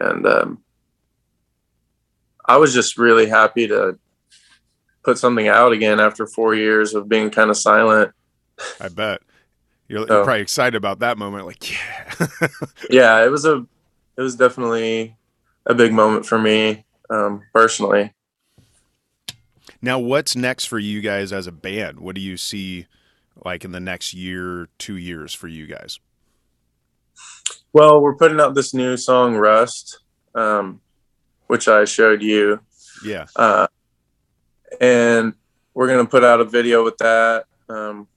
and 0.00 0.26
um, 0.26 0.58
I 2.46 2.56
was 2.56 2.72
just 2.72 2.96
really 2.96 3.26
happy 3.26 3.66
to 3.66 3.98
put 5.02 5.18
something 5.18 5.48
out 5.48 5.72
again 5.72 6.00
after 6.00 6.26
four 6.26 6.54
years 6.54 6.94
of 6.94 7.08
being 7.08 7.30
kind 7.30 7.50
of 7.50 7.56
silent. 7.56 8.12
I 8.80 8.88
bet 8.88 9.20
you're, 9.88 10.06
so, 10.06 10.14
you're 10.14 10.24
probably 10.24 10.42
excited 10.42 10.76
about 10.76 11.00
that 11.00 11.18
moment. 11.18 11.46
Like, 11.46 11.70
yeah, 11.70 12.28
yeah, 12.90 13.24
it 13.24 13.30
was 13.30 13.44
a, 13.44 13.66
it 14.16 14.22
was 14.22 14.36
definitely 14.36 15.16
a 15.66 15.74
big 15.74 15.92
moment 15.92 16.26
for 16.26 16.38
me 16.38 16.84
um, 17.10 17.42
personally. 17.52 18.12
Now, 19.82 19.98
what's 19.98 20.34
next 20.34 20.66
for 20.66 20.78
you 20.78 21.00
guys 21.00 21.32
as 21.32 21.46
a 21.46 21.52
band? 21.52 22.00
What 22.00 22.14
do 22.14 22.20
you 22.20 22.36
see 22.36 22.86
like 23.44 23.64
in 23.64 23.72
the 23.72 23.80
next 23.80 24.14
year, 24.14 24.68
two 24.78 24.96
years 24.96 25.34
for 25.34 25.48
you 25.48 25.66
guys? 25.66 25.98
Well, 27.72 28.00
we're 28.00 28.14
putting 28.14 28.40
out 28.40 28.54
this 28.54 28.74
new 28.74 28.96
song, 28.96 29.36
Rust, 29.36 30.00
um, 30.34 30.80
which 31.46 31.68
I 31.68 31.84
showed 31.84 32.22
you. 32.22 32.60
Yeah. 33.04 33.26
Uh, 33.36 33.68
and 34.80 35.34
we're 35.74 35.86
going 35.86 36.04
to 36.04 36.10
put 36.10 36.24
out 36.24 36.40
a 36.40 36.44
video 36.44 36.82
with 36.82 36.96
that. 36.98 37.44
Um, 37.68 38.08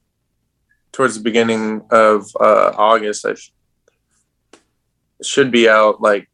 towards 0.91 1.16
the 1.16 1.24
beginning 1.24 1.82
of 1.89 2.28
uh, 2.39 2.74
August. 2.78 3.26
I 3.26 3.36
sh- 3.36 3.54
should 5.24 5.52
be 5.52 5.70
out 5.70 6.02
like 6.02 6.30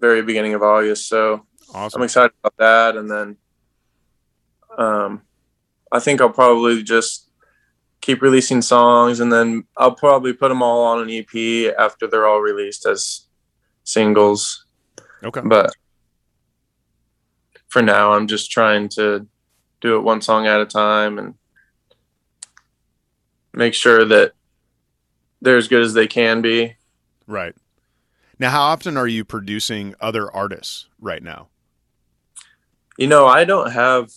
very 0.00 0.22
beginning 0.22 0.54
of 0.54 0.62
August. 0.62 1.08
So 1.08 1.46
awesome. 1.74 2.00
I'm 2.00 2.04
excited 2.04 2.32
about 2.42 2.56
that. 2.58 2.96
And 2.96 3.10
then 3.10 3.36
um, 4.78 5.22
I 5.90 6.00
think 6.00 6.20
I'll 6.20 6.30
probably 6.30 6.82
just 6.82 7.28
keep 8.00 8.20
releasing 8.20 8.62
songs 8.62 9.20
and 9.20 9.32
then 9.32 9.64
I'll 9.76 9.94
probably 9.94 10.32
put 10.32 10.48
them 10.48 10.62
all 10.62 10.84
on 10.84 11.00
an 11.00 11.10
EP 11.10 11.74
after 11.78 12.06
they're 12.06 12.26
all 12.26 12.40
released 12.40 12.86
as 12.86 13.26
singles. 13.84 14.66
Okay. 15.22 15.40
But 15.44 15.72
for 17.68 17.80
now, 17.80 18.12
I'm 18.12 18.26
just 18.26 18.50
trying 18.50 18.88
to 18.90 19.26
do 19.80 19.96
it 19.96 20.02
one 20.02 20.20
song 20.20 20.46
at 20.46 20.60
a 20.60 20.66
time 20.66 21.18
and 21.18 21.34
make 23.52 23.74
sure 23.74 24.04
that 24.04 24.32
they're 25.40 25.56
as 25.56 25.68
good 25.68 25.82
as 25.82 25.94
they 25.94 26.06
can 26.06 26.42
be. 26.42 26.76
Right. 27.26 27.54
Now, 28.38 28.50
how 28.50 28.62
often 28.62 28.96
are 28.96 29.06
you 29.06 29.24
producing 29.24 29.94
other 30.00 30.30
artists 30.30 30.88
right 31.00 31.22
now? 31.22 31.48
You 32.98 33.06
know, 33.06 33.26
I 33.26 33.44
don't 33.44 33.70
have 33.70 34.10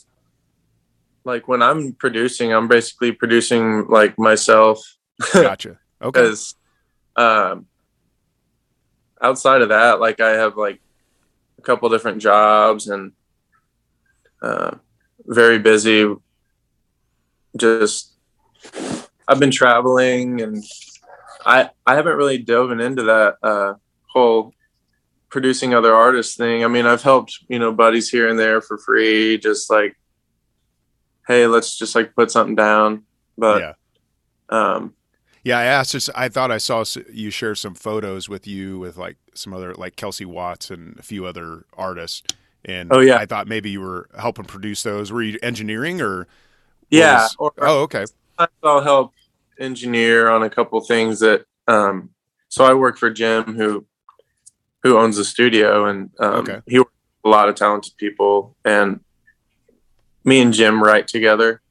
like 1.26 1.48
when 1.48 1.62
I'm 1.62 1.94
producing, 1.94 2.54
I'm 2.54 2.68
basically 2.68 3.12
producing 3.12 3.88
like 3.88 4.18
myself. 4.18 4.82
Gotcha. 5.34 5.80
Okay. 6.02 6.22
Because 6.22 6.56
um, 7.16 7.68
outside 9.22 9.62
of 9.62 9.70
that, 9.70 10.02
like 10.02 10.20
I 10.20 10.32
have 10.32 10.58
like 10.58 10.82
a 11.58 11.62
couple 11.62 11.90
different 11.90 12.22
jobs 12.22 12.90
and 12.90 13.14
uh, 14.42 14.76
very 15.26 15.58
busy. 15.58 16.14
Just 17.56 18.14
I've 19.26 19.40
been 19.40 19.52
traveling 19.52 20.42
and 20.42 20.64
I 21.46 21.70
I 21.88 21.96
haven't 21.96 22.18
really 22.18 22.40
dove 22.40 22.72
into 22.72 23.04
that 23.04 23.38
uh, 23.42 23.76
whole 24.08 24.54
producing 25.30 25.74
other 25.74 25.96
artists 25.96 26.36
thing. 26.36 26.64
I 26.64 26.68
mean, 26.68 26.86
I've 26.86 27.04
helped 27.04 27.40
you 27.48 27.58
know 27.58 27.72
buddies 27.72 28.10
here 28.10 28.28
and 28.28 28.38
there 28.38 28.62
for 28.62 28.78
free, 28.78 29.38
just 29.38 29.70
like 29.70 29.96
hey, 31.28 31.48
let's 31.48 31.78
just 31.78 31.96
like 31.96 32.16
put 32.16 32.32
something 32.32 32.56
down. 32.56 33.04
But 33.38 33.62
yeah. 33.62 33.74
Um, 34.50 34.94
yeah, 35.44 35.60
I 35.60 35.64
asked. 35.64 35.92
Just, 35.92 36.10
I 36.16 36.30
thought 36.30 36.52
I 36.52 36.58
saw 36.58 36.84
you 37.12 37.30
share 37.30 37.56
some 37.56 37.76
photos 37.76 38.28
with 38.28 38.48
you 38.48 38.80
with 38.80 38.98
like 38.98 39.18
some 39.34 39.54
other 39.54 39.74
like 39.76 39.96
Kelsey 39.96 40.26
Watts 40.26 40.72
and 40.72 40.98
a 41.00 41.04
few 41.04 41.26
other 41.26 41.66
artists. 41.78 42.24
And 42.64 42.92
oh 42.92 43.00
yeah, 43.00 43.18
I 43.18 43.26
thought 43.26 43.48
maybe 43.48 43.70
you 43.70 43.82
were 43.82 44.10
helping 44.18 44.46
produce 44.46 44.84
those. 44.84 45.12
Were 45.12 45.22
you 45.22 45.38
engineering 45.44 46.02
or? 46.02 46.28
Yeah. 46.90 47.22
Was, 47.22 47.36
or, 47.38 47.54
oh, 47.60 47.82
okay. 47.84 48.06
I'll 48.64 48.82
help 48.82 49.14
engineer 49.60 50.30
on 50.30 50.44
a 50.44 50.50
couple 50.50 50.80
things 50.82 51.20
that. 51.20 51.46
Um, 51.68 52.10
so 52.50 52.64
I 52.64 52.74
work 52.74 52.98
for 52.98 53.10
Jim, 53.10 53.56
who 53.56 53.86
who 54.82 54.98
owns 54.98 55.18
the 55.18 55.26
studio, 55.26 55.86
and 55.86 56.10
um, 56.20 56.34
okay. 56.36 56.62
he 56.68 56.80
works 56.80 56.94
with 57.24 57.30
a 57.30 57.36
lot 57.36 57.50
of 57.50 57.56
talented 57.56 57.98
people, 57.98 58.56
and 58.66 59.00
me 60.26 60.42
and 60.42 60.54
Jim 60.54 60.84
write 60.84 61.08
together, 61.08 61.62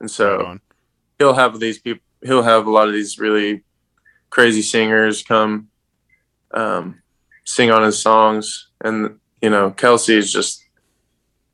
and 0.00 0.10
so 0.10 0.58
he'll 1.18 1.34
have 1.34 1.60
these 1.60 1.78
people. 1.78 2.02
He'll 2.24 2.42
have 2.42 2.66
a 2.66 2.70
lot 2.70 2.88
of 2.88 2.94
these 2.94 3.18
really 3.18 3.62
crazy 4.30 4.62
singers 4.62 5.22
come 5.22 5.68
um, 6.54 7.02
sing 7.44 7.70
on 7.70 7.84
his 7.84 8.00
songs, 8.00 8.68
and 8.80 9.18
you 9.40 9.50
know 9.50 9.70
Kelsey 9.70 10.16
is 10.16 10.32
just 10.32 10.64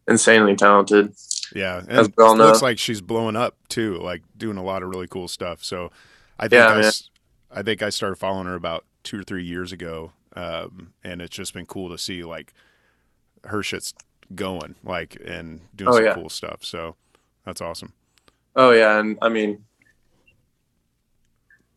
insanely 0.07 0.57
talented. 0.57 1.13
Yeah, 1.55 1.83
and 1.89 2.09
it 2.09 2.17
looks 2.17 2.63
like 2.63 2.79
she's 2.79 3.01
blowing 3.01 3.37
up 3.37 3.57
too, 3.69 3.99
like 3.99 4.23
doing 4.37 4.57
a 4.57 4.63
lot 4.63 4.83
of 4.83 4.91
really 4.91 5.09
cool 5.09 5.29
stuff. 5.29 5.65
So 5.65 5.91
I 6.39 6.49
think 6.49 6.61
yeah, 6.61 6.91
I, 7.51 7.61
I 7.61 7.63
think 7.63 7.83
I 7.83 7.91
started 7.91 8.17
following 8.17 8.47
her 8.47 8.55
about 8.55 8.85
two 9.03 9.19
or 9.19 9.23
three 9.23 9.45
years 9.45 9.73
ago, 9.73 10.13
um, 10.37 10.93
and 11.03 11.21
it's 11.21 11.35
just 11.35 11.55
been 11.55 11.67
cool 11.67 11.89
to 11.91 11.99
see 11.99 12.23
like 12.23 12.53
her 13.45 13.63
shit's 13.63 13.95
going, 14.35 14.75
like 14.85 15.17
and 15.25 15.61
doing 15.75 15.91
oh, 15.91 15.97
some 15.97 16.05
yeah. 16.05 16.15
cool 16.15 16.29
stuff. 16.29 16.65
So 16.65 16.97
that's 17.45 17.61
awesome. 17.61 17.93
Oh 18.57 18.71
yeah, 18.71 18.99
and 18.99 19.19
I 19.23 19.29
mean, 19.29 19.65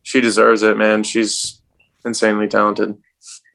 she 0.02 0.20
deserves 0.20 0.62
it, 0.62 0.76
man. 0.76 1.02
She's 1.04 1.60
insanely 2.04 2.48
talented. 2.48 2.96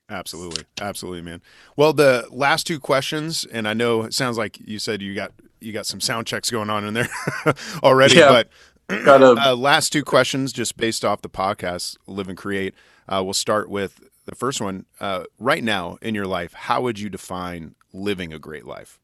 Absolutely, 0.09 0.63
absolutely, 0.79 1.21
man. 1.21 1.41
Well, 1.75 1.91
the 1.91 2.27
last 2.31 2.65
two 2.65 2.79
questions, 2.79 3.45
and 3.51 3.67
I 3.67 3.73
know 3.73 4.03
it 4.03 4.13
sounds 4.13 4.37
like 4.37 4.57
you 4.59 4.79
said 4.79 5.01
you 5.01 5.13
got 5.13 5.33
you 5.59 5.73
got 5.73 5.85
some 5.85 5.99
sound 5.99 6.27
checks 6.27 6.49
going 6.49 6.69
on 6.69 6.85
in 6.85 6.93
there 6.93 7.09
already, 7.83 8.15
yeah. 8.15 8.29
but 8.29 8.49
uh, 9.07 9.55
last 9.55 9.91
two 9.91 10.03
questions, 10.03 10.53
just 10.53 10.77
based 10.77 11.03
off 11.03 11.21
the 11.21 11.29
podcast, 11.29 11.97
live 12.07 12.29
and 12.29 12.37
create. 12.37 12.73
Uh, 13.09 13.21
we'll 13.23 13.33
start 13.33 13.69
with 13.69 14.01
the 14.25 14.35
first 14.35 14.61
one. 14.61 14.85
Uh, 14.99 15.25
right 15.39 15.63
now 15.63 15.97
in 16.01 16.15
your 16.15 16.27
life, 16.27 16.53
how 16.53 16.81
would 16.81 16.99
you 16.99 17.09
define 17.09 17.75
living 17.97 18.33
a 18.33 18.39
great 18.39 18.65
life? 18.65 18.99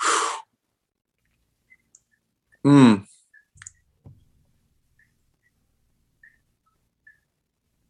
Hmm. 2.64 2.94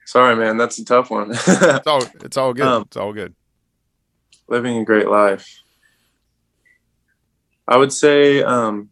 Sorry, 0.07 0.37
man. 0.37 0.59
That's 0.59 0.79
a 0.79 0.85
tough 0.85 1.11
one. 1.11 1.31
it's 1.31 1.87
all 1.87 2.03
it's 2.23 2.37
all 2.37 2.53
good. 2.53 2.67
Um, 2.67 2.83
it's 2.83 2.97
all 2.99 3.13
good. 3.15 3.35
Living 4.47 4.77
a 4.77 4.85
great 4.85 5.09
life. 5.09 5.63
I 7.67 7.79
would 7.79 7.93
say 7.93 8.43
um, 8.43 8.91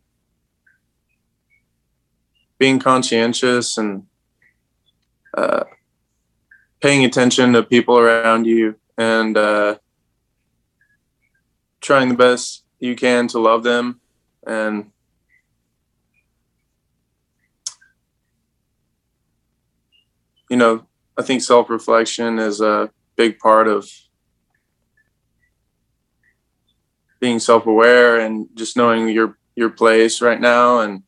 being 2.58 2.78
conscientious 2.78 3.76
and 3.76 4.06
uh, 5.36 5.64
paying 6.81 7.05
attention 7.05 7.53
to 7.53 7.62
people 7.62 7.99
around 7.99 8.47
you 8.47 8.76
and 8.97 9.37
uh, 9.37 9.76
trying 11.81 12.09
the 12.09 12.14
best 12.14 12.64
you 12.78 12.97
can 12.97 13.28
to 13.28 13.39
love 13.39 13.62
them 13.62 14.01
and 14.47 14.91
you 20.49 20.57
know 20.57 20.87
i 21.18 21.22
think 21.22 21.43
self-reflection 21.43 22.39
is 22.39 22.61
a 22.61 22.91
big 23.16 23.39
part 23.39 23.68
of 23.68 23.89
being 27.20 27.39
self-aware 27.39 28.18
and 28.18 28.49
just 28.55 28.76
knowing 28.76 29.09
your 29.09 29.39
your 29.55 29.68
place 29.68 30.22
right 30.22 30.41
now 30.41 30.81
and 30.81 31.03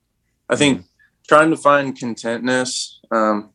i 0.48 0.56
think 0.56 0.78
mm-hmm. 0.78 0.86
trying 1.26 1.50
to 1.50 1.56
find 1.56 1.98
contentness 1.98 3.00
um, 3.10 3.50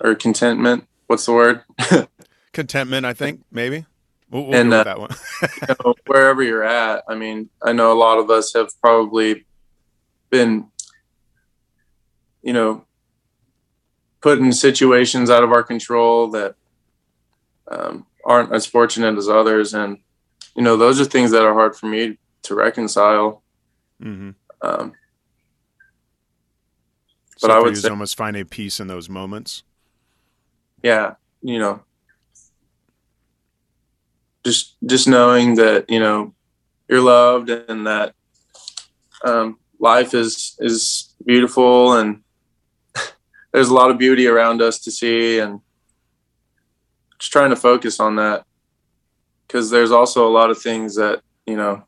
or 0.00 0.14
contentment 0.14 0.86
what's 1.06 1.26
the 1.26 1.32
word? 1.32 1.62
Contentment, 2.52 3.06
I 3.06 3.12
think 3.12 3.42
maybe. 3.50 3.86
We'll, 4.30 4.46
we'll 4.46 4.60
and 4.60 4.72
uh, 4.72 4.84
that 4.84 4.98
one. 4.98 5.14
you 5.42 5.74
know, 5.84 5.94
wherever 6.06 6.42
you're 6.42 6.64
at, 6.64 7.04
I 7.08 7.14
mean, 7.14 7.50
I 7.62 7.72
know 7.72 7.92
a 7.92 7.98
lot 7.98 8.18
of 8.18 8.30
us 8.30 8.52
have 8.54 8.68
probably 8.80 9.44
been, 10.30 10.66
you 12.42 12.52
know, 12.52 12.84
put 14.20 14.38
in 14.38 14.52
situations 14.52 15.30
out 15.30 15.44
of 15.44 15.52
our 15.52 15.62
control 15.62 16.30
that 16.30 16.54
um, 17.68 18.06
aren't 18.24 18.52
as 18.52 18.66
fortunate 18.66 19.16
as 19.16 19.28
others, 19.28 19.74
and 19.74 19.98
you 20.56 20.62
know, 20.62 20.76
those 20.76 21.00
are 21.00 21.04
things 21.04 21.30
that 21.32 21.42
are 21.42 21.54
hard 21.54 21.76
for 21.76 21.86
me 21.86 22.18
to 22.42 22.54
reconcile. 22.54 23.42
Mm-hmm. 24.02 24.30
Um, 24.62 24.92
but 27.40 27.50
so 27.50 27.50
I 27.50 27.60
would 27.60 27.76
say 27.76 27.88
almost 27.88 28.16
find 28.16 28.36
a 28.36 28.44
peace 28.44 28.80
in 28.80 28.86
those 28.86 29.08
moments 29.08 29.64
yeah, 30.84 31.14
you 31.40 31.58
know, 31.58 31.82
just 34.44 34.76
just 34.84 35.08
knowing 35.08 35.54
that 35.54 35.88
you 35.88 35.98
know 35.98 36.34
you're 36.88 37.00
loved 37.00 37.48
and 37.48 37.86
that 37.86 38.14
um, 39.24 39.58
life 39.80 40.12
is 40.12 40.56
is 40.60 41.14
beautiful 41.24 41.94
and 41.94 42.22
there's 43.52 43.70
a 43.70 43.74
lot 43.74 43.90
of 43.90 43.96
beauty 43.96 44.26
around 44.26 44.60
us 44.60 44.78
to 44.80 44.90
see 44.90 45.38
and 45.38 45.60
just 47.18 47.32
trying 47.32 47.48
to 47.48 47.56
focus 47.56 47.98
on 47.98 48.16
that. 48.16 48.44
Because 49.46 49.70
there's 49.70 49.90
also 49.90 50.28
a 50.28 50.36
lot 50.38 50.50
of 50.50 50.60
things 50.60 50.96
that 50.96 51.22
you 51.46 51.56
know 51.56 51.82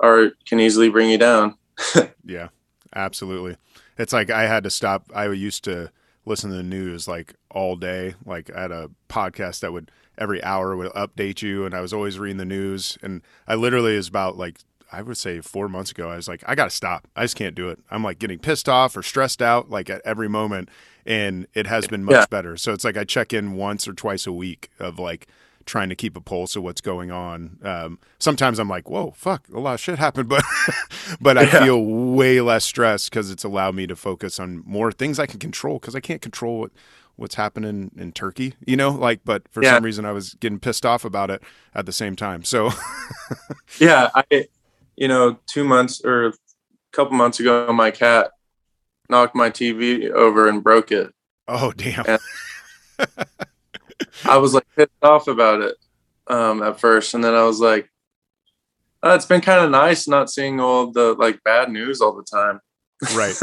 are 0.00 0.30
can 0.46 0.60
easily 0.60 0.88
bring 0.88 1.10
you 1.10 1.18
down. 1.18 1.56
Yeah 2.24 2.48
absolutely. 2.94 3.56
It's 3.98 4.12
like 4.12 4.30
i 4.30 4.46
had 4.46 4.64
to 4.64 4.70
stop 4.70 5.10
i 5.14 5.26
used 5.26 5.64
to 5.64 5.90
listen 6.24 6.50
to 6.50 6.56
the 6.56 6.62
news 6.62 7.08
like 7.08 7.34
all 7.50 7.76
day. 7.76 8.14
Like 8.24 8.50
I 8.54 8.62
had 8.62 8.72
a 8.72 8.90
podcast 9.08 9.60
that 9.60 9.72
would 9.72 9.90
every 10.18 10.42
hour 10.42 10.76
would 10.76 10.92
update 10.92 11.42
you, 11.42 11.64
and 11.64 11.74
I 11.74 11.80
was 11.80 11.92
always 11.92 12.18
reading 12.18 12.36
the 12.36 12.44
news. 12.44 12.98
And 13.02 13.22
I 13.46 13.54
literally 13.54 13.94
is 13.94 14.08
about 14.08 14.36
like 14.36 14.58
I 14.92 15.00
would 15.00 15.16
say 15.16 15.40
four 15.40 15.68
months 15.68 15.90
ago, 15.90 16.10
I 16.10 16.16
was 16.16 16.28
like, 16.28 16.44
I 16.46 16.54
got 16.54 16.64
to 16.64 16.70
stop. 16.70 17.08
I 17.16 17.22
just 17.22 17.34
can't 17.34 17.54
do 17.54 17.70
it. 17.70 17.78
I'm 17.90 18.04
like 18.04 18.18
getting 18.18 18.38
pissed 18.38 18.68
off 18.68 18.96
or 18.96 19.02
stressed 19.02 19.40
out 19.40 19.70
like 19.70 19.88
at 19.88 20.02
every 20.04 20.28
moment. 20.28 20.68
And 21.06 21.46
it 21.54 21.66
has 21.66 21.86
been 21.86 22.04
much 22.04 22.14
yeah. 22.14 22.26
better. 22.30 22.56
So 22.56 22.72
it's 22.72 22.84
like 22.84 22.96
I 22.96 23.04
check 23.04 23.32
in 23.32 23.54
once 23.54 23.88
or 23.88 23.94
twice 23.94 24.26
a 24.26 24.32
week 24.32 24.70
of 24.78 24.98
like 24.98 25.28
trying 25.66 25.88
to 25.88 25.94
keep 25.94 26.16
a 26.16 26.20
pulse 26.20 26.56
of 26.56 26.62
what's 26.62 26.80
going 26.80 27.10
on. 27.10 27.58
Um, 27.62 27.98
sometimes 28.18 28.58
I'm 28.58 28.68
like, 28.68 28.88
whoa, 28.88 29.12
fuck, 29.12 29.48
a 29.52 29.60
lot 29.60 29.74
of 29.74 29.80
shit 29.80 29.98
happened, 29.98 30.28
but 30.30 30.44
but 31.20 31.38
I 31.38 31.42
yeah. 31.42 31.64
feel 31.64 31.84
way 31.84 32.40
less 32.40 32.64
stressed 32.64 33.10
because 33.10 33.30
it's 33.30 33.44
allowed 33.44 33.74
me 33.74 33.86
to 33.86 33.96
focus 33.96 34.38
on 34.40 34.62
more 34.66 34.92
things 34.92 35.18
I 35.18 35.26
can 35.26 35.38
control 35.38 35.78
because 35.78 35.94
I 35.94 36.00
can't 36.00 36.22
control 36.22 36.60
what 36.60 36.72
what's 37.16 37.34
happening 37.34 37.90
in 37.96 38.12
Turkey, 38.12 38.54
you 38.66 38.76
know, 38.76 38.90
like, 38.90 39.20
but 39.24 39.42
for 39.50 39.62
yeah. 39.62 39.74
some 39.74 39.84
reason 39.84 40.04
I 40.04 40.12
was 40.12 40.34
getting 40.34 40.58
pissed 40.58 40.86
off 40.86 41.04
about 41.04 41.30
it 41.30 41.42
at 41.74 41.86
the 41.86 41.92
same 41.92 42.16
time. 42.16 42.42
So, 42.42 42.70
yeah, 43.78 44.10
I, 44.14 44.48
you 44.96 45.08
know, 45.08 45.38
two 45.46 45.64
months 45.64 46.02
or 46.04 46.28
a 46.28 46.32
couple 46.92 47.16
months 47.16 47.38
ago, 47.40 47.72
my 47.72 47.90
cat 47.90 48.32
knocked 49.08 49.34
my 49.34 49.50
TV 49.50 50.10
over 50.10 50.48
and 50.48 50.62
broke 50.62 50.90
it. 50.90 51.12
Oh, 51.48 51.72
damn. 51.72 52.18
I 54.24 54.38
was 54.38 54.54
like 54.54 54.66
pissed 54.76 54.90
off 55.02 55.28
about 55.28 55.60
it 55.60 55.76
um, 56.26 56.62
at 56.62 56.80
first. 56.80 57.14
And 57.14 57.22
then 57.22 57.34
I 57.34 57.44
was 57.44 57.60
like, 57.60 57.90
oh, 59.02 59.14
it's 59.14 59.26
been 59.26 59.40
kind 59.40 59.64
of 59.64 59.70
nice 59.70 60.06
not 60.08 60.30
seeing 60.30 60.60
all 60.60 60.90
the 60.90 61.14
like 61.14 61.42
bad 61.44 61.70
news 61.70 62.00
all 62.00 62.12
the 62.12 62.24
time. 62.24 62.60
Right. 63.14 63.34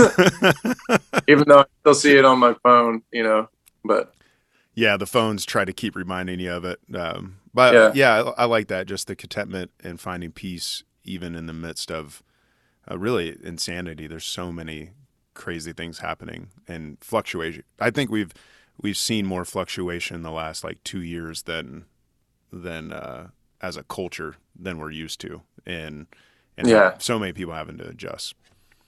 Even 1.27 1.45
though 1.47 1.59
I 1.59 1.65
still 1.81 1.93
see 1.93 2.17
it 2.17 2.25
on 2.25 2.39
my 2.39 2.55
phone, 2.63 3.01
you 3.11 3.23
know, 3.23 3.49
but 3.83 4.13
yeah, 4.73 4.95
the 4.95 5.05
phones 5.05 5.45
try 5.45 5.65
to 5.65 5.73
keep 5.73 5.95
reminding 5.95 6.39
you 6.39 6.53
of 6.53 6.63
it. 6.63 6.79
Um, 6.93 7.37
but 7.53 7.73
yeah, 7.73 7.91
yeah 7.93 8.31
I, 8.37 8.43
I, 8.43 8.45
like 8.45 8.67
that. 8.67 8.87
Just 8.87 9.07
the 9.07 9.15
contentment 9.15 9.71
and 9.83 9.99
finding 9.99 10.31
peace, 10.31 10.83
even 11.03 11.35
in 11.35 11.45
the 11.45 11.53
midst 11.53 11.91
of 11.91 12.23
uh, 12.89 12.97
really 12.97 13.37
insanity. 13.43 14.07
There's 14.07 14.25
so 14.25 14.51
many 14.53 14.91
crazy 15.33 15.73
things 15.73 15.99
happening 15.99 16.49
and 16.67 16.97
fluctuation. 17.01 17.63
I 17.79 17.91
think 17.91 18.09
we've 18.09 18.33
we've 18.81 18.97
seen 18.97 19.25
more 19.25 19.45
fluctuation 19.45 20.15
in 20.15 20.23
the 20.23 20.31
last 20.31 20.63
like 20.63 20.83
two 20.83 21.01
years 21.01 21.43
than 21.43 21.85
than 22.51 22.91
uh, 22.91 23.27
as 23.61 23.77
a 23.77 23.83
culture 23.83 24.35
than 24.57 24.79
we're 24.79 24.91
used 24.91 25.19
to, 25.21 25.41
and 25.65 26.07
and 26.57 26.67
yeah, 26.67 26.97
so 26.97 27.19
many 27.19 27.33
people 27.33 27.53
having 27.53 27.77
to 27.77 27.87
adjust. 27.87 28.35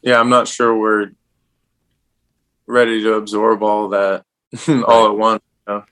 Yeah, 0.02 0.20
I'm 0.20 0.30
not 0.30 0.48
sure 0.48 0.76
we're 0.76 1.12
ready 2.66 3.02
to 3.04 3.14
absorb 3.14 3.62
all 3.64 3.90
that 3.90 4.26
all 4.88 5.08
at 5.08 5.18
once. 5.18 5.44
You 5.68 5.74
know? 5.74 5.84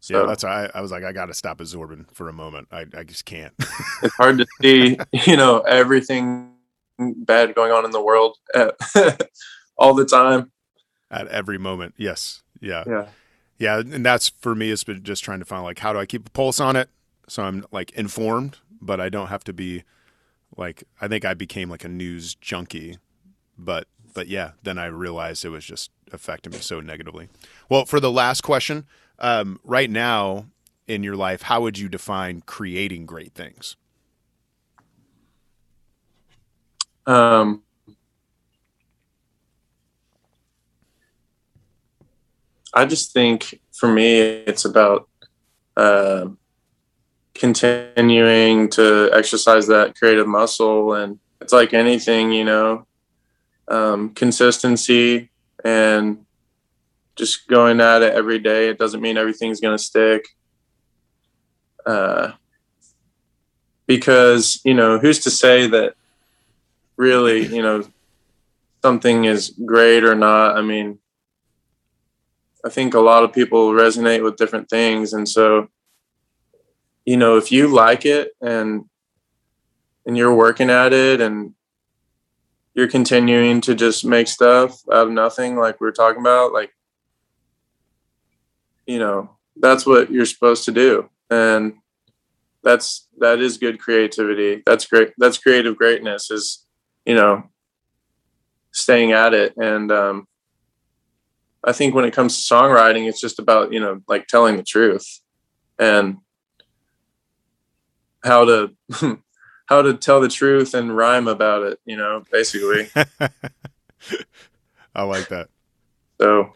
so, 0.00 0.20
yeah, 0.20 0.26
that's 0.26 0.44
why 0.44 0.66
I, 0.66 0.78
I 0.78 0.80
was 0.80 0.90
like, 0.90 1.04
I 1.04 1.12
got 1.12 1.26
to 1.26 1.34
stop 1.34 1.60
absorbing 1.60 2.06
for 2.12 2.28
a 2.28 2.32
moment. 2.32 2.68
I, 2.70 2.86
I 2.96 3.02
just 3.02 3.24
can't. 3.24 3.52
it's 4.02 4.14
hard 4.14 4.38
to 4.38 4.46
see, 4.60 4.98
you 5.26 5.36
know, 5.36 5.60
everything 5.60 6.52
bad 6.98 7.54
going 7.54 7.72
on 7.72 7.84
in 7.84 7.90
the 7.90 8.02
world 8.02 8.36
at, 8.54 8.76
all 9.76 9.94
the 9.94 10.04
time. 10.04 10.52
At 11.10 11.28
every 11.28 11.58
moment, 11.58 11.94
yes, 11.96 12.42
yeah, 12.60 12.84
yeah, 12.86 13.06
yeah. 13.58 13.78
And 13.78 14.04
that's 14.04 14.28
for 14.28 14.54
me. 14.54 14.70
It's 14.70 14.84
been 14.84 15.02
just 15.02 15.24
trying 15.24 15.38
to 15.38 15.44
find 15.44 15.62
like 15.62 15.78
how 15.78 15.92
do 15.92 15.98
I 15.98 16.06
keep 16.06 16.26
a 16.26 16.30
pulse 16.30 16.60
on 16.60 16.76
it, 16.76 16.88
so 17.28 17.42
I'm 17.42 17.64
like 17.70 17.90
informed, 17.92 18.58
but 18.80 19.00
I 19.00 19.08
don't 19.08 19.28
have 19.28 19.44
to 19.44 19.52
be 19.52 19.84
like. 20.56 20.84
I 21.00 21.08
think 21.08 21.24
I 21.24 21.34
became 21.34 21.70
like 21.70 21.84
a 21.84 21.88
news 21.88 22.34
junkie, 22.34 22.98
but 23.58 23.88
but 24.14 24.28
yeah, 24.28 24.52
then 24.62 24.78
I 24.78 24.86
realized 24.86 25.44
it 25.44 25.50
was 25.50 25.64
just 25.64 25.90
affecting 26.12 26.52
me 26.52 26.58
so 26.58 26.80
negatively. 26.80 27.28
Well, 27.68 27.84
for 27.84 28.00
the 28.00 28.10
last 28.10 28.40
question, 28.40 28.86
um, 29.18 29.60
right 29.62 29.90
now 29.90 30.46
in 30.86 31.02
your 31.02 31.16
life, 31.16 31.42
how 31.42 31.60
would 31.60 31.78
you 31.78 31.88
define 31.88 32.42
creating 32.46 33.06
great 33.06 33.34
things? 33.34 33.76
Um, 37.06 37.62
I 42.76 42.84
just 42.84 43.14
think 43.14 43.58
for 43.72 43.90
me, 43.90 44.18
it's 44.18 44.66
about 44.66 45.08
uh, 45.78 46.26
continuing 47.32 48.68
to 48.68 49.10
exercise 49.14 49.66
that 49.68 49.96
creative 49.96 50.28
muscle. 50.28 50.92
And 50.92 51.18
it's 51.40 51.54
like 51.54 51.72
anything, 51.72 52.32
you 52.32 52.44
know, 52.44 52.86
um, 53.68 54.10
consistency 54.10 55.30
and 55.64 56.26
just 57.16 57.48
going 57.48 57.80
at 57.80 58.02
it 58.02 58.12
every 58.12 58.38
day. 58.38 58.68
It 58.68 58.78
doesn't 58.78 59.00
mean 59.00 59.16
everything's 59.16 59.60
going 59.60 59.76
to 59.76 59.82
stick. 59.82 60.26
Uh, 61.86 62.32
because, 63.86 64.60
you 64.64 64.74
know, 64.74 64.98
who's 64.98 65.20
to 65.20 65.30
say 65.30 65.66
that 65.68 65.94
really, 66.98 67.46
you 67.46 67.62
know, 67.62 67.84
something 68.82 69.24
is 69.24 69.54
great 69.64 70.04
or 70.04 70.14
not? 70.14 70.58
I 70.58 70.60
mean, 70.60 70.98
I 72.64 72.68
think 72.68 72.94
a 72.94 73.00
lot 73.00 73.22
of 73.22 73.32
people 73.32 73.72
resonate 73.72 74.22
with 74.22 74.36
different 74.36 74.68
things. 74.68 75.12
And 75.12 75.28
so, 75.28 75.68
you 77.04 77.16
know, 77.16 77.36
if 77.36 77.52
you 77.52 77.68
like 77.68 78.04
it 78.04 78.32
and, 78.40 78.84
and 80.04 80.16
you're 80.16 80.34
working 80.34 80.70
at 80.70 80.92
it 80.92 81.20
and 81.20 81.54
you're 82.74 82.88
continuing 82.88 83.60
to 83.62 83.74
just 83.74 84.04
make 84.04 84.28
stuff 84.28 84.82
out 84.92 85.06
of 85.06 85.12
nothing 85.12 85.56
like 85.56 85.80
we 85.80 85.86
were 85.86 85.92
talking 85.92 86.20
about 86.20 86.52
like 86.52 86.70
you 88.86 88.98
know 88.98 89.30
that's 89.56 89.86
what 89.86 90.10
you're 90.10 90.26
supposed 90.26 90.64
to 90.66 90.72
do. 90.72 91.08
And 91.30 91.74
that's 92.62 93.08
that 93.18 93.40
is 93.40 93.58
good 93.58 93.80
creativity. 93.80 94.62
That's 94.66 94.86
great 94.86 95.12
that's 95.18 95.38
creative 95.38 95.76
greatness 95.76 96.30
is 96.30 96.66
you 97.04 97.14
know 97.14 97.44
staying 98.72 99.12
at 99.12 99.34
it. 99.34 99.54
And 99.56 99.90
um 99.90 100.28
i 101.66 101.72
think 101.72 101.94
when 101.94 102.04
it 102.04 102.14
comes 102.14 102.36
to 102.36 102.54
songwriting 102.54 103.08
it's 103.08 103.20
just 103.20 103.38
about 103.38 103.72
you 103.72 103.80
know 103.80 104.00
like 104.08 104.26
telling 104.26 104.56
the 104.56 104.62
truth 104.62 105.20
and 105.78 106.16
how 108.24 108.44
to 108.44 108.74
how 109.66 109.82
to 109.82 109.94
tell 109.94 110.20
the 110.20 110.28
truth 110.28 110.74
and 110.74 110.96
rhyme 110.96 111.28
about 111.28 111.62
it, 111.62 111.80
you 111.84 111.96
know, 111.96 112.22
basically. 112.30 112.88
I 114.94 115.02
like 115.02 115.28
that. 115.28 115.48
So 116.20 116.52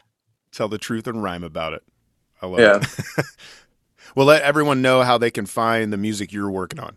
tell 0.53 0.69
the 0.69 0.79
truth 0.79 1.07
and 1.07 1.23
rhyme 1.23 1.45
about 1.45 1.75
it. 1.75 1.83
I 2.41 2.47
love 2.47 2.61
yeah. 2.61 2.77
it. 2.77 3.27
well, 4.15 4.27
let 4.27 4.43
everyone 4.43 4.81
know 4.81 5.03
how 5.03 5.19
they 5.19 5.31
can 5.31 5.47
find 5.47 5.93
the 5.93 5.97
music 5.97 6.33
you're 6.33 6.51
working 6.51 6.79
on. 6.79 6.97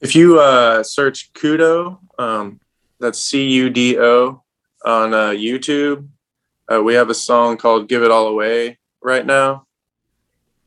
If 0.00 0.14
you 0.14 0.38
uh, 0.38 0.84
search 0.84 1.32
Cudo, 1.32 1.98
um, 2.18 2.60
that's 3.00 3.18
C 3.18 3.48
U 3.48 3.70
D 3.70 3.98
O 3.98 4.42
on 4.84 5.14
uh, 5.14 5.30
YouTube, 5.30 6.08
uh, 6.72 6.82
we 6.82 6.94
have 6.94 7.10
a 7.10 7.14
song 7.14 7.56
called 7.56 7.88
Give 7.88 8.02
It 8.02 8.10
All 8.10 8.28
Away 8.28 8.78
right 9.02 9.24
now 9.24 9.66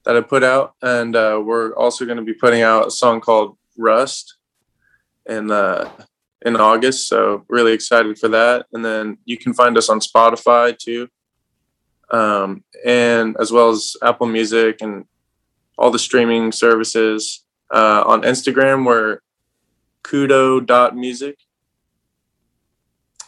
that 0.05 0.17
I 0.17 0.21
put 0.21 0.43
out, 0.43 0.73
and 0.81 1.15
uh, 1.15 1.41
we're 1.43 1.75
also 1.75 2.05
going 2.05 2.17
to 2.17 2.23
be 2.23 2.33
putting 2.33 2.61
out 2.61 2.87
a 2.87 2.91
song 2.91 3.21
called 3.21 3.57
Rust 3.77 4.37
in 5.27 5.51
uh, 5.51 5.89
in 6.43 6.55
August. 6.55 7.07
So 7.07 7.45
really 7.47 7.73
excited 7.73 8.17
for 8.17 8.27
that. 8.29 8.65
And 8.73 8.83
then 8.83 9.17
you 9.25 9.37
can 9.37 9.53
find 9.53 9.77
us 9.77 9.89
on 9.89 9.99
Spotify 9.99 10.77
too, 10.77 11.07
um, 12.09 12.63
and 12.85 13.35
as 13.39 13.51
well 13.51 13.69
as 13.69 13.95
Apple 14.01 14.27
Music 14.27 14.81
and 14.81 15.05
all 15.77 15.91
the 15.91 15.99
streaming 15.99 16.51
services. 16.51 17.45
Uh, 17.73 18.03
on 18.05 18.23
Instagram, 18.23 18.85
we're 18.85 19.19
cudo.music. 20.03 21.37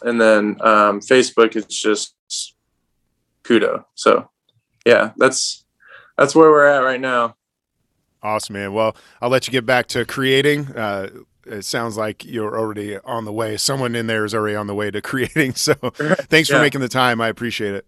And 0.04 0.20
then 0.20 0.56
um, 0.60 1.00
Facebook 1.00 1.56
is 1.56 1.66
just 1.66 2.14
Cudo. 3.44 3.84
So 3.94 4.30
yeah, 4.84 5.12
that's 5.16 5.64
that's 6.16 6.34
where 6.34 6.50
we're 6.50 6.66
at 6.66 6.80
right 6.80 7.00
now. 7.00 7.36
Awesome, 8.22 8.54
man. 8.54 8.72
Well, 8.72 8.96
I'll 9.20 9.28
let 9.28 9.46
you 9.46 9.52
get 9.52 9.66
back 9.66 9.86
to 9.88 10.04
creating. 10.04 10.74
Uh, 10.74 11.10
it 11.46 11.64
sounds 11.64 11.96
like 11.96 12.24
you're 12.24 12.58
already 12.58 12.98
on 12.98 13.26
the 13.26 13.32
way. 13.32 13.56
Someone 13.58 13.94
in 13.94 14.06
there 14.06 14.24
is 14.24 14.34
already 14.34 14.56
on 14.56 14.66
the 14.66 14.74
way 14.74 14.90
to 14.90 15.02
creating. 15.02 15.54
So 15.54 15.74
thanks 15.84 16.48
yeah. 16.48 16.56
for 16.56 16.62
making 16.62 16.80
the 16.80 16.88
time. 16.88 17.20
I 17.20 17.28
appreciate 17.28 17.74
it. 17.74 17.86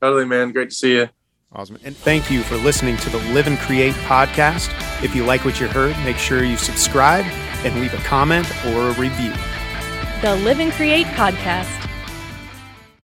Totally, 0.00 0.24
man. 0.24 0.52
Great 0.52 0.70
to 0.70 0.74
see 0.74 0.96
you. 0.96 1.08
Awesome. 1.52 1.78
And 1.84 1.96
thank 1.96 2.30
you 2.30 2.42
for 2.42 2.56
listening 2.56 2.96
to 2.98 3.10
the 3.10 3.18
Live 3.32 3.46
and 3.46 3.58
Create 3.58 3.94
podcast. 3.94 4.72
If 5.04 5.14
you 5.14 5.24
like 5.24 5.44
what 5.44 5.60
you 5.60 5.68
heard, 5.68 5.96
make 6.04 6.16
sure 6.16 6.42
you 6.42 6.56
subscribe 6.56 7.24
and 7.64 7.78
leave 7.80 7.94
a 7.94 7.98
comment 7.98 8.50
or 8.66 8.88
a 8.88 8.92
review. 8.94 9.32
The 10.24 10.34
Live 10.36 10.58
and 10.58 10.72
Create 10.72 11.04
podcast. 11.08 11.93